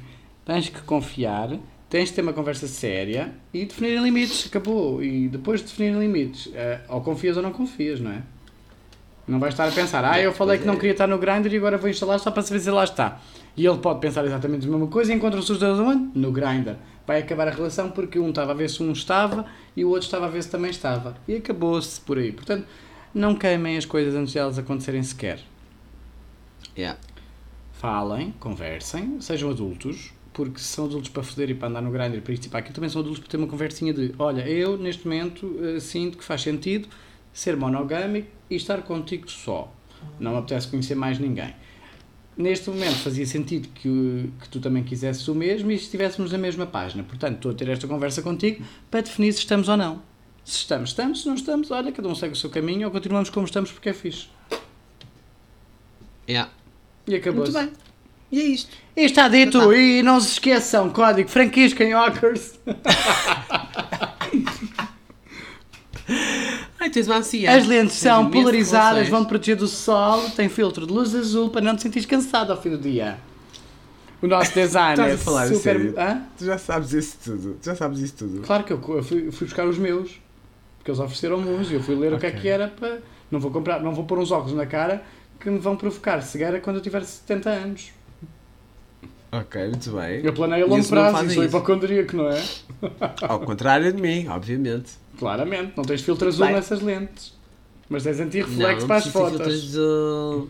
Tens 0.46 0.70
que 0.70 0.82
confiar, 0.82 1.58
tens 1.90 2.10
de 2.10 2.16
ter 2.16 2.22
uma 2.22 2.34
conversa 2.34 2.68
séria 2.68 3.34
e 3.54 3.66
definir 3.66 4.02
limites. 4.02 4.48
Acabou. 4.48 5.04
E 5.04 5.28
depois 5.28 5.62
de 5.62 5.68
definir 5.68 5.98
limites, 5.98 6.50
eh, 6.54 6.82
ou 6.90 7.02
confias 7.02 7.38
ou 7.38 7.44
não 7.44 7.52
confias, 7.52 8.00
não 8.00 8.12
é? 8.12 8.22
Não 9.28 9.40
vais 9.40 9.54
estar 9.54 9.68
a 9.68 9.72
pensar, 9.72 10.06
ah, 10.06 10.22
eu 10.22 10.32
falei 10.32 10.60
que 10.60 10.68
não 10.68 10.76
queria 10.76 10.92
estar 10.92 11.08
no 11.08 11.18
Grindr 11.18 11.52
e 11.52 11.58
agora 11.58 11.80
vou 11.80 11.90
instalar 11.90 12.20
só 12.20 12.30
para 12.30 12.44
saber 12.44 12.60
se 12.60 12.70
lá 12.70 12.84
está. 12.84 13.20
E 13.58 13.66
ele 13.66 13.80
pode 13.80 14.00
pensar 14.00 14.24
exatamente 14.24 14.68
a 14.68 14.70
mesma 14.70 14.88
coisa 14.88 15.12
e 15.12 15.16
encontram-se 15.16 15.52
os 15.52 15.58
dois 15.58 15.80
onde? 15.80 16.18
No 16.18 16.32
Grindr. 16.32 16.76
Vai 17.06 17.20
acabar 17.20 17.48
a 17.48 17.52
relação 17.52 17.92
porque 17.92 18.20
um 18.20 18.30
estava 18.30 18.52
a 18.52 18.56
ver 18.56 18.70
se 18.70 18.82
um 18.82 18.92
estava 18.92 19.46
e 19.76 19.86
o 19.86 19.90
outro 19.90 20.06
estava 20.06 20.26
a 20.26 20.30
ver 20.30 20.44
se 20.44 20.50
também 20.50 20.72
estava. 20.72 21.16
E 21.28 21.36
acabou-se 21.36 22.00
por 22.02 22.18
aí. 22.18 22.32
Portanto, 22.32 22.68
não 23.14 23.36
queimem 23.36 23.78
as 23.78 23.86
coisas 23.86 24.16
antes 24.16 24.34
de 24.34 24.40
elas 24.40 24.58
acontecerem 24.58 25.04
sequer. 25.04 25.40
Yeah. 26.78 27.00
Falem, 27.74 28.34
conversem, 28.40 29.22
sejam 29.22 29.50
adultos, 29.50 30.12
porque 30.34 30.60
se 30.60 30.66
são 30.66 30.86
adultos 30.86 31.10
para 31.10 31.24
foder 31.24 31.50
e 31.52 31.54
para 31.54 31.70
andar 31.70 31.82
no 31.82 31.92
Grindr, 31.92 32.22
para 32.22 32.34
isto 32.34 32.48
e 32.48 32.50
para 32.50 32.60
aquilo, 32.60 32.76
também 32.76 32.90
são 32.90 33.02
adultos 33.02 33.20
para 33.20 33.30
ter 33.30 33.38
uma 33.38 33.48
conversinha 33.48 33.94
de 33.94 34.14
olha, 34.20 34.48
eu 34.48 34.78
neste 34.78 35.08
momento 35.08 35.58
eh, 35.62 35.80
sinto 35.80 36.18
que 36.18 36.24
faz 36.24 36.42
sentido 36.42 36.90
ser 37.32 37.56
monogâmico 37.56 38.28
e 38.50 38.56
estar 38.56 38.82
contigo 38.82 39.30
só. 39.30 39.72
Não 40.20 40.32
me 40.32 40.38
apetece 40.40 40.68
conhecer 40.68 40.96
mais 40.96 41.20
ninguém. 41.20 41.54
Neste 42.38 42.70
momento 42.70 42.96
fazia 42.98 43.26
sentido 43.26 43.70
que, 43.70 44.30
que 44.42 44.50
tu 44.50 44.60
também 44.60 44.84
quisesses 44.84 45.26
o 45.30 45.34
mesmo 45.34 45.72
e 45.72 45.76
estivéssemos 45.76 46.32
na 46.34 46.38
mesma 46.38 46.66
página. 46.66 47.02
Portanto, 47.04 47.36
estou 47.36 47.52
a 47.52 47.54
ter 47.54 47.70
esta 47.70 47.88
conversa 47.88 48.22
contigo 48.22 48.64
para 48.92 49.02
definir 49.02 49.32
se 49.32 49.40
estamos 49.40 49.70
ou 49.70 49.78
não. 49.78 50.02
Se 50.44 50.58
estamos, 50.58 50.90
estamos. 50.90 51.22
Se 51.22 51.28
não 51.28 51.36
estamos, 51.36 51.72
olha, 51.72 51.92
cada 51.94 52.08
um 52.10 52.14
segue 52.16 52.34
o 52.34 52.36
seu 52.36 52.50
caminho 52.50 52.88
ou 52.88 52.92
continuamos 52.92 53.30
como 53.30 53.46
estamos 53.46 53.72
porque 53.72 53.90
é 53.90 53.94
fixe. 53.94 54.28
Yeah. 56.28 56.52
E 57.08 57.16
acabou-se. 57.16 57.52
Muito 57.54 57.72
bem. 57.72 57.86
E 58.32 58.42
é 58.42 58.44
isto. 58.44 58.76
E 58.98 59.02
está 59.06 59.28
dito, 59.28 59.60
Tá. 59.60 59.76
e 59.78 60.04
não 60.04 60.20
se 60.20 60.34
esqueçam, 60.34 60.90
código 60.90 61.30
Franquisca 61.30 61.84
em 61.84 61.94
Ockers. 61.96 62.60
Ai, 66.86 66.92
tens 66.92 67.08
uma 67.08 67.18
ansia. 67.18 67.52
As 67.52 67.66
lentes 67.66 68.00
Tens 68.00 68.12
são 68.12 68.30
polarizadas, 68.30 69.10
vão 69.10 69.26
te 69.26 69.30
proteger 69.30 69.56
do 69.56 69.68
sol, 69.68 70.30
tem 70.36 70.48
filtro 70.48 70.86
de 70.86 70.94
luz 70.94 71.16
azul 71.16 71.50
para 71.50 71.62
não 71.62 71.76
te 71.76 71.82
sentires 71.82 72.06
cansado 72.06 72.52
ao 72.52 72.62
fim 72.62 72.70
do 72.70 72.78
dia. 72.78 73.18
O 74.22 74.28
nosso 74.28 74.54
design 74.54 74.94
Estás 74.94 75.12
é 75.12 75.16
a 75.16 75.18
falar 75.18 75.42
a 75.42 75.48
super... 75.48 75.60
sério? 75.60 75.96
Hã? 75.98 76.22
Tu 76.38 76.46
já 76.46 76.60
sabes 76.60 76.94
isso 76.94 77.18
tudo. 77.24 77.58
Tu 77.60 77.66
já 77.66 77.76
sabes 77.76 78.00
isso 78.00 78.14
tudo. 78.18 78.42
Claro 78.42 78.64
que 78.64 78.72
eu 78.72 78.80
eu 78.88 79.04
fui, 79.04 79.32
fui 79.32 79.48
buscar 79.48 79.66
os 79.66 79.80
meus, 79.80 80.22
porque 80.78 80.92
eles 80.92 81.00
ofereceram-me 81.00 81.50
uns 81.50 81.72
e 81.72 81.74
eu 81.74 81.82
fui 81.82 81.96
ler 81.96 82.14
o 82.14 82.20
que 82.20 82.28
é 82.28 82.32
que 82.32 82.48
era 82.48 82.68
para... 82.68 83.00
Não 83.32 83.40
vou 83.40 83.50
comprar, 83.50 83.82
não 83.82 83.92
vou 83.92 84.06
pôr 84.06 84.20
uns 84.20 84.32
óculos 84.32 84.54
na 84.54 84.68
cara 84.68 85.04
que 85.40 85.50
me 85.50 85.58
vão 85.58 85.76
provocar 85.76 86.22
cegueira 86.22 86.60
quando 86.60 86.76
eu 86.76 86.82
tiver 86.84 87.04
70 87.04 87.50
anos. 87.50 87.92
Ok, 89.32 89.70
muito 89.70 89.92
bem. 89.92 90.22
Eu 90.24 90.34
planeio 90.34 90.66
a 90.66 90.70
longo 90.70 90.88
prazo 90.88 91.26
e 91.26 91.30
sou 91.32 91.44
hipocondríaco, 91.44 92.16
não 92.16 92.30
é? 92.30 92.44
Ao 93.22 93.40
contrário 93.40 93.92
de 93.92 94.00
mim, 94.00 94.28
obviamente. 94.28 94.92
Claramente, 95.18 95.74
não 95.76 95.84
tens 95.84 96.02
filtro 96.02 96.28
azul 96.28 96.46
nessas 96.48 96.82
lentes. 96.82 97.34
Mas 97.90 98.04
tens 98.04 98.20
anti-reflexo 98.20 98.88
para 98.88 98.96
as 98.98 99.08
fotos. 99.08 99.42
azul. 99.48 100.50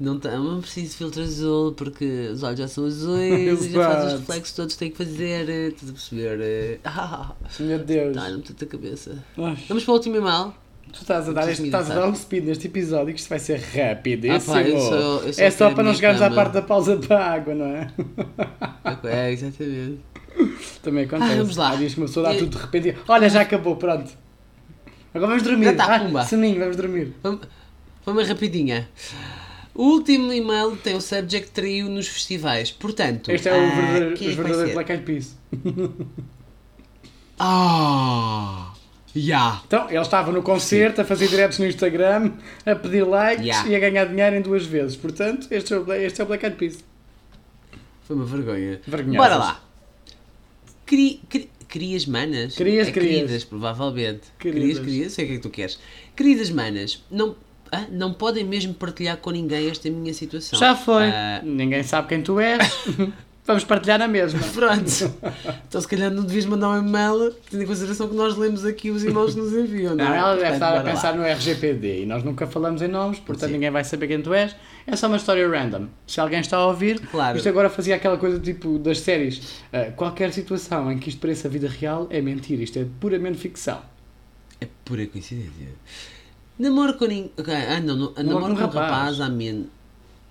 Não, 0.00 0.18
tá- 0.18 0.36
não 0.36 0.60
preciso 0.60 0.90
de 0.90 0.96
filtro 0.96 1.22
azul 1.22 1.72
porque 1.72 2.28
os 2.32 2.42
olhos 2.44 2.58
já 2.60 2.68
são 2.68 2.84
azuis 2.86 3.64
e 3.66 3.70
já 3.70 3.84
faz 3.90 4.12
os 4.12 4.20
reflexos 4.20 4.54
todos 4.54 4.74
que 4.74 4.78
têm 4.78 4.90
que 4.92 4.96
fazer. 4.96 5.48
Estás 5.72 5.90
a 5.90 5.92
perceber? 5.92 6.80
Ah, 6.84 7.32
Meu 7.58 7.78
Deus. 7.80 8.14
dá-me 8.14 8.42
tanta 8.42 8.66
cabeça. 8.66 9.24
Ai, 9.36 9.58
Vamos 9.68 9.84
para 9.84 9.92
o 9.92 9.94
último 9.96 10.16
e-mail. 10.16 10.54
tu 10.92 11.00
estás 11.02 11.28
a, 11.28 11.32
dar, 11.32 11.50
este, 11.50 11.64
estás 11.66 11.90
a 11.90 11.94
dar 11.96 12.08
um 12.08 12.14
speed 12.14 12.44
neste 12.44 12.66
episódio 12.68 13.12
que 13.12 13.18
isto 13.20 13.28
vai 13.28 13.38
ser 13.40 13.60
rapidíssimo. 13.60 14.52
Ah, 14.52 14.62
pá, 14.62 14.62
eu 14.68 14.78
sou- 14.80 15.22
eu 15.24 15.32
sou 15.32 15.44
é 15.44 15.50
só 15.50 15.70
para 15.74 15.82
não 15.82 15.94
chegarmos 15.94 16.22
à 16.22 16.30
parte 16.30 16.52
da 16.52 16.62
pausa 16.62 16.96
para 16.96 17.18
a 17.18 17.32
água, 17.34 17.54
não 17.54 17.66
é? 17.66 17.90
É, 19.04 19.32
exatamente. 19.32 19.98
Também 20.82 21.04
acontece. 21.04 21.32
Ah, 21.32 21.36
vamos 21.36 21.56
lá. 21.56 21.70
Há 21.70 21.76
dias 21.76 21.94
que 21.94 22.00
uma 22.00 22.06
pessoa 22.06 22.28
dá 22.32 22.38
tudo 22.38 22.56
de 22.56 22.62
repente. 22.62 22.96
Olha, 23.08 23.28
já 23.28 23.40
acabou, 23.42 23.76
pronto. 23.76 24.10
Agora 25.12 25.30
vamos 25.30 25.42
dormir. 25.42 25.64
Já 25.64 25.74
tá, 25.74 25.94
Ah, 25.96 26.00
pumba. 26.00 26.24
Soninho, 26.24 26.58
vamos 26.60 26.76
dormir. 26.76 27.12
Vamos, 27.22 27.40
vamos 28.04 28.28
rapidinha. 28.28 28.88
O 29.74 29.84
último 29.84 30.32
e-mail 30.32 30.76
tem 30.76 30.94
o 30.96 31.00
subject 31.00 31.50
trio 31.52 31.88
nos 31.88 32.08
festivais. 32.08 32.70
Portanto, 32.70 33.30
Este 33.30 33.48
é 33.48 33.52
o 33.52 33.56
ah, 33.56 33.70
verdadeiro, 33.74 34.10
é 34.10 34.12
os 34.12 34.20
vai 34.20 34.34
verdadeiros? 34.34 34.74
Black 34.74 34.92
Eyed 34.92 35.04
Peas. 35.04 35.36
Ah! 37.38 38.72
Ya! 39.14 39.60
Então, 39.66 39.88
ele 39.88 40.00
estava 40.00 40.30
no 40.32 40.42
concerto 40.42 41.00
a 41.00 41.04
fazer 41.04 41.28
diretos 41.28 41.58
no 41.58 41.66
Instagram, 41.66 42.32
a 42.66 42.74
pedir 42.74 43.04
likes 43.06 43.44
Yeah. 43.46 43.68
e 43.68 43.76
a 43.76 43.78
ganhar 43.80 44.04
dinheiro 44.06 44.36
em 44.36 44.42
duas 44.42 44.66
vezes. 44.66 44.96
Portanto, 44.96 45.46
este 45.50 45.72
é 45.72 45.78
o, 45.78 45.92
este 45.92 46.20
é 46.20 46.24
o 46.24 46.26
Black 46.26 46.44
Eyed 46.44 46.56
Peas. 46.58 46.84
Foi 48.02 48.16
uma 48.16 48.24
vergonha. 48.24 48.80
Bora 49.16 49.36
lá. 49.36 49.60
Cri, 50.88 51.20
cri, 51.28 51.50
crias 51.68 52.06
manas? 52.06 52.54
Crias, 52.56 52.88
é 52.88 52.92
crias. 52.92 53.14
Queridas, 53.14 53.44
provavelmente. 53.44 54.22
Queridas. 54.38 54.62
Queridas, 54.62 54.84
queridas, 54.84 55.12
sei 55.12 55.24
o 55.24 55.28
que 55.28 55.34
é 55.34 55.36
que 55.36 55.42
tu 55.42 55.50
queres. 55.50 55.78
Queridas 56.16 56.50
manas, 56.50 57.04
não, 57.10 57.36
ah, 57.70 57.84
não 57.90 58.14
podem 58.14 58.42
mesmo 58.42 58.72
partilhar 58.72 59.18
com 59.18 59.30
ninguém 59.30 59.68
esta 59.68 59.90
minha 59.90 60.14
situação. 60.14 60.58
Já 60.58 60.74
foi. 60.74 61.04
Ah, 61.04 61.42
Ninguém 61.44 61.82
sabe 61.82 62.08
quem 62.08 62.22
tu 62.22 62.40
és. 62.40 62.58
Vamos 63.48 63.64
partilhar 63.64 63.98
na 63.98 64.06
mesma. 64.06 64.38
pronto. 64.54 64.84
então 65.66 65.80
se 65.80 65.88
calhar 65.88 66.10
não 66.10 66.22
devias 66.22 66.44
mandar 66.44 66.68
um 66.68 66.86
e-mail, 66.86 67.34
tendo 67.50 67.62
em 67.62 67.66
consideração 67.66 68.06
que 68.06 68.14
nós 68.14 68.36
lemos 68.36 68.62
aqui 68.64 68.90
os 68.90 69.02
e-mails 69.02 69.32
que 69.34 69.40
nos 69.40 69.52
enviam, 69.54 69.96
não, 69.96 70.04
Não, 70.04 70.12
é? 70.14 70.18
ela 70.18 70.36
deve 70.36 70.52
estar 70.52 70.68
a 70.68 70.70
bora 70.72 70.82
lá. 70.84 70.90
pensar 70.90 71.16
no 71.16 71.22
RGPD 71.24 72.02
e 72.02 72.06
nós 72.06 72.22
nunca 72.22 72.46
falamos 72.46 72.82
em 72.82 72.88
nomes, 72.88 73.18
portanto 73.18 73.48
Sim. 73.48 73.54
ninguém 73.54 73.70
vai 73.70 73.82
saber 73.84 74.06
quem 74.06 74.20
tu 74.20 74.34
és. 74.34 74.54
É 74.86 74.94
só 74.96 75.06
uma 75.06 75.16
história 75.16 75.48
random. 75.48 75.86
Se 76.06 76.20
alguém 76.20 76.40
está 76.40 76.58
a 76.58 76.66
ouvir, 76.66 77.00
Claro. 77.00 77.38
isto 77.38 77.48
agora 77.48 77.70
fazia 77.70 77.96
aquela 77.96 78.18
coisa 78.18 78.38
tipo 78.38 78.78
das 78.78 79.00
séries. 79.00 79.62
Ah, 79.72 79.90
qualquer 79.96 80.30
situação 80.32 80.92
em 80.92 80.98
que 80.98 81.08
isto 81.08 81.18
pareça 81.20 81.48
vida 81.48 81.68
real 81.68 82.06
é 82.10 82.20
mentira, 82.20 82.62
isto 82.62 82.78
é 82.78 82.86
puramente 83.00 83.38
ficção. 83.38 83.80
É 84.60 84.66
pura 84.84 85.06
coincidência. 85.06 85.68
Namoro 86.58 86.94
com 86.94 87.06
ninguém. 87.06 87.30
Ah, 87.46 87.80
não, 87.80 87.96
não, 87.96 88.12
namoro 88.16 88.46
com 88.46 88.50
um 88.50 88.54
rapaz. 88.66 88.90
rapaz 88.90 89.20
há, 89.22 89.28
men... 89.30 89.68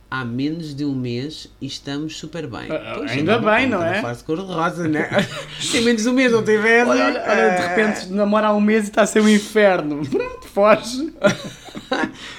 há 0.10 0.24
menos 0.24 0.74
de 0.74 0.86
um 0.86 0.96
mês 0.96 1.50
e 1.62 1.68
estamos 1.68 2.18
super 2.18 2.48
bem. 2.48 2.68
Pois, 2.96 3.12
ainda 3.12 3.34
é 3.34 3.40
bem, 3.40 3.68
não 3.68 3.84
é? 3.84 4.02
fase 4.02 4.24
cor-de-rosa, 4.24 4.88
né? 4.88 5.10
Tem 5.72 5.82
menos 5.82 6.04
de 6.04 6.10
um 6.10 6.14
mês, 6.14 6.32
não 6.32 6.44
tem 6.44 6.60
verme. 6.60 6.92
Olha, 6.92 7.06
olha, 7.06 7.24
olha, 7.28 7.50
de 7.56 7.68
repente 7.68 8.08
namora 8.12 8.48
há 8.48 8.54
um 8.56 8.62
mês 8.62 8.86
e 8.86 8.90
está 8.90 9.02
a 9.04 9.06
ser 9.08 9.22
um 9.22 9.30
inferno. 9.30 10.06
Pronto, 10.08 10.48
foge. 10.48 11.14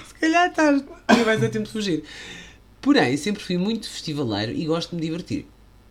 Se 0.06 0.14
calhar 0.20 0.48
estás. 0.48 0.82
E 1.10 1.24
vais 1.24 1.40
ter 1.40 1.50
tempo 1.50 1.66
de 1.66 1.72
fugir. 1.72 2.04
Porém, 2.80 3.16
sempre 3.16 3.42
fui 3.42 3.58
muito 3.58 3.88
festivaleiro 3.88 4.52
e 4.52 4.64
gosto 4.64 4.90
de 4.90 4.96
me 4.96 5.02
divertir. 5.02 5.46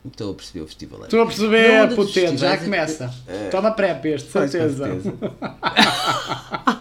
Estou 0.05 0.31
a 0.31 0.33
perceber 0.35 0.61
o 0.63 0.67
festivaleiro. 0.67 1.07
Estou 1.07 1.21
a 1.21 1.25
perceber, 1.25 1.95
potente, 1.95 2.37
já 2.37 2.53
é- 2.53 2.57
começa. 2.57 3.13
Toma 3.51 3.71
prep 3.71 4.05
este, 4.05 4.29
Pois, 4.31 4.45
com 4.45 4.57
certeza. 4.57 5.13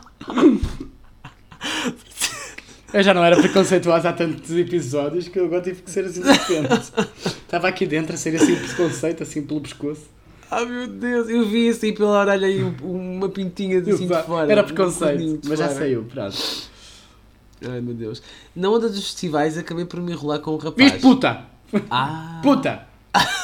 Eu 2.96 3.02
já 3.02 3.12
não 3.12 3.22
era 3.22 3.36
preconceituosa 3.36 4.08
há 4.08 4.12
tantos 4.14 4.50
episódios 4.52 5.28
que 5.28 5.38
eu 5.38 5.44
agora 5.44 5.60
tive 5.60 5.82
que 5.82 5.90
ser 5.90 6.04
assim 6.06 6.22
de 6.22 6.32
repente. 6.32 6.92
Estava 7.26 7.68
aqui 7.68 7.84
dentro 7.86 8.14
a 8.14 8.16
ser 8.16 8.34
assim 8.34 8.54
o 8.54 8.56
preconceito, 8.56 9.22
assim 9.22 9.42
pelo 9.42 9.60
pescoço. 9.60 10.04
Ah 10.50 10.64
meu 10.64 10.86
Deus, 10.86 11.28
eu 11.28 11.44
vi 11.46 11.68
assim 11.68 11.92
pela 11.92 12.20
orelha 12.20 12.46
aí 12.46 12.64
um- 12.64 13.16
uma 13.16 13.28
pintinha 13.28 13.82
de, 13.82 13.90
assim 13.90 14.06
de 14.06 14.22
fora. 14.22 14.50
Era 14.50 14.62
um 14.62 14.64
preconceito, 14.64 15.38
de 15.42 15.48
mas 15.48 15.58
já 15.58 15.68
saiu, 15.68 16.04
pronto. 16.04 16.36
Ai 17.68 17.80
meu 17.82 17.94
Deus. 17.94 18.22
Na 18.54 18.70
onda 18.70 18.88
dos 18.88 19.04
festivais 19.04 19.58
acabei 19.58 19.84
por 19.84 20.00
me 20.00 20.12
enrolar 20.12 20.38
com 20.40 20.52
um 20.52 20.56
rapaz. 20.56 20.92
Viste 20.92 21.00
puta! 21.02 21.44
Ah, 21.90 22.40
Puta! 22.42 22.86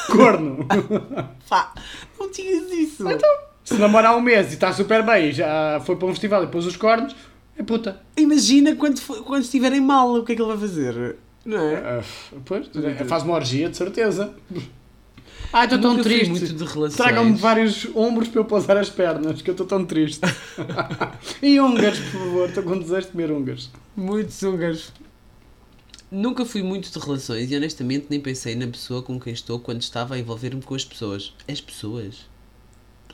Corno! 0.07 0.65
pá, 1.47 1.73
não 2.19 2.31
tinhas 2.31 2.71
isso. 2.71 3.03
Se 3.63 3.75
namora 3.75 4.09
há 4.09 4.15
um 4.15 4.21
mês 4.21 4.51
e 4.51 4.53
está 4.55 4.73
super 4.73 5.03
bem, 5.03 5.31
já 5.31 5.79
foi 5.85 5.95
para 5.95 6.07
um 6.07 6.11
festival 6.11 6.43
e 6.43 6.47
pôs 6.47 6.65
os 6.65 6.75
cornos, 6.75 7.15
é 7.57 7.63
puta. 7.63 7.99
Imagina 8.17 8.75
quando, 8.75 8.99
for- 8.99 9.23
quando 9.23 9.43
estiverem 9.43 9.81
mal, 9.81 10.15
o 10.15 10.23
que 10.25 10.31
é 10.33 10.35
que 10.35 10.41
ele 10.41 10.49
vai 10.49 10.57
fazer? 10.57 11.15
Não 11.45 11.59
é? 11.59 11.75
Ah, 11.75 12.03
pois, 12.45 12.67
faz 13.07 13.23
uma 13.23 13.33
orgia, 13.35 13.69
de 13.69 13.75
certeza. 13.77 14.33
Ai, 15.51 15.65
estou 15.65 15.79
tão 15.79 15.91
Nunca 15.91 16.03
fui 16.03 16.13
triste. 16.13 16.29
muito 16.31 16.53
de 16.53 16.63
relações. 16.63 16.95
Tragam-me 16.97 17.33
vários 17.37 17.87
ombros 17.95 18.27
para 18.27 18.39
eu 18.41 18.45
pousar 18.45 18.77
as 18.77 18.89
pernas, 18.89 19.41
que 19.41 19.49
eu 19.49 19.53
estou 19.53 19.67
tão 19.67 19.85
triste. 19.85 20.21
e 21.43 21.59
húngaros, 21.59 21.99
por 21.99 22.19
favor, 22.21 22.49
estou 22.49 22.63
com 22.63 22.79
desejo 22.79 23.01
de 23.07 23.11
comer 23.11 23.31
húngaros. 23.31 23.69
Muitos 23.95 24.41
húngaros. 24.41 24.91
Nunca 26.09 26.45
fui 26.45 26.63
muito 26.63 26.91
de 26.91 26.97
relações 27.05 27.51
e 27.51 27.55
honestamente 27.55 28.07
nem 28.09 28.19
pensei 28.19 28.55
na 28.55 28.67
pessoa 28.67 29.01
com 29.03 29.19
quem 29.19 29.33
estou 29.33 29.59
quando 29.59 29.81
estava 29.81 30.15
a 30.15 30.19
envolver-me 30.19 30.61
com 30.61 30.73
as 30.75 30.85
pessoas. 30.85 31.33
As 31.47 31.59
pessoas? 31.61 32.27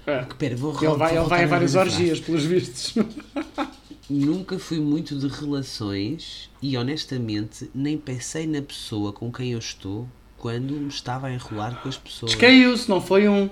É. 0.06 0.26
Pera, 0.38 0.56
vou 0.56 0.72
Ele 0.82 0.96
vai, 0.96 1.16
ele 1.18 1.26
vai 1.26 1.44
a 1.44 1.48
várias 1.48 1.76
orgias. 1.76 2.00
orgias, 2.00 2.20
pelos 2.22 2.44
vistos. 2.46 2.94
Nunca 4.10 4.58
fui 4.58 4.80
muito 4.80 5.16
de 5.16 5.28
relações 5.28 6.50
e 6.62 6.76
honestamente 6.76 7.70
nem 7.76 7.98
pensei 7.98 8.48
na 8.48 8.62
pessoa 8.62 9.14
com 9.14 9.32
quem 9.32 9.52
eu 9.52 9.60
estou 9.60 10.08
quando 10.38 10.74
me 10.74 10.88
estava 10.88 11.28
a 11.28 11.34
enrolar 11.34 11.82
com 11.82 11.90
as 11.90 11.98
pessoas. 11.98 12.32
Descaiu-se, 12.32 12.90
não 12.90 13.00
foi 13.00 13.28
um. 13.30 13.50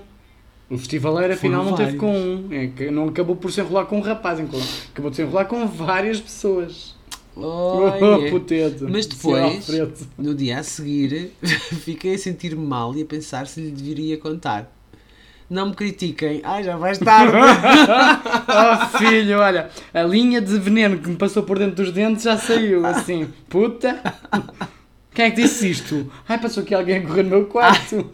O 0.68 0.76
festivaleiro 0.76 1.32
afinal 1.32 1.64
Foram 1.64 1.76
não 1.76 1.84
teve 1.84 1.96
com 1.96 2.12
um. 2.12 2.52
É 2.52 2.66
que 2.66 2.90
não 2.90 3.08
acabou 3.08 3.36
por 3.36 3.52
se 3.52 3.60
enrolar 3.60 3.86
com 3.86 3.98
um 3.98 4.00
rapaz, 4.00 4.40
acabou 4.40 5.10
de 5.10 5.16
se 5.16 5.22
enrolar 5.22 5.46
com 5.46 5.66
várias 5.66 6.20
pessoas. 6.20 6.96
Oh, 7.36 7.92
puteto. 8.30 8.88
Mas 8.88 9.06
depois, 9.06 9.68
no 10.18 10.34
dia 10.34 10.58
a 10.58 10.62
seguir, 10.62 11.32
fiquei 11.84 12.14
a 12.14 12.18
sentir-me 12.18 12.66
mal 12.66 12.94
e 12.96 13.02
a 13.02 13.06
pensar 13.06 13.46
se 13.46 13.60
lhe 13.60 13.70
deveria 13.70 14.18
contar. 14.18 14.77
Não 15.50 15.68
me 15.68 15.74
critiquem. 15.74 16.42
Ai, 16.44 16.62
já 16.62 16.76
vais 16.76 16.98
tarde. 16.98 17.32
Oh 18.50 18.98
filho, 18.98 19.38
olha, 19.38 19.70
a 19.94 20.02
linha 20.02 20.40
de 20.40 20.58
veneno 20.58 20.98
que 20.98 21.08
me 21.08 21.16
passou 21.16 21.42
por 21.42 21.58
dentro 21.58 21.76
dos 21.84 21.92
dentes 21.92 22.24
já 22.24 22.36
saiu, 22.36 22.84
assim, 22.84 23.28
puta. 23.48 24.00
Quem 25.14 25.26
é 25.26 25.30
que 25.30 25.42
disse 25.42 25.70
isto? 25.70 26.10
Ai, 26.28 26.38
passou 26.38 26.62
aqui 26.62 26.74
alguém 26.74 26.98
a 26.98 27.02
correr 27.02 27.22
no 27.24 27.30
meu 27.30 27.46
quarto. 27.46 28.04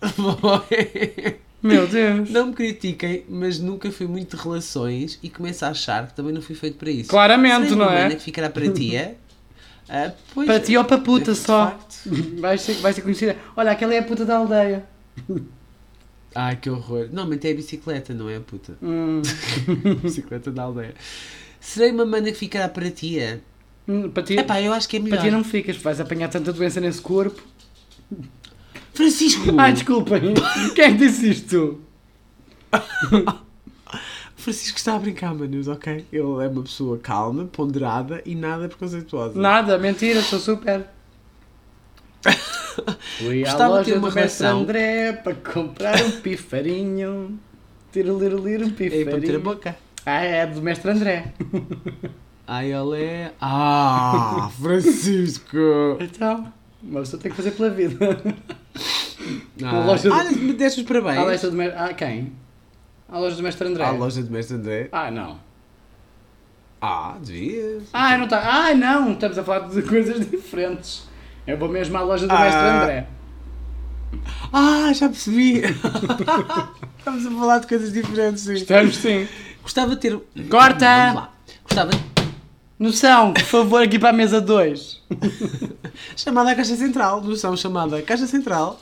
Meu 1.62 1.86
Deus. 1.86 2.30
Não 2.30 2.46
me 2.46 2.54
critiquem, 2.54 3.24
mas 3.28 3.58
nunca 3.58 3.90
fui 3.90 4.06
muito 4.06 4.34
de 4.34 4.42
relações 4.42 5.18
e 5.22 5.28
começo 5.28 5.64
a 5.66 5.68
achar 5.68 6.06
que 6.06 6.14
também 6.14 6.32
não 6.32 6.40
fui 6.40 6.54
feito 6.54 6.78
para 6.78 6.90
isso. 6.90 7.10
Claramente, 7.10 7.74
não 7.74 7.84
é? 7.84 8.04
mana 8.04 8.14
que 8.14 8.22
ficará 8.22 8.48
para 8.48 8.70
ti, 8.72 8.96
é? 8.96 9.16
Ah, 9.92 10.12
pois, 10.32 10.46
Para 10.46 10.60
ti 10.60 10.76
ou 10.76 10.84
para 10.84 10.98
puta 10.98 11.32
de 11.32 11.38
só. 11.38 11.76
Vai 12.38 12.56
ser, 12.58 12.74
vai 12.74 12.92
ser 12.92 13.02
conhecida. 13.02 13.36
Olha, 13.56 13.72
aquela 13.72 13.92
é 13.92 13.98
a 13.98 14.02
puta 14.04 14.24
da 14.24 14.36
aldeia. 14.36 14.84
Ai, 16.34 16.56
que 16.56 16.70
horror. 16.70 17.06
Normalmente 17.06 17.48
é 17.48 17.52
a 17.52 17.54
bicicleta, 17.54 18.14
não 18.14 18.28
é 18.28 18.38
puta. 18.40 18.76
Hum, 18.82 19.22
bicicleta 20.02 20.50
da 20.50 20.62
aldeia. 20.64 20.94
Serei 21.60 21.90
uma 21.90 22.06
mana 22.06 22.30
que 22.30 22.38
ficará 22.38 22.68
para 22.68 22.90
ti, 22.90 23.18
é? 23.18 23.40
hum, 23.86 24.10
para 24.10 24.22
ti, 24.22 24.34
Epá, 24.38 24.60
eu 24.62 24.72
acho 24.72 24.88
que 24.88 24.96
é 24.96 25.00
melhor. 25.00 25.16
para 25.16 25.26
ti 25.26 25.30
não 25.30 25.42
ficas, 25.44 25.76
vais 25.76 26.00
apanhar 26.00 26.28
tanta 26.28 26.52
doença 26.52 26.80
nesse 26.80 27.00
corpo. 27.00 27.42
Francisco! 28.94 29.42
Ai, 29.58 29.72
desculpem. 29.72 30.34
Quem 30.74 30.84
é 30.84 30.90
que 30.92 30.98
disse 30.98 31.30
isto? 31.30 31.80
Francisco 34.36 34.78
está 34.78 34.96
a 34.96 34.98
brincar, 34.98 35.34
manos, 35.34 35.68
ok? 35.68 36.06
Ele 36.10 36.22
é 36.22 36.48
uma 36.48 36.62
pessoa 36.62 36.98
calma, 36.98 37.44
ponderada 37.44 38.22
e 38.24 38.34
nada 38.34 38.68
preconceituosa. 38.68 39.38
Nada, 39.38 39.76
mentira, 39.78 40.22
sou 40.22 40.38
super. 40.38 40.86
Fui 43.18 43.44
à 43.44 43.50
Gostava 43.50 43.78
de 43.78 43.84
ter 43.84 43.90
loja 43.94 43.98
uma 43.98 44.08
do 44.10 44.14
mestre. 44.14 44.46
André 44.46 45.12
para 45.12 45.34
comprar 45.34 46.02
um 46.04 46.10
pifarinho. 46.20 47.38
Tiro-lir-lir 47.92 48.62
um 48.62 48.68
É 48.68 48.70
para 48.70 48.84
meter 48.84 49.00
a 49.00 49.14
pifarinho. 49.20 49.40
boca. 49.40 49.76
Ah, 50.06 50.22
é 50.22 50.46
do 50.46 50.62
mestre 50.62 50.90
André. 50.90 51.32
Ai, 52.46 52.72
ele 52.72 53.02
é... 53.02 53.32
Ah, 53.40 54.50
Francisco! 54.60 55.56
Então, 56.00 56.52
uma 56.82 57.00
pessoa 57.00 57.20
tem 57.22 57.30
que 57.30 57.36
fazer 57.36 57.50
pela 57.52 57.70
vida. 57.70 57.96
Ah, 59.62 59.84
loja 59.86 60.08
do- 60.08 60.14
Olha, 60.14 60.30
me 60.30 60.52
deste 60.54 60.80
os 60.80 60.86
parabéns. 60.86 61.18
À 61.18 61.22
loja 61.24 61.50
do 61.50 61.56
mestre... 61.56 61.78
Ah, 61.78 61.92
quem? 61.94 62.32
À 63.08 63.18
loja 63.18 63.36
do 63.36 63.42
mestre 63.42 63.68
André. 63.68 63.84
À 63.84 63.90
loja 63.90 64.22
do 64.22 64.30
mestre 64.30 64.56
André. 64.56 64.88
Ah, 64.92 65.10
não. 65.10 65.38
Ah, 66.80 67.16
devias. 67.22 67.82
Ah, 67.92 68.16
não 68.16 68.24
está. 68.24 68.40
Ah, 68.68 68.74
não, 68.74 69.12
estamos 69.12 69.36
a 69.36 69.44
falar 69.44 69.68
de 69.68 69.82
coisas 69.82 70.28
diferentes. 70.30 71.06
Eu 71.50 71.58
vou 71.58 71.68
mesmo 71.68 71.96
à 71.96 72.02
loja 72.02 72.26
do 72.26 72.32
Ah. 72.32 72.40
mestre 72.40 72.60
André. 72.62 73.06
Ah, 74.52 74.92
já 74.92 75.08
percebi. 75.08 75.62
Estamos 76.98 77.26
a 77.26 77.30
falar 77.30 77.58
de 77.58 77.66
coisas 77.66 77.92
diferentes, 77.92 78.42
sim. 78.42 78.54
Estamos 78.54 78.96
sim. 78.96 79.26
Gostava 79.62 79.94
de 79.94 80.00
ter... 80.00 80.18
Corta! 80.50 80.86
Vamos 80.86 81.14
lá. 81.14 81.32
Gostava... 81.64 81.90
Noção, 82.78 83.32
por 83.34 83.42
favor, 83.42 83.82
aqui 83.82 83.98
para 83.98 84.08
a 84.08 84.12
mesa 84.12 84.40
2. 84.40 85.02
Chamada 86.16 86.50
à 86.52 86.54
Caixa 86.54 86.74
Central. 86.76 87.20
Noção 87.22 87.54
chamada 87.54 88.00
Caixa 88.00 88.26
Central. 88.26 88.80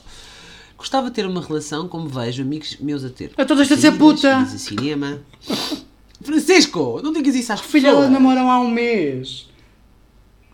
Gostava 0.76 1.08
de 1.08 1.16
ter 1.16 1.26
uma 1.26 1.42
relação 1.42 1.88
como 1.88 2.08
vejo 2.08 2.42
amigos 2.42 2.76
meus 2.78 3.04
a 3.04 3.10
ter. 3.10 3.32
Então 3.36 3.56
deixa 3.56 3.74
de 3.74 3.82
ser 3.82 3.92
puta. 3.98 4.36
a 4.36 4.46
cinema. 4.46 5.18
Francisco, 6.22 7.00
não 7.02 7.12
digas 7.12 7.34
isso 7.34 7.52
às 7.52 7.60
Filha, 7.60 7.88
pessoas. 7.88 8.04
elas 8.04 8.12
namoram 8.12 8.48
há 8.50 8.60
um 8.60 8.70
mês. 8.70 9.47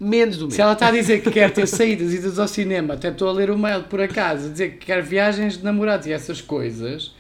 Menos 0.01 0.37
do 0.37 0.51
Se 0.51 0.59
mesmo. 0.59 0.63
ela 0.63 0.73
está 0.73 0.89
a 0.89 0.91
dizer 0.93 1.23
que 1.23 1.31
quer 1.31 1.51
ter 1.53 1.67
saídas, 1.69 2.13
idas 2.13 2.39
ao 2.39 2.49
cinema, 2.49 2.95
até 2.95 3.09
estou 3.09 3.29
a 3.29 3.33
ler 3.33 3.51
o 3.51 3.59
mail 3.59 3.85
por 3.85 4.01
acaso, 4.01 4.47
a 4.49 4.51
dizer 4.51 4.73
que 4.79 4.87
quer 4.87 5.03
viagens 5.03 5.57
de 5.59 5.65
namorados 5.65 6.07
e 6.07 6.13
essas 6.13 6.41
coisas, 6.41 7.15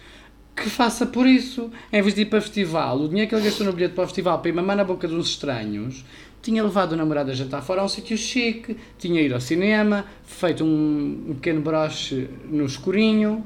que 0.57 0.69
faça 0.69 1.07
por 1.07 1.27
isso. 1.27 1.71
Em 1.93 2.03
vez 2.03 2.15
de 2.15 2.23
ir 2.23 2.27
para 2.27 2.41
festival, 2.41 3.01
o 3.01 3.09
dinheiro 3.09 3.29
que 3.29 3.35
ele 3.35 3.45
gastou 3.45 3.67
no 3.67 3.73
bilhete 3.73 3.95
para 3.95 4.05
o 4.05 4.07
festival 4.07 4.39
para 4.41 4.49
ir 4.49 4.53
mamar 4.53 4.77
na 4.77 4.85
boca 4.85 5.07
de 5.09 5.15
uns 5.15 5.29
estranhos, 5.31 6.05
tinha 6.43 6.63
levado 6.63 6.93
o 6.93 6.97
namorado 6.97 7.31
a 7.31 7.35
jantar 7.35 7.63
fora 7.63 7.81
a 7.81 7.85
um 7.85 7.89
sítio 7.89 8.19
chique, 8.19 8.77
tinha 8.99 9.21
ido 9.23 9.35
ao 9.35 9.41
cinema, 9.41 10.05
feito 10.25 10.63
um, 10.65 11.27
um 11.31 11.35
pequeno 11.35 11.61
broche 11.63 12.29
no 12.51 12.67
escurinho. 12.67 13.45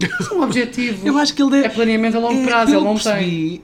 São 0.28 0.42
objetivos. 0.42 1.04
Eu 1.06 1.16
acho 1.18 1.34
que 1.34 1.42
ele 1.42 1.50
deve... 1.52 1.66
É 1.66 1.68
planeamento 1.70 2.16
a 2.16 2.20
longo 2.20 2.40
É, 2.42 2.44
prazo, 2.46 2.72
pelo 2.72 2.80
ele 2.82 2.84
não 2.84 2.96
que 2.96 3.04
tem. 3.04 3.62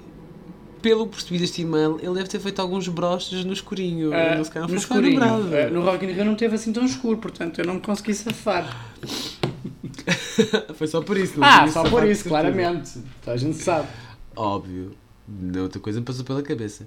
Pelo 0.83 1.07
percebi 1.07 1.39
deste 1.39 1.63
e-mail, 1.63 1.99
ele 2.03 2.15
deve 2.15 2.29
ter 2.29 2.41
feito 2.41 2.61
alguns 2.61 2.89
broches 2.89 3.45
no 3.45 3.53
escurinho. 3.53 4.13
Ah, 4.13 4.35
Ele 4.35 4.45
se 4.45 4.51
calhar 4.51 4.69
no 4.69 4.75
não 4.75 4.81
escurinho. 4.81 5.23
Ah, 5.23 5.71
no 5.71 5.83
Rock 5.83 6.05
in 6.05 6.11
Rio 6.11 6.25
não 6.25 6.35
teve 6.35 6.57
assim 6.57 6.73
tão 6.73 6.85
escuro, 6.85 7.19
portanto 7.19 7.61
eu 7.61 7.65
não 7.65 7.75
me 7.75 7.81
consegui 7.81 8.13
safar. 8.13 8.93
Foi 10.75 10.87
só 10.89 11.01
por 11.01 11.17
isso. 11.17 11.39
não 11.39 11.47
Ah, 11.47 11.69
só 11.69 11.85
por 11.89 12.05
isso, 12.07 12.25
claramente. 12.25 13.01
Toda 13.23 13.35
a 13.35 13.37
gente 13.37 13.59
sabe. 13.59 13.87
Óbvio. 14.35 14.97
Não, 15.29 15.63
outra 15.63 15.81
coisa 15.81 16.01
me 16.01 16.05
passou 16.05 16.25
pela 16.25 16.43
cabeça. 16.43 16.87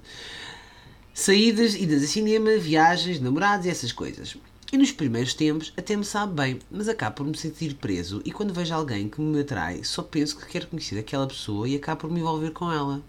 Saídas, 1.13 1.75
idas 1.75 2.03
a 2.03 2.07
cinema, 2.07 2.57
viagens, 2.57 3.21
namorados 3.21 3.65
e 3.65 3.69
essas 3.69 3.93
coisas. 3.93 4.35
E 4.73 4.77
nos 4.77 4.91
primeiros 4.91 5.33
tempos 5.33 5.71
até 5.77 5.95
me 5.95 6.03
sabe 6.03 6.33
bem, 6.33 6.59
mas 6.69 6.89
acabo 6.89 7.15
por 7.15 7.25
me 7.25 7.37
sentir 7.37 7.75
preso 7.75 8.21
e 8.25 8.31
quando 8.31 8.53
vejo 8.53 8.73
alguém 8.73 9.07
que 9.07 9.21
me 9.21 9.39
atrai, 9.39 9.83
só 9.83 10.01
penso 10.03 10.37
que 10.37 10.47
quero 10.47 10.67
conhecer 10.67 10.99
aquela 10.99 11.25
pessoa 11.27 11.69
e 11.69 11.75
acabo 11.75 12.01
por 12.01 12.11
me 12.11 12.19
envolver 12.19 12.51
com 12.51 12.69
ela. 12.69 13.01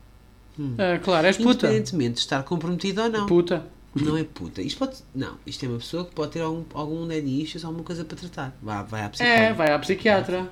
Ah, 0.78 0.98
claro, 1.02 1.26
és 1.26 1.36
puta. 1.36 1.66
Independentemente 1.66 2.14
de 2.14 2.20
estar 2.20 2.42
comprometido 2.42 3.02
ou 3.02 3.08
não. 3.08 3.26
Puta. 3.26 3.64
Não 3.94 4.16
é 4.16 4.24
puta. 4.24 4.60
Isto 4.60 4.78
pode. 4.78 4.96
Não, 5.14 5.36
isto 5.46 5.64
é 5.64 5.68
uma 5.68 5.78
pessoa 5.78 6.04
que 6.04 6.14
pode 6.14 6.32
ter 6.32 6.40
algum, 6.40 6.64
algum 6.74 7.06
daddy 7.06 7.42
issues 7.42 7.64
ou 7.64 7.68
alguma 7.68 7.84
coisa 7.84 8.04
para 8.04 8.16
tratar. 8.16 8.56
Vai, 8.62 8.84
vai 8.84 9.02
à 9.04 9.08
psicóloga. 9.08 9.40
É, 9.40 9.52
vai 9.52 9.72
à 9.72 9.78
psiquiatra. 9.78 10.50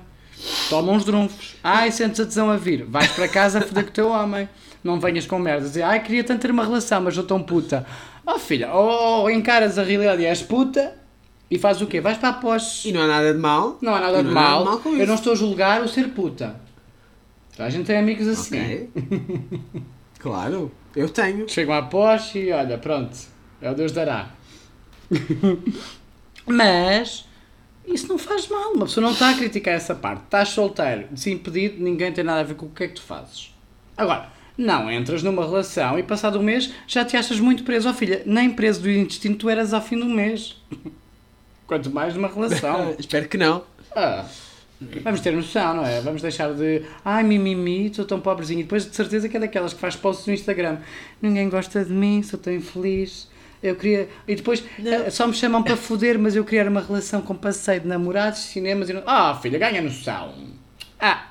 Toma 0.69 0.91
uns 0.91 1.05
drunfos. 1.05 1.55
Ai, 1.63 1.91
sentes 1.91 2.19
a 2.19 2.25
tesão 2.25 2.49
a 2.49 2.57
vir. 2.57 2.85
Vais 2.85 3.11
para 3.11 3.27
casa 3.27 3.59
a 3.59 3.61
foder 3.61 3.83
com 3.85 3.89
o 3.91 3.93
teu 3.93 4.09
homem. 4.09 4.49
Não 4.83 4.99
venhas 4.99 5.25
com 5.25 5.37
merda. 5.39 5.67
Dizer, 5.67 5.83
ai, 5.83 6.01
queria 6.03 6.23
tanto 6.23 6.41
ter 6.41 6.51
uma 6.51 6.63
relação, 6.63 7.01
mas 7.01 7.13
sou 7.15 7.23
tão 7.23 7.41
puta. 7.41 7.85
Oh, 8.25 8.39
filha, 8.39 8.73
ou, 8.73 9.21
ou 9.21 9.29
encaras 9.29 9.77
a 9.77 9.83
realidade 9.83 10.21
e 10.23 10.25
és 10.25 10.41
puta 10.41 10.93
e 11.49 11.59
fazes 11.59 11.81
o 11.83 11.87
quê? 11.87 12.01
Vais 12.01 12.17
para 12.17 12.29
a 12.29 12.33
pós. 12.33 12.83
E 12.83 12.91
não 12.91 13.01
há 13.01 13.07
nada 13.07 13.33
de 13.33 13.39
mal. 13.39 13.77
Não 13.81 13.93
há 13.93 13.99
nada 13.99 14.23
de 14.23 14.29
não 14.29 14.31
há 14.31 14.33
nada 14.33 14.65
mal. 14.65 14.77
de 14.79 14.83
mal 14.85 14.93
Eu 14.93 14.97
isso. 14.97 15.07
não 15.07 15.15
estou 15.15 15.33
a 15.33 15.35
julgar 15.35 15.81
o 15.83 15.87
ser 15.87 16.09
puta. 16.09 16.55
A 17.57 17.69
gente 17.69 17.85
tem 17.85 17.97
amigos 17.97 18.27
assim. 18.27 18.57
Ok. 18.57 18.89
Claro, 20.25 20.71
eu 20.95 21.07
tenho. 21.07 21.47
Chegam 21.47 21.75
à 21.75 21.83
poste 21.83 22.39
e 22.39 22.51
olha, 22.51 22.79
pronto, 22.79 23.15
é 23.61 23.69
o 23.69 23.75
Deus 23.75 23.91
dará. 23.91 24.31
Mas 26.47 27.27
isso 27.85 28.07
não 28.07 28.17
faz 28.17 28.47
mal, 28.47 28.71
uma 28.71 28.87
pessoa 28.87 29.05
não 29.05 29.13
está 29.13 29.29
a 29.29 29.33
criticar 29.35 29.75
essa 29.75 29.93
parte. 29.93 30.23
Estás 30.23 30.49
solteiro, 30.49 31.07
desimpedido, 31.11 31.75
ninguém 31.79 32.11
tem 32.11 32.23
nada 32.23 32.39
a 32.39 32.43
ver 32.43 32.55
com 32.55 32.65
o 32.65 32.69
que 32.71 32.85
é 32.85 32.87
que 32.87 32.95
tu 32.95 33.03
fazes. 33.03 33.53
Agora, 33.95 34.29
não 34.57 34.91
entras 34.91 35.21
numa 35.21 35.45
relação 35.45 35.99
e 35.99 36.01
passado 36.01 36.39
um 36.39 36.43
mês 36.43 36.73
já 36.87 37.05
te 37.05 37.15
achas 37.15 37.39
muito 37.39 37.63
preso. 37.63 37.87
Ó 37.87 37.93
filha, 37.93 38.23
nem 38.25 38.49
preso 38.49 38.81
do 38.81 38.89
intestino 38.89 39.35
tu 39.35 39.47
eras 39.47 39.75
ao 39.75 39.81
fim 39.81 39.99
do 39.99 40.05
mês. 40.05 40.59
Quanto 41.67 41.91
mais 41.91 42.15
numa 42.15 42.29
relação. 42.29 42.95
Espero 42.97 43.29
que 43.29 43.37
não. 43.37 43.63
Ah, 43.95 44.25
vamos 45.03 45.21
ter 45.21 45.31
noção, 45.33 45.75
não 45.75 45.85
é? 45.85 46.01
Vamos 46.01 46.21
deixar 46.21 46.53
de. 46.53 46.83
Ai, 47.03 47.23
mimimi, 47.23 47.87
estou 47.87 48.05
tão 48.05 48.19
pobrezinho. 48.19 48.59
E 48.59 48.63
depois 48.63 48.85
de 48.89 48.95
certeza 48.95 49.27
que 49.29 49.37
é 49.37 49.39
daquelas 49.39 49.73
que 49.73 49.79
faz 49.79 49.95
posts 49.95 50.27
no 50.27 50.33
Instagram. 50.33 50.77
Ninguém 51.21 51.49
gosta 51.49 51.83
de 51.83 51.91
mim, 51.93 52.21
sou 52.23 52.39
tão 52.39 52.53
infeliz. 52.53 53.27
Eu 53.63 53.75
queria. 53.75 54.07
E 54.27 54.35
depois 54.35 54.63
eh, 54.85 55.09
só 55.09 55.25
me 55.27 55.33
chamam 55.33 55.63
para 55.63 55.75
foder, 55.77 56.19
mas 56.19 56.35
eu 56.35 56.43
queria 56.43 56.69
uma 56.69 56.81
relação 56.81 57.21
com 57.21 57.33
passeio 57.35 57.81
de 57.81 57.87
namorados, 57.87 58.39
cinemas 58.39 58.89
e. 58.89 58.93
não- 58.93 59.03
Ah, 59.07 59.39
filha, 59.41 59.57
ganha 59.57 59.81
noção. 59.81 60.33
Ah, 60.99 61.29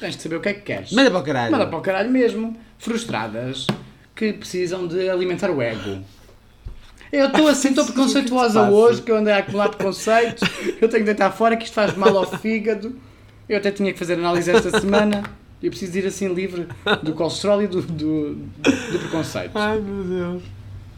tens 0.00 0.16
de 0.16 0.22
saber 0.22 0.36
o 0.36 0.40
que 0.40 0.48
é 0.48 0.54
que 0.54 0.60
queres. 0.62 0.92
Manda 0.92 1.10
para 1.10 1.20
o 1.20 1.22
caralho. 1.24 1.52
Manda 1.52 1.66
para 1.66 1.78
o 1.78 1.82
caralho 1.82 2.10
mesmo. 2.10 2.56
Frustradas 2.78 3.66
que 4.14 4.32
precisam 4.32 4.86
de 4.86 5.08
alimentar 5.10 5.50
o 5.50 5.60
ego. 5.60 6.02
Eu 7.12 7.26
estou 7.26 7.48
assim, 7.48 7.68
estou 7.68 7.84
preconceituosa 7.84 8.64
que 8.64 8.72
hoje, 8.72 9.02
que 9.02 9.10
eu 9.10 9.16
andei 9.16 9.32
a 9.32 9.38
acumular 9.38 9.68
preconceitos, 9.68 10.48
eu 10.80 10.88
tenho 10.88 11.02
que 11.02 11.04
deitar 11.04 11.30
fora, 11.30 11.56
que 11.56 11.64
isto 11.64 11.74
faz 11.74 11.96
mal 11.96 12.16
ao 12.16 12.26
fígado. 12.38 12.94
Eu 13.48 13.58
até 13.58 13.70
tinha 13.70 13.92
que 13.92 13.98
fazer 13.98 14.14
análise 14.14 14.50
esta 14.50 14.80
semana 14.80 15.22
eu 15.62 15.70
preciso 15.70 15.98
ir 15.98 16.06
assim 16.06 16.32
livre 16.32 16.68
do 17.02 17.14
colesterol 17.14 17.62
e 17.62 17.66
do, 17.66 17.80
do, 17.82 18.34
do 18.34 18.98
preconceito. 18.98 19.56
Ai 19.56 19.80
meu 19.80 20.04
Deus. 20.04 20.42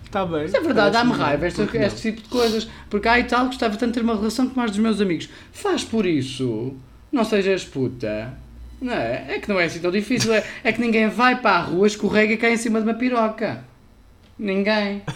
Está 0.04 0.24
bem. 0.24 0.42
Mas 0.42 0.54
é 0.54 0.60
verdade, 0.60 0.92
dá-me 0.92 1.12
raiva 1.12 1.46
este, 1.46 1.62
este 1.76 2.00
tipo 2.00 2.22
de 2.22 2.28
coisas. 2.28 2.68
Porque 2.88 3.06
há 3.06 3.18
e 3.18 3.24
tal, 3.24 3.46
gostava 3.46 3.76
tanto 3.76 3.88
de 3.88 3.94
ter 3.94 4.02
uma 4.02 4.16
relação 4.16 4.48
com 4.48 4.58
mais 4.58 4.70
dos 4.70 4.80
meus 4.80 5.00
amigos. 5.00 5.28
Faz 5.52 5.84
por 5.84 6.06
isso. 6.06 6.74
Não 7.12 7.24
sejas 7.24 7.64
puta. 7.64 8.34
Não 8.80 8.92
é? 8.92 9.26
É 9.28 9.38
que 9.38 9.48
não 9.48 9.60
é 9.60 9.64
assim 9.64 9.80
tão 9.80 9.90
difícil. 9.90 10.32
É, 10.32 10.44
é 10.64 10.72
que 10.72 10.80
ninguém 10.80 11.08
vai 11.08 11.40
para 11.40 11.56
a 11.56 11.60
rua, 11.60 11.86
escorrega 11.86 12.32
e 12.32 12.36
cai 12.36 12.54
em 12.54 12.56
cima 12.56 12.80
de 12.80 12.86
uma 12.86 12.94
piroca. 12.94 13.64
Ninguém. 14.38 15.02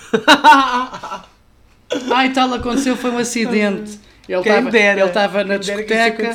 E 2.25 2.31
tal, 2.31 2.55
aconteceu, 2.55 2.97
foi 2.97 3.11
um 3.11 3.19
acidente. 3.19 4.01
Ele 4.27 4.41
Quem 4.43 4.53
estava 4.53 4.71
dera. 4.71 5.01
ele 5.01 5.09
estava 5.09 5.45
na 5.45 5.57
discoteca. 5.59 6.31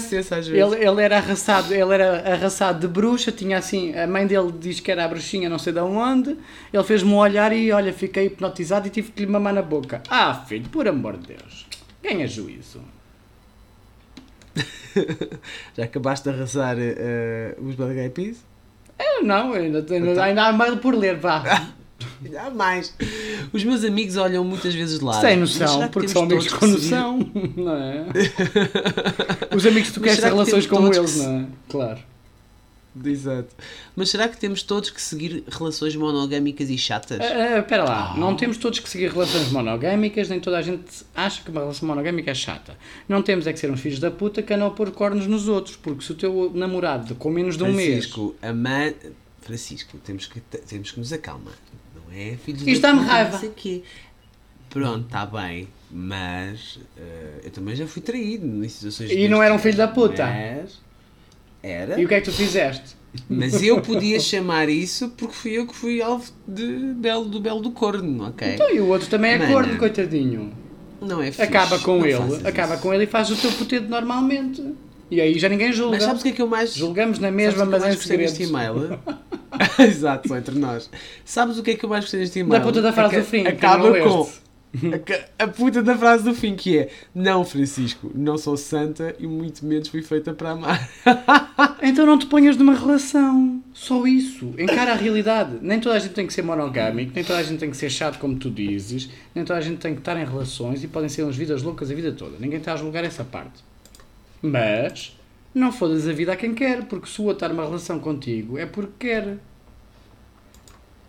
Ele, 0.46 0.86
ele 0.86 1.02
era 1.02 1.18
arrasado, 1.18 1.74
ele 1.74 1.94
era 1.96 2.32
arrasado 2.32 2.82
de 2.82 2.88
bruxa, 2.88 3.32
tinha 3.32 3.58
assim, 3.58 3.96
a 3.98 4.06
mãe 4.06 4.28
dele 4.28 4.52
diz 4.60 4.80
que 4.80 4.92
era 4.92 5.06
a 5.06 5.08
bruxinha 5.08 5.50
não 5.50 5.58
sei 5.58 5.74
de 5.74 5.80
onde, 5.80 6.38
ele 6.72 6.84
fez-me 6.84 7.10
um 7.12 7.16
olhar 7.18 7.52
e 7.54 7.72
olha, 7.72 7.92
fiquei 7.92 8.26
hipnotizado 8.28 8.86
e 8.88 8.92
tive 8.92 9.12
que 9.12 9.26
lhe 9.26 9.32
mamar 9.32 9.52
na 9.54 9.64
boca. 9.64 10.04
Ah 10.10 10.44
filho, 10.48 10.70
por 10.70 10.88
amor 10.88 11.18
de 11.18 11.28
Deus, 11.30 11.66
ganha 12.04 12.28
juízo. 12.28 12.82
Já 15.76 15.86
acabaste 15.86 16.30
de 16.30 16.36
arrasar 16.36 16.76
eh, 16.80 17.56
os 17.60 17.74
Bad 17.76 18.10
Peas? 18.10 18.38
Eu 19.00 19.24
não, 19.24 19.54
ainda, 19.54 19.82
tenho- 19.82 20.12
Então. 20.12 20.24
ainda 20.24 20.44
há 20.48 20.52
mais 20.54 20.76
por 20.80 20.94
ler, 20.94 21.16
vá. 21.16 21.68
Há 22.40 22.50
mais. 22.50 22.94
Os 23.54 23.64
meus 23.64 23.84
amigos 23.84 24.18
olham 24.18 24.44
muitas 24.44 24.74
vezes 24.74 25.00
de 25.00 25.06
lado. 25.06 25.22
Sem 25.22 25.38
noção, 25.38 25.88
porque 25.90 26.08
são 26.08 26.24
amigos 26.24 26.46
todos 26.46 26.60
com 26.60 26.68
seguir- 26.68 26.82
noção, 26.92 27.32
não 27.56 27.74
é? 27.76 28.06
Os 29.56 29.66
amigos 29.66 29.90
que 29.90 29.94
tu 29.96 30.02
queres 30.02 30.18
ter 30.20 30.24
que 30.24 30.30
relações 30.34 30.66
com 30.66 30.88
eles, 30.88 31.18
não 31.18 31.32
é? 31.40 31.46
Claro. 31.70 32.00
Exato. 33.06 33.50
Mas 33.96 34.10
será 34.10 34.28
que 34.28 34.36
temos 34.38 34.64
todos 34.64 34.90
que 34.90 35.00
seguir 35.00 35.44
relações 35.52 35.96
monogâmicas 35.96 36.68
e 36.68 36.78
chatas? 36.80 37.20
Ah, 37.22 37.60
Espera 37.60 37.84
lá, 37.84 38.14
Ah. 38.16 38.18
não 38.20 38.36
temos 38.36 38.58
todos 38.58 38.80
que 38.80 38.90
seguir 38.90 39.12
relações 39.12 39.52
monogâmicas, 39.52 40.30
nem 40.30 40.40
toda 40.40 40.58
a 40.58 40.64
gente 40.64 40.84
acha 41.14 41.44
que 41.44 41.52
uma 41.52 41.62
relação 41.62 41.88
monogâmica 41.88 42.32
é 42.32 42.34
chata. 42.34 42.76
Não 43.08 43.22
temos 43.22 43.46
é 43.46 43.54
que 43.54 43.60
ser 43.60 43.70
uns 43.70 43.82
filhos 43.82 44.00
da 44.00 44.10
puta 44.10 44.42
que 44.42 44.52
andam 44.52 44.68
a 44.68 44.72
pôr 44.72 44.90
cornos 44.90 45.28
nos 45.28 45.48
outros, 45.48 45.76
porque 45.76 46.04
se 46.04 46.12
o 46.12 46.16
teu 46.16 46.52
namorado 46.56 47.14
com 47.14 47.30
menos 47.30 47.56
de 47.56 47.64
um 47.64 47.72
mês. 47.72 48.06
Francisco, 48.08 48.36
a 48.42 48.52
mãe... 48.52 48.96
Francisco, 49.44 49.98
temos 50.00 50.26
que, 50.26 50.42
temos 50.42 50.90
que 50.92 51.00
nos 51.00 51.14
acalmar. 51.14 51.54
É 52.14 52.36
filhos 52.44 52.66
Isto 52.66 52.82
dá-me 52.82 53.02
raiva. 53.06 53.32
Não 53.32 53.40
sei 53.40 53.52
quê. 53.56 53.84
Pronto, 54.70 55.06
está 55.06 55.26
bem. 55.26 55.68
Mas 55.90 56.80
eh, 56.98 57.42
eu 57.46 57.52
também 57.52 57.76
já 57.76 57.88
fui 57.88 58.02
traído 58.02 58.64
em 58.64 58.68
situações 58.68 59.10
E 59.10 59.28
não 59.30 59.42
era 59.42 59.54
um 59.54 59.60
filho 59.60 59.78
da 59.78 59.88
puta? 59.88 60.26
Mas... 60.26 60.80
Era. 61.64 62.00
E 62.00 62.06
o 62.06 62.08
que 62.08 62.14
é 62.16 62.20
que 62.20 62.30
tu 62.30 62.36
fizeste? 62.36 62.96
Mas 63.30 63.64
eu 63.64 63.82
podia 63.82 64.20
chamar 64.20 64.70
isso 64.70 65.10
porque 65.18 65.34
fui 65.34 65.52
eu 65.54 65.66
que 65.66 65.76
fui 65.76 66.02
alvo 66.02 66.32
de 66.48 66.94
belo, 66.96 67.26
do 67.26 67.40
belo 67.40 67.62
do 67.62 67.72
corno, 67.72 68.28
ok? 68.28 68.54
Então, 68.54 68.70
e 68.70 68.80
o 68.80 68.88
outro 68.88 69.10
também 69.10 69.32
é 69.32 69.38
Mana. 69.38 69.52
corno, 69.52 69.78
coitadinho. 69.78 70.54
Não 71.02 71.22
é 71.22 71.28
fixe. 71.28 71.42
Acaba 71.42 71.80
com 71.80 72.00
Não 72.00 72.06
ele, 72.06 72.48
acaba 72.48 72.74
isso. 72.74 72.84
com 72.84 72.94
ele 72.94 73.04
e 73.04 73.08
faz 73.08 73.30
o 73.32 73.36
teu 73.36 73.52
putedo 73.52 73.88
normalmente. 73.88 74.64
E 75.10 75.22
aí 75.22 75.40
já 75.40 75.48
ninguém 75.50 75.72
julga. 75.72 75.96
Mas 75.96 76.04
sabes 76.04 76.22
o 76.22 76.24
que 76.24 76.30
é 76.30 76.34
que 76.34 76.42
eu 76.42 76.48
mais. 76.48 76.74
Julgamos 76.74 77.20
na 77.20 77.32
mesma, 77.32 77.64
eu 77.64 77.70
mas 77.70 77.86
em 77.86 77.98
segredo. 77.98 78.42
e-mail? 78.42 79.00
Exato, 79.80 80.28
só 80.28 80.38
entre 80.38 80.58
nós. 80.58 80.90
Sabes 81.24 81.58
o 81.58 81.64
que 81.64 81.72
é 81.72 81.76
que 81.76 81.86
eu 81.86 81.90
mais 81.90 82.04
gostei 82.04 82.20
deste 82.20 82.40
e-mail? 82.40 82.60
Da 82.60 82.66
puta 82.66 82.82
da 82.82 82.92
frase 82.92 83.16
É 83.16 83.20
que 83.20 83.24
do 83.24 83.30
fim, 83.30 83.48
Acaba 83.48 84.00
com. 84.00 84.30
A, 85.40 85.44
a 85.46 85.48
puta 85.48 85.82
da 85.82 85.98
frase 85.98 86.24
do 86.24 86.36
fim 86.36 86.56
que 86.56 86.78
é 86.78 86.90
Não, 87.16 87.44
Francisco, 87.46 88.12
não 88.14 88.38
sou 88.38 88.58
santa 88.58 89.16
e 89.18 89.26
muito 89.26 89.66
menos 89.66 89.88
fui 89.88 90.04
feita 90.04 90.34
para 90.34 90.52
amar. 90.52 90.90
Então 91.82 92.06
não 92.06 92.18
te 92.18 92.26
ponhas 92.26 92.58
numa 92.58 92.74
relação. 92.74 93.64
Só 93.74 94.06
isso. 94.06 94.54
Encara 94.58 94.92
a 94.92 94.96
realidade. 94.96 95.58
Nem 95.62 95.80
toda 95.80 95.96
a 95.96 96.00
gente 96.00 96.14
tem 96.14 96.28
que 96.28 96.34
ser 96.34 96.42
monogâmico, 96.42 97.12
nem 97.16 97.24
toda 97.24 97.40
a 97.40 97.44
gente 97.44 97.60
tem 97.60 97.72
que 97.72 97.78
ser 97.78 97.90
chato 97.90 98.20
como 98.20 98.36
tu 98.38 98.50
dizes, 98.50 99.10
nem 99.34 99.46
toda 99.46 99.58
a 99.58 99.62
gente 99.62 99.78
tem 99.78 99.94
que 99.94 100.02
estar 100.02 100.20
em 100.20 100.26
relações 100.26 100.84
e 100.84 100.88
podem 100.88 101.08
ser 101.08 101.24
umas 101.24 101.36
vidas 101.36 101.64
loucas 101.64 101.90
a 101.90 101.96
vida 101.96 102.12
toda. 102.12 102.38
Ninguém 102.40 102.60
está 102.60 102.74
a 102.74 102.76
julgar 102.76 103.04
essa 103.06 103.24
parte. 103.24 103.64
Mas 104.42 105.16
não 105.54 105.72
fodas 105.72 106.08
a 106.08 106.14
vida 106.14 106.34
a 106.34 106.36
quem 106.36 106.54
quer, 106.54 106.86
porque 106.86 107.08
se 107.08 107.20
o 107.22 107.26
outro 107.26 107.46
está 107.46 107.50
numa 107.50 107.64
relação 107.66 108.00
contigo 108.00 108.58
é 108.58 108.66
porque 108.66 109.08
quer. 109.08 109.38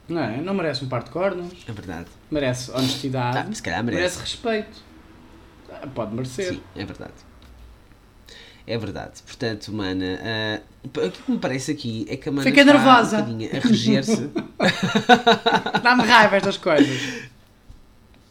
Não 0.08 0.22
é? 0.22 0.38
Não 0.40 0.54
merece 0.54 0.84
um 0.84 0.88
par 0.88 1.02
de 1.04 1.10
cornos, 1.10 1.52
É 1.68 1.72
verdade. 1.72 2.06
merece 2.30 2.70
honestidade, 2.70 3.38
Ah, 3.38 3.54
se 3.54 3.62
calhar 3.62 3.84
merece. 3.84 4.00
merece. 4.16 4.20
respeito. 4.20 4.82
Ah, 5.70 5.86
Pode 5.94 6.14
merecer. 6.14 6.54
Sim, 6.54 6.62
é 6.74 6.84
verdade. 6.86 7.12
É 8.66 8.76
verdade. 8.78 9.22
Portanto, 9.26 9.70
mana, 9.72 10.18
ah, 10.22 10.60
o 10.84 11.10
que 11.10 11.30
me 11.30 11.38
parece 11.38 11.72
aqui 11.72 12.06
é 12.08 12.16
que 12.16 12.28
a 12.28 12.32
mana 12.32 12.44
Fiquei 12.44 12.62
está 12.62 12.72
nervosa. 12.72 13.18
um 13.22 13.36
a 13.44 13.60
reger-se. 13.68 14.30
Dá-me 15.82 16.04
raiva 16.04 16.36
estas 16.36 16.56
coisas. 16.56 17.28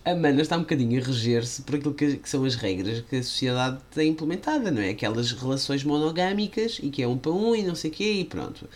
a 0.08 0.16
mana 0.16 0.42
está 0.42 0.56
um 0.56 0.62
bocadinho 0.62 1.02
a 1.02 1.06
reger-se 1.06 1.62
por 1.64 1.76
aquilo 1.76 1.94
que, 1.94 2.16
que 2.16 2.30
são 2.30 2.46
as 2.46 2.56
regras 2.56 3.02
que 3.02 3.18
a 3.18 3.24
sociedade 3.24 3.78
tem 3.92 4.10
implementada, 4.10 4.72
não 4.72 4.82
é? 4.82 4.92
Aquelas 4.92 5.34
relações 5.34 5.84
monogâmicas 5.84 6.80
e 6.82 6.90
que 6.90 7.04
é 7.04 7.08
um 7.08 7.18
para 7.18 7.34
um 7.34 7.54
e 7.54 7.62
não 7.62 7.76
sei 7.76 7.92
o 7.92 7.94
quê 7.94 8.14
e 8.14 8.24
pronto. 8.24 8.70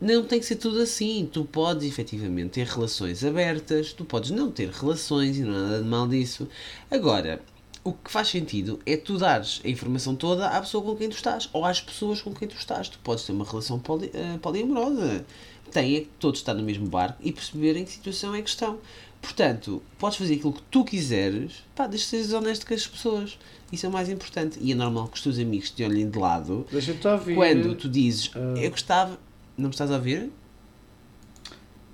Não 0.00 0.24
tem 0.24 0.40
que 0.40 0.46
ser 0.46 0.56
tudo 0.56 0.80
assim. 0.80 1.28
Tu 1.32 1.44
podes 1.44 1.86
efetivamente 1.86 2.50
ter 2.50 2.66
relações 2.66 3.24
abertas, 3.24 3.92
tu 3.92 4.04
podes 4.04 4.32
não 4.32 4.50
ter 4.50 4.68
relações 4.70 5.38
e 5.38 5.42
não 5.42 5.54
há 5.54 5.60
nada 5.60 5.82
de 5.82 5.88
mal 5.88 6.08
disso. 6.08 6.48
Agora, 6.90 7.40
o 7.84 7.92
que 7.92 8.10
faz 8.10 8.26
sentido 8.28 8.80
é 8.84 8.96
tu 8.96 9.16
dares 9.16 9.60
a 9.64 9.68
informação 9.68 10.16
toda 10.16 10.48
à 10.48 10.60
pessoa 10.60 10.82
com 10.82 10.96
quem 10.96 11.08
tu 11.08 11.14
estás 11.14 11.48
ou 11.52 11.64
às 11.64 11.80
pessoas 11.80 12.20
com 12.20 12.34
quem 12.34 12.48
tu 12.48 12.56
estás. 12.56 12.88
Tu 12.88 12.98
podes 12.98 13.24
ter 13.24 13.30
uma 13.30 13.44
relação 13.44 13.78
poli, 13.78 14.10
eh, 14.12 14.38
poliamorosa. 14.42 15.24
Tem 15.70 15.96
é 15.96 16.00
que 16.00 16.10
todos 16.18 16.40
estar 16.40 16.54
no 16.54 16.64
mesmo 16.64 16.86
barco 16.88 17.18
e 17.22 17.30
perceber 17.30 17.76
em 17.76 17.84
que 17.84 17.92
situação 17.92 18.34
é 18.34 18.42
que 18.42 18.48
estão. 18.48 18.80
Portanto, 19.24 19.82
podes 19.98 20.18
fazer 20.18 20.34
aquilo 20.34 20.52
que 20.52 20.62
tu 20.70 20.84
quiseres, 20.84 21.64
pá, 21.74 21.86
desde 21.86 22.06
que 22.06 22.10
sejas 22.10 22.32
honesto 22.34 22.66
com 22.66 22.74
as 22.74 22.86
pessoas. 22.86 23.38
Isso 23.72 23.86
é 23.86 23.88
o 23.88 23.92
mais 23.92 24.08
importante. 24.10 24.58
E 24.60 24.70
é 24.70 24.74
normal 24.74 25.08
que 25.08 25.16
os 25.16 25.22
teus 25.22 25.38
amigos 25.38 25.70
te 25.70 25.82
olhem 25.82 26.08
de 26.10 26.18
lado 26.18 26.66
Deixa-te 26.70 27.06
ouvir. 27.08 27.34
quando 27.34 27.74
tu 27.74 27.88
dizes, 27.88 28.30
Ah. 28.34 28.54
eu 28.58 28.70
gostava. 28.70 29.18
Não 29.56 29.68
me 29.68 29.74
estás 29.74 29.90
a 29.90 29.94
ouvir? 29.94 30.30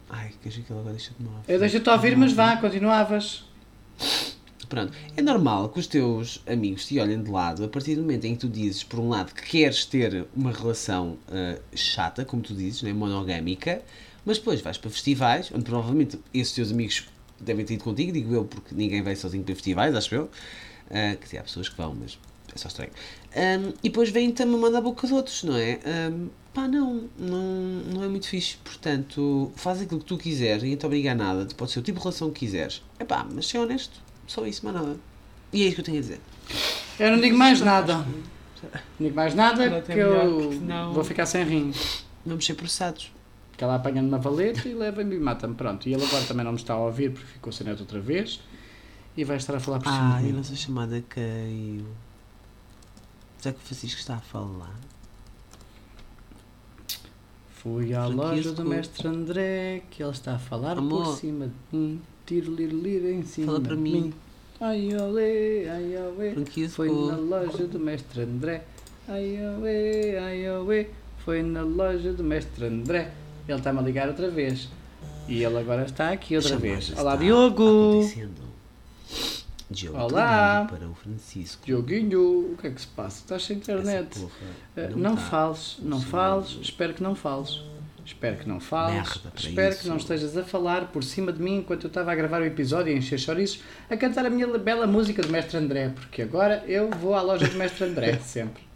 Ai, 0.08 0.32
queres 0.42 0.58
que 0.58 0.72
ele 0.72 0.80
agora 0.80 0.94
deixa-te 0.94 1.22
mal. 1.22 1.40
Eu 1.46 1.58
deixo-te 1.60 1.88
ouvir, 1.88 2.16
mas 2.16 2.32
vá, 2.32 2.56
continuavas. 2.56 3.44
Pronto, 4.68 4.92
é 5.16 5.22
normal 5.22 5.68
que 5.68 5.78
os 5.80 5.86
teus 5.86 6.42
amigos 6.46 6.86
te 6.86 6.98
olhem 6.98 7.22
de 7.22 7.30
lado 7.30 7.64
a 7.64 7.68
partir 7.68 7.94
do 7.96 8.02
momento 8.02 8.24
em 8.24 8.34
que 8.34 8.40
tu 8.40 8.48
dizes, 8.48 8.82
por 8.84 8.98
um 9.00 9.08
lado, 9.08 9.32
que 9.34 9.42
queres 9.42 9.84
ter 9.84 10.26
uma 10.34 10.52
relação 10.52 11.16
ah, 11.28 11.58
chata, 11.74 12.24
como 12.24 12.42
tu 12.42 12.54
dizes, 12.54 12.82
né, 12.82 12.92
monogâmica, 12.92 13.82
mas 14.24 14.38
depois 14.38 14.60
vais 14.60 14.76
para 14.78 14.90
festivais, 14.90 15.50
onde 15.54 15.64
provavelmente 15.64 16.18
esses 16.34 16.52
teus 16.52 16.70
amigos 16.70 17.08
devem 17.40 17.64
ter 17.64 17.74
ido 17.74 17.84
contigo, 17.84 18.12
digo 18.12 18.34
eu, 18.34 18.44
porque 18.44 18.74
ninguém 18.74 19.02
vai 19.02 19.16
sozinho 19.16 19.42
para 19.44 19.54
festivais, 19.54 19.94
acho 19.94 20.14
eu. 20.14 20.30
Ah, 20.90 21.16
que 21.16 21.38
há 21.38 21.42
pessoas 21.42 21.68
que 21.68 21.76
vão, 21.76 21.94
mas 21.94 22.18
é 22.54 22.58
só 22.58 22.68
estranho. 22.68 22.90
Ahm, 23.36 23.72
e 23.82 23.88
depois 23.88 24.10
vêm-te 24.10 24.42
a 24.42 24.46
mamar 24.46 24.70
na 24.70 24.80
boca 24.80 25.06
de 25.06 25.12
outros, 25.14 25.44
não 25.44 25.56
é? 25.56 25.78
Ahm, 25.84 26.28
pá, 26.52 26.66
não, 26.66 27.08
não, 27.16 27.42
não 27.92 28.04
é 28.04 28.08
muito 28.08 28.28
fixe. 28.28 28.56
Portanto, 28.64 29.52
faz 29.54 29.80
aquilo 29.80 30.00
que 30.00 30.06
tu 30.06 30.18
quiseres 30.18 30.62
e 30.64 30.70
não 30.70 30.76
te 30.76 30.86
obriga 30.86 31.12
a 31.12 31.14
nada. 31.14 31.46
Tu 31.46 31.54
pode 31.54 31.70
ser 31.70 31.78
o 31.78 31.82
tipo 31.82 31.98
de 31.98 32.04
relação 32.04 32.30
que 32.30 32.40
quiseres. 32.40 32.82
É 32.98 33.04
pá, 33.04 33.24
mas 33.32 33.46
ser 33.46 33.58
honesto. 33.58 34.00
Só 34.26 34.46
isso, 34.46 34.64
mais 34.64 34.76
nada. 34.76 34.96
E 35.52 35.62
é 35.62 35.66
isso 35.66 35.76
que 35.76 35.80
eu 35.80 35.84
tenho 35.84 35.98
a 35.98 36.00
dizer. 36.00 36.20
Eu 36.98 37.12
não 37.12 37.20
digo 37.20 37.36
mais 37.36 37.60
nada. 37.60 37.98
Não 37.98 38.06
digo 38.98 39.14
mais 39.14 39.34
nada 39.34 39.70
Não, 39.70 39.82
que 39.82 39.98
eu 39.98 40.92
vou 40.92 41.04
ficar 41.04 41.26
sem 41.26 41.44
rins. 41.44 42.04
Vamos 42.26 42.44
ser 42.44 42.54
processados. 42.54 43.10
Porque 43.60 43.64
ela 43.66 43.74
apanha-me 43.74 44.08
uma 44.08 44.16
valeta 44.16 44.66
e 44.66 44.72
leva-me 44.72 45.16
e 45.16 45.20
mata-me. 45.20 45.54
Pronto. 45.54 45.86
E 45.86 45.92
ele 45.92 46.02
agora 46.02 46.24
também 46.24 46.42
não 46.42 46.52
me 46.52 46.58
está 46.58 46.72
a 46.72 46.78
ouvir 46.78 47.12
porque 47.12 47.26
ficou 47.26 47.52
sem 47.52 47.66
net 47.66 47.78
outra 47.78 48.00
vez. 48.00 48.40
E 49.14 49.22
vai 49.22 49.36
estar 49.36 49.54
a 49.54 49.60
falar 49.60 49.80
por 49.80 49.92
cima. 49.92 50.16
Ah, 50.16 50.22
e 50.22 50.24
mim. 50.24 50.30
a 50.30 50.32
nossa 50.36 50.56
chamada 50.56 51.04
caiu. 51.06 51.84
Será 53.36 53.52
que 53.54 53.60
o 53.60 53.62
Francisco 53.62 54.00
está 54.00 54.14
a 54.14 54.20
falar? 54.20 54.80
Fui 57.50 57.92
à 57.92 58.06
loja 58.06 58.50
do 58.52 58.64
mestre 58.64 59.06
André 59.06 59.82
que 59.90 60.02
ele 60.02 60.12
está 60.12 60.36
a 60.36 60.38
falar 60.38 60.76
por 60.76 60.78
Amor. 60.78 61.16
cima 61.18 61.48
de 61.70 61.76
mim. 61.76 62.00
Tiro, 62.24 62.54
liro, 62.54 62.80
liro 62.80 63.10
em 63.10 63.22
cima 63.24 63.48
Fala 63.48 63.60
para 63.60 63.76
de 63.76 63.82
mim. 63.82 64.14
Ai, 64.58 64.96
olê, 64.96 65.68
ai, 65.68 65.96
olê. 65.98 66.46
Foi 66.68 66.88
na 66.88 67.16
loja 67.18 67.66
do 67.66 67.78
mestre 67.78 68.22
André. 68.22 68.64
Ai, 69.06 69.38
olê, 69.54 70.16
ai, 70.16 70.50
olê. 70.50 70.86
Foi 71.18 71.42
na 71.42 71.60
loja 71.60 72.14
do 72.14 72.24
mestre 72.24 72.64
André. 72.64 73.12
Ele 73.50 73.58
está-me 73.58 73.78
a 73.80 73.82
ligar 73.82 74.08
outra 74.08 74.30
vez. 74.30 74.68
E 75.26 75.42
ele 75.42 75.58
agora 75.58 75.84
está 75.84 76.10
aqui 76.10 76.36
outra 76.36 76.56
vez. 76.56 76.96
Olá, 76.96 77.16
Diogo. 77.16 78.08
Diogo 79.70 79.98
Olá. 79.98 80.66
para 80.68 80.88
o 80.88 80.94
Francisco. 80.94 81.64
Dioguinho, 81.64 82.52
o 82.52 82.56
que 82.60 82.66
é 82.66 82.70
que 82.70 82.80
se 82.80 82.86
passa? 82.88 83.20
Estás 83.20 83.44
sem 83.44 83.56
internet? 83.56 84.26
Eh, 84.76 84.90
não 84.96 85.14
tá. 85.14 85.22
fales, 85.22 85.76
não 85.80 86.00
fales, 86.00 86.58
espero 86.60 86.92
que 86.94 87.02
não 87.02 87.14
fales. 87.14 87.60
Espero 88.04 88.36
que 88.38 88.48
não 88.48 88.58
fales, 88.58 89.20
espero 89.36 89.72
isso. 89.72 89.82
que 89.82 89.88
não 89.88 89.96
estejas 89.96 90.36
a 90.36 90.42
falar 90.42 90.86
por 90.86 91.04
cima 91.04 91.32
de 91.32 91.40
mim 91.40 91.58
enquanto 91.58 91.84
eu 91.84 91.88
estava 91.88 92.10
a 92.10 92.14
gravar 92.14 92.40
o 92.40 92.44
episódio 92.44 92.92
e 92.92 92.96
encher 92.96 93.20
chouriços, 93.20 93.62
a 93.88 93.96
cantar 93.96 94.26
a 94.26 94.30
minha 94.30 94.46
bela 94.58 94.86
música 94.86 95.22
do 95.22 95.28
Mestre 95.28 95.58
André, 95.58 95.90
porque 95.90 96.22
agora 96.22 96.64
eu 96.66 96.90
vou 96.90 97.14
à 97.14 97.22
loja 97.22 97.46
do 97.46 97.56
Mestre 97.56 97.84
André, 97.84 98.18
sempre. 98.24 98.69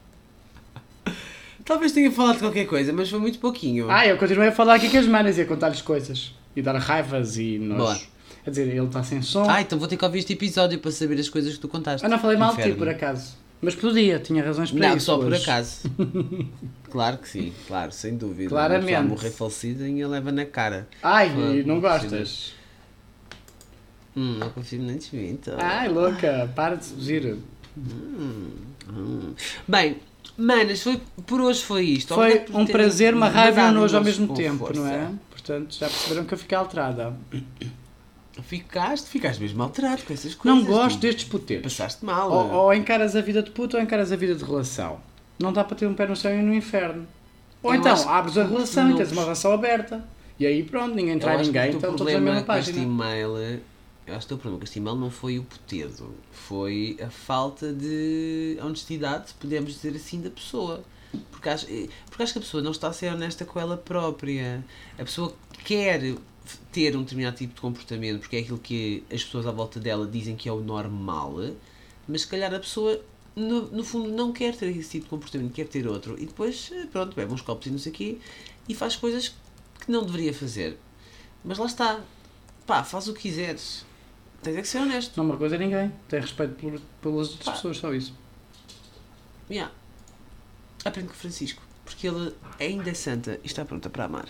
Talvez 1.64 1.92
tenha 1.92 2.10
falado 2.10 2.34
de 2.34 2.40
qualquer 2.40 2.66
coisa, 2.66 2.92
mas 2.92 3.08
foi 3.08 3.18
muito 3.18 3.38
pouquinho. 3.38 3.90
Ah, 3.90 4.06
eu 4.06 4.18
continuei 4.18 4.48
a 4.48 4.52
falar 4.52 4.74
aqui 4.74 4.90
com 4.90 4.98
as 4.98 5.06
manas 5.06 5.38
e 5.38 5.42
a 5.42 5.46
contar-lhes 5.46 5.80
coisas, 5.80 6.34
e 6.54 6.60
dar 6.60 6.76
raivas 6.76 7.38
e 7.38 7.58
Boa. 7.58 7.78
nojos. 7.78 8.08
Quer 8.44 8.50
dizer, 8.50 8.68
ele 8.68 8.84
está 8.84 9.02
sem 9.02 9.22
som. 9.22 9.48
Ah, 9.48 9.62
então 9.62 9.78
vou 9.78 9.88
ter 9.88 9.96
que 9.96 10.04
ouvir 10.04 10.18
este 10.18 10.34
episódio 10.34 10.78
para 10.78 10.90
saber 10.90 11.18
as 11.18 11.30
coisas 11.30 11.54
que 11.54 11.60
tu 11.60 11.68
contaste. 11.68 12.04
Eu 12.04 12.10
não 12.10 12.18
falei 12.18 12.36
mal 12.36 12.54
de 12.54 12.62
ti, 12.62 12.72
por 12.72 12.88
acaso. 12.88 13.34
Mas 13.62 13.74
podia, 13.74 14.18
tinha 14.18 14.44
razões 14.44 14.70
para 14.70 14.88
Não, 14.90 14.96
isso. 14.98 15.06
só 15.06 15.16
por 15.16 15.32
hoje. 15.32 15.42
acaso. 15.42 15.90
claro 16.90 17.16
que 17.16 17.26
sim, 17.26 17.52
claro, 17.66 17.90
sem 17.92 18.14
dúvida. 18.14 18.50
Claramente. 18.50 18.92
Uma 18.92 19.02
morrer 19.02 19.30
falecida 19.30 19.88
e 19.88 20.04
leva 20.04 20.30
na 20.30 20.44
cara. 20.44 20.86
Ai, 21.02 21.30
Foi, 21.32 21.62
não 21.62 21.76
não 21.76 21.80
gostas? 21.80 22.52
Hum, 24.14 24.36
não 24.38 24.50
confio 24.50 24.82
nem 24.82 24.98
desminto. 24.98 25.52
Ai, 25.58 25.88
louca, 25.88 26.50
para 26.54 26.76
de 26.76 26.84
seduzir. 26.84 27.38
Hum. 27.76 29.32
Bem, 29.66 29.96
manas, 30.36 30.82
foi, 30.82 31.00
por 31.26 31.40
hoje 31.40 31.62
foi 31.62 31.84
isto. 31.84 32.14
Foi 32.14 32.44
um 32.52 32.66
prazer, 32.66 33.14
uma 33.14 33.28
raiva 33.28 33.60
e 33.60 33.64
um 33.64 33.72
nojo 33.72 33.96
ao 33.96 34.04
mesmo 34.04 34.34
tempo, 34.34 34.66
força. 34.66 34.80
não 34.80 34.88
é? 34.88 35.10
Portanto, 35.30 35.74
já 35.74 35.88
perceberam 35.88 36.24
que 36.24 36.34
eu 36.34 36.38
fiquei 36.38 36.56
alterada. 36.56 37.14
Ficaste, 38.42 39.08
ficaste 39.08 39.40
mesmo 39.40 39.62
alterado 39.62 40.02
com 40.02 40.12
essas 40.12 40.34
coisas. 40.34 40.62
Não 40.62 40.66
gosto 40.66 40.98
tu 40.98 41.02
destes 41.02 41.24
putetos. 41.24 41.74
Passaste 41.74 42.04
mal. 42.04 42.30
Ou, 42.30 42.52
ou 42.52 42.74
encaras 42.74 43.14
a 43.14 43.20
vida 43.20 43.42
de 43.42 43.50
puto 43.50 43.76
ou 43.76 43.82
encaras 43.82 44.10
a 44.10 44.16
vida 44.16 44.34
de 44.34 44.44
relação. 44.44 44.98
Não 45.38 45.52
dá 45.52 45.62
para 45.62 45.76
ter 45.76 45.86
um 45.86 45.94
pé 45.94 46.06
no 46.06 46.16
céu 46.16 46.36
e 46.36 46.42
no 46.42 46.54
inferno. 46.54 47.06
Ou 47.62 47.72
Eu 47.72 47.80
então, 47.80 48.08
abres 48.08 48.36
a 48.36 48.44
relação 48.44 48.90
e 48.90 48.96
tens 48.96 49.12
uma 49.12 49.22
relação 49.22 49.52
aberta. 49.52 50.04
E 50.38 50.46
aí 50.46 50.64
pronto, 50.64 50.94
ninguém 50.94 51.18
trai 51.18 51.38
ninguém, 51.42 51.70
então 51.70 51.94
todos 51.94 52.12
na 52.12 52.20
mesma 52.20 52.38
este 52.38 52.46
página. 52.46 52.78
e-mail, 52.80 53.60
eu 54.06 54.14
acho 54.14 54.26
que 54.26 54.34
o 54.34 54.36
problema 54.38 54.58
com 54.58 54.64
este 54.64 54.78
e-mail 54.78 54.96
não 54.96 55.10
foi 55.10 55.38
o 55.38 55.44
putedo, 55.44 56.14
foi 56.30 56.98
a 57.02 57.08
falta 57.08 57.72
de 57.72 58.58
honestidade, 58.62 59.32
podemos 59.40 59.74
dizer 59.74 59.96
assim, 59.96 60.20
da 60.20 60.30
pessoa. 60.30 60.84
Porque 61.30 61.48
acho, 61.48 61.66
eh, 61.70 61.88
porque 62.06 62.22
acho 62.24 62.32
que 62.32 62.38
a 62.40 62.42
pessoa 62.42 62.62
não 62.62 62.72
está 62.72 62.88
a 62.88 62.92
ser 62.92 63.12
honesta 63.12 63.44
com 63.44 63.60
ela 63.60 63.76
própria. 63.76 64.64
A 64.98 65.04
pessoa 65.04 65.34
quer 65.64 66.16
ter 66.72 66.96
um 66.96 67.02
determinado 67.02 67.36
tipo 67.36 67.54
de 67.54 67.60
comportamento 67.60 68.20
porque 68.20 68.36
é 68.36 68.40
aquilo 68.40 68.58
que 68.58 69.04
as 69.12 69.22
pessoas 69.24 69.46
à 69.46 69.52
volta 69.52 69.80
dela 69.80 70.06
dizem 70.06 70.36
que 70.36 70.48
é 70.48 70.52
o 70.52 70.60
normal, 70.60 71.36
mas 72.06 72.22
se 72.22 72.26
calhar 72.26 72.52
a 72.52 72.58
pessoa 72.58 73.00
no, 73.34 73.62
no 73.70 73.84
fundo 73.84 74.10
não 74.10 74.32
quer 74.32 74.54
ter 74.54 74.76
esse 74.76 74.90
tipo 74.90 75.04
de 75.04 75.10
comportamento, 75.10 75.52
quer 75.52 75.68
ter 75.68 75.86
outro. 75.86 76.16
E 76.18 76.26
depois, 76.26 76.70
eh, 76.72 76.86
pronto, 76.86 77.14
bebe 77.14 77.32
uns 77.32 77.42
copos 77.42 77.66
e 77.66 77.70
não 77.70 77.78
sei 77.78 77.92
quê 77.92 78.18
e 78.68 78.74
faz 78.74 78.96
coisas 78.96 79.34
que 79.80 79.90
não 79.90 80.04
deveria 80.04 80.34
fazer. 80.34 80.78
Mas 81.44 81.58
lá 81.58 81.66
está. 81.66 82.00
Pá, 82.66 82.82
faz 82.82 83.08
o 83.08 83.14
que 83.14 83.22
quiseres. 83.22 83.84
Tens 84.44 84.56
é 84.56 84.60
que 84.62 84.68
ser 84.68 84.78
honesto. 84.78 85.16
Não 85.16 85.24
marcou 85.24 85.46
a 85.46 85.50
ninguém. 85.50 85.90
Tem 86.08 86.20
respeito 86.20 86.54
por- 86.54 86.80
pelas 87.02 87.28
outras 87.30 87.44
Pá. 87.46 87.52
pessoas, 87.52 87.76
só 87.78 87.92
isso. 87.94 88.14
Yeah. 89.50 89.72
Aprende 90.84 91.08
com 91.08 91.14
o 91.14 91.16
Francisco. 91.16 91.62
Porque 91.84 92.06
ele 92.08 92.32
ainda 92.60 92.88
é 92.90 92.94
santa 92.94 93.38
e 93.42 93.46
está 93.46 93.64
pronta 93.64 93.90
para 93.90 94.04
amar. 94.04 94.26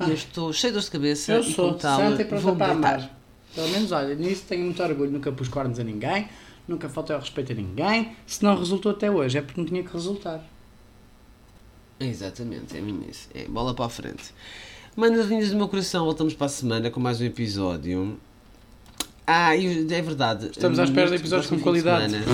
E 0.00 0.04
eu 0.08 0.14
estou 0.14 0.52
cheio 0.52 0.72
de 0.72 0.78
dor 0.78 0.84
de 0.84 0.90
cabeça 0.90 1.32
Eu 1.32 1.40
e 1.40 1.52
sou 1.52 1.78
santa 1.78 2.20
e 2.20 2.24
pronta 2.24 2.54
para 2.56 2.66
deitar. 2.66 2.70
amar. 2.70 3.16
Pelo 3.54 3.68
menos, 3.68 3.90
olha, 3.92 4.14
nisso 4.14 4.44
tenho 4.48 4.64
muito 4.64 4.82
orgulho. 4.82 5.10
Nunca 5.10 5.32
pus 5.32 5.48
cornos 5.48 5.78
a 5.78 5.84
ninguém, 5.84 6.28
nunca 6.68 6.88
faltei 6.88 7.14
ao 7.16 7.20
respeito 7.20 7.52
a 7.52 7.54
ninguém. 7.54 8.14
Se 8.26 8.42
não 8.42 8.56
resultou 8.56 8.92
até 8.92 9.10
hoje, 9.10 9.38
é 9.38 9.42
porque 9.42 9.60
não 9.60 9.66
tinha 9.66 9.82
que 9.82 9.92
resultar. 9.92 10.44
Exatamente, 11.98 12.76
é 12.76 12.80
mesmo 12.80 13.04
isso. 13.10 13.28
É 13.34 13.44
bola 13.46 13.74
para 13.74 13.86
a 13.86 13.88
frente. 13.88 14.32
Manas 14.96 15.26
lindas 15.26 15.50
do 15.50 15.56
meu 15.56 15.68
coração, 15.68 16.04
voltamos 16.04 16.34
para 16.34 16.46
a 16.46 16.50
semana 16.50 16.90
com 16.90 17.00
mais 17.00 17.20
um 17.20 17.24
episódio. 17.24 18.18
Ah, 19.32 19.54
é 19.56 20.02
verdade. 20.02 20.48
Estamos 20.50 20.76
à 20.80 20.82
espera 20.82 21.08
de 21.08 21.14
episódios 21.14 21.48
com 21.48 21.60
qualidade. 21.60 22.16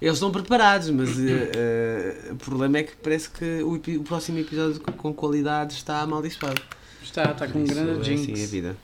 Eles 0.00 0.14
estão 0.14 0.30
preparados, 0.30 0.88
mas 0.88 1.18
eh, 1.18 1.50
eh, 1.54 2.32
o 2.32 2.36
problema 2.36 2.78
é 2.78 2.84
que 2.84 2.96
parece 2.96 3.28
que 3.28 3.62
o, 3.62 3.74
o 3.74 4.02
próximo 4.02 4.38
episódio 4.38 4.80
com, 4.80 5.12
qualidade 5.12 5.74
está 5.74 6.00
amaldiçoado. 6.00 6.62
Está, 7.02 7.24
está 7.32 7.46
com 7.48 7.58
um 7.58 7.64
Isso 7.64 7.74
grande 7.74 8.00
é 8.00 8.04
jinx. 8.04 8.22
assim 8.22 8.44
a 8.44 8.46
vida. 8.46 8.76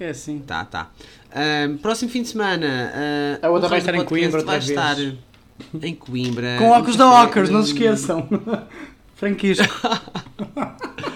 É 0.00 0.08
assim. 0.08 0.40
Tá, 0.40 0.64
tá. 0.64 0.90
Ahm, 1.32 1.76
próximo 1.76 2.10
fim 2.10 2.22
de 2.22 2.28
semana. 2.28 2.92
ah, 3.40 3.46
A 3.46 3.50
outra 3.50 3.68
vai 3.68 3.78
estar 3.78 3.92
do 3.92 3.98
em 3.98 4.04
Coimbra 4.04 4.40
outra 4.40 4.46
vai 4.46 4.58
vez. 4.58 4.70
estar 4.70 4.96
em 5.80 5.94
Coimbra. 5.94 6.56
Com 6.58 6.70
óculos 6.70 6.96
da 6.96 7.04
café, 7.04 7.24
Ockers, 7.24 7.50
não 7.50 7.62
se 7.62 7.72
esqueçam. 7.72 8.28
Franquisco. 9.14 9.64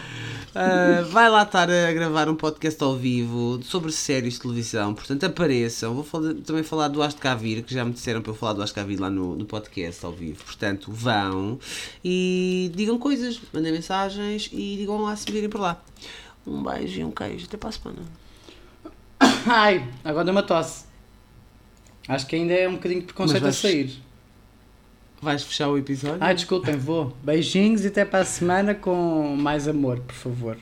ah, 0.61 1.02
vai 1.11 1.28
lá 1.30 1.42
estar 1.42 1.70
a 1.70 1.92
gravar 1.92 2.28
um 2.28 2.34
podcast 2.34 2.82
ao 2.82 2.96
vivo 2.96 3.61
sobre 3.62 3.92
séries 3.92 4.34
de 4.34 4.40
televisão, 4.40 4.92
portanto 4.94 5.24
apareçam. 5.24 5.94
Vou 5.94 6.02
falar- 6.04 6.34
também 6.44 6.62
falar 6.62 6.88
do 6.88 7.02
Asto 7.02 7.20
Cavir, 7.20 7.62
que 7.62 7.72
já 7.72 7.84
me 7.84 7.92
disseram 7.92 8.20
para 8.22 8.32
eu 8.32 8.34
falar 8.36 8.54
do 8.54 8.62
Asto 8.62 8.74
Cavir 8.74 9.00
lá 9.00 9.09
no, 9.09 9.36
no 9.36 9.44
podcast 9.44 10.04
ao 10.04 10.12
vivo. 10.12 10.42
Portanto, 10.44 10.90
vão 10.92 11.59
e 12.04 12.70
digam 12.74 12.98
coisas, 12.98 13.40
mandem 13.52 13.72
mensagens 13.72 14.48
e 14.52 14.76
digam 14.76 15.00
lá 15.02 15.14
se 15.14 15.26
me 15.26 15.32
virem 15.32 15.48
por 15.48 15.61
lá. 15.61 15.80
Um 16.46 16.62
beijo 16.62 17.00
e 17.00 17.04
um 17.04 17.11
queijo. 17.11 17.46
Até 17.46 17.56
para 17.56 17.68
a 17.68 17.72
semana. 17.72 17.98
Ai, 19.46 19.88
agora 20.04 20.24
deu 20.24 20.32
uma 20.32 20.42
tosse. 20.42 20.84
Acho 22.09 22.26
que 22.26 22.36
ainda 22.36 22.54
é 22.54 22.68
um 22.68 22.72
bocadinho 22.74 23.00
de 23.00 23.06
preconceito 23.06 23.42
Mas 23.42 23.59
a 23.64 23.68
vais- 23.68 23.74
sair. 23.74 24.02
Vais 25.21 25.43
fechar 25.43 25.69
o 25.69 25.77
episódio? 25.77 26.19
Ai, 26.21 26.35
desculpem, 26.35 26.77
vou. 26.77 27.12
Beijinhos 27.23 27.85
e 27.85 27.89
até 27.89 28.05
para 28.05 28.21
a 28.21 28.25
semana 28.25 28.75
com 28.75 29.37
mais 29.37 29.66
amor, 29.66 29.99
por 30.01 30.14
favor. 30.14 30.57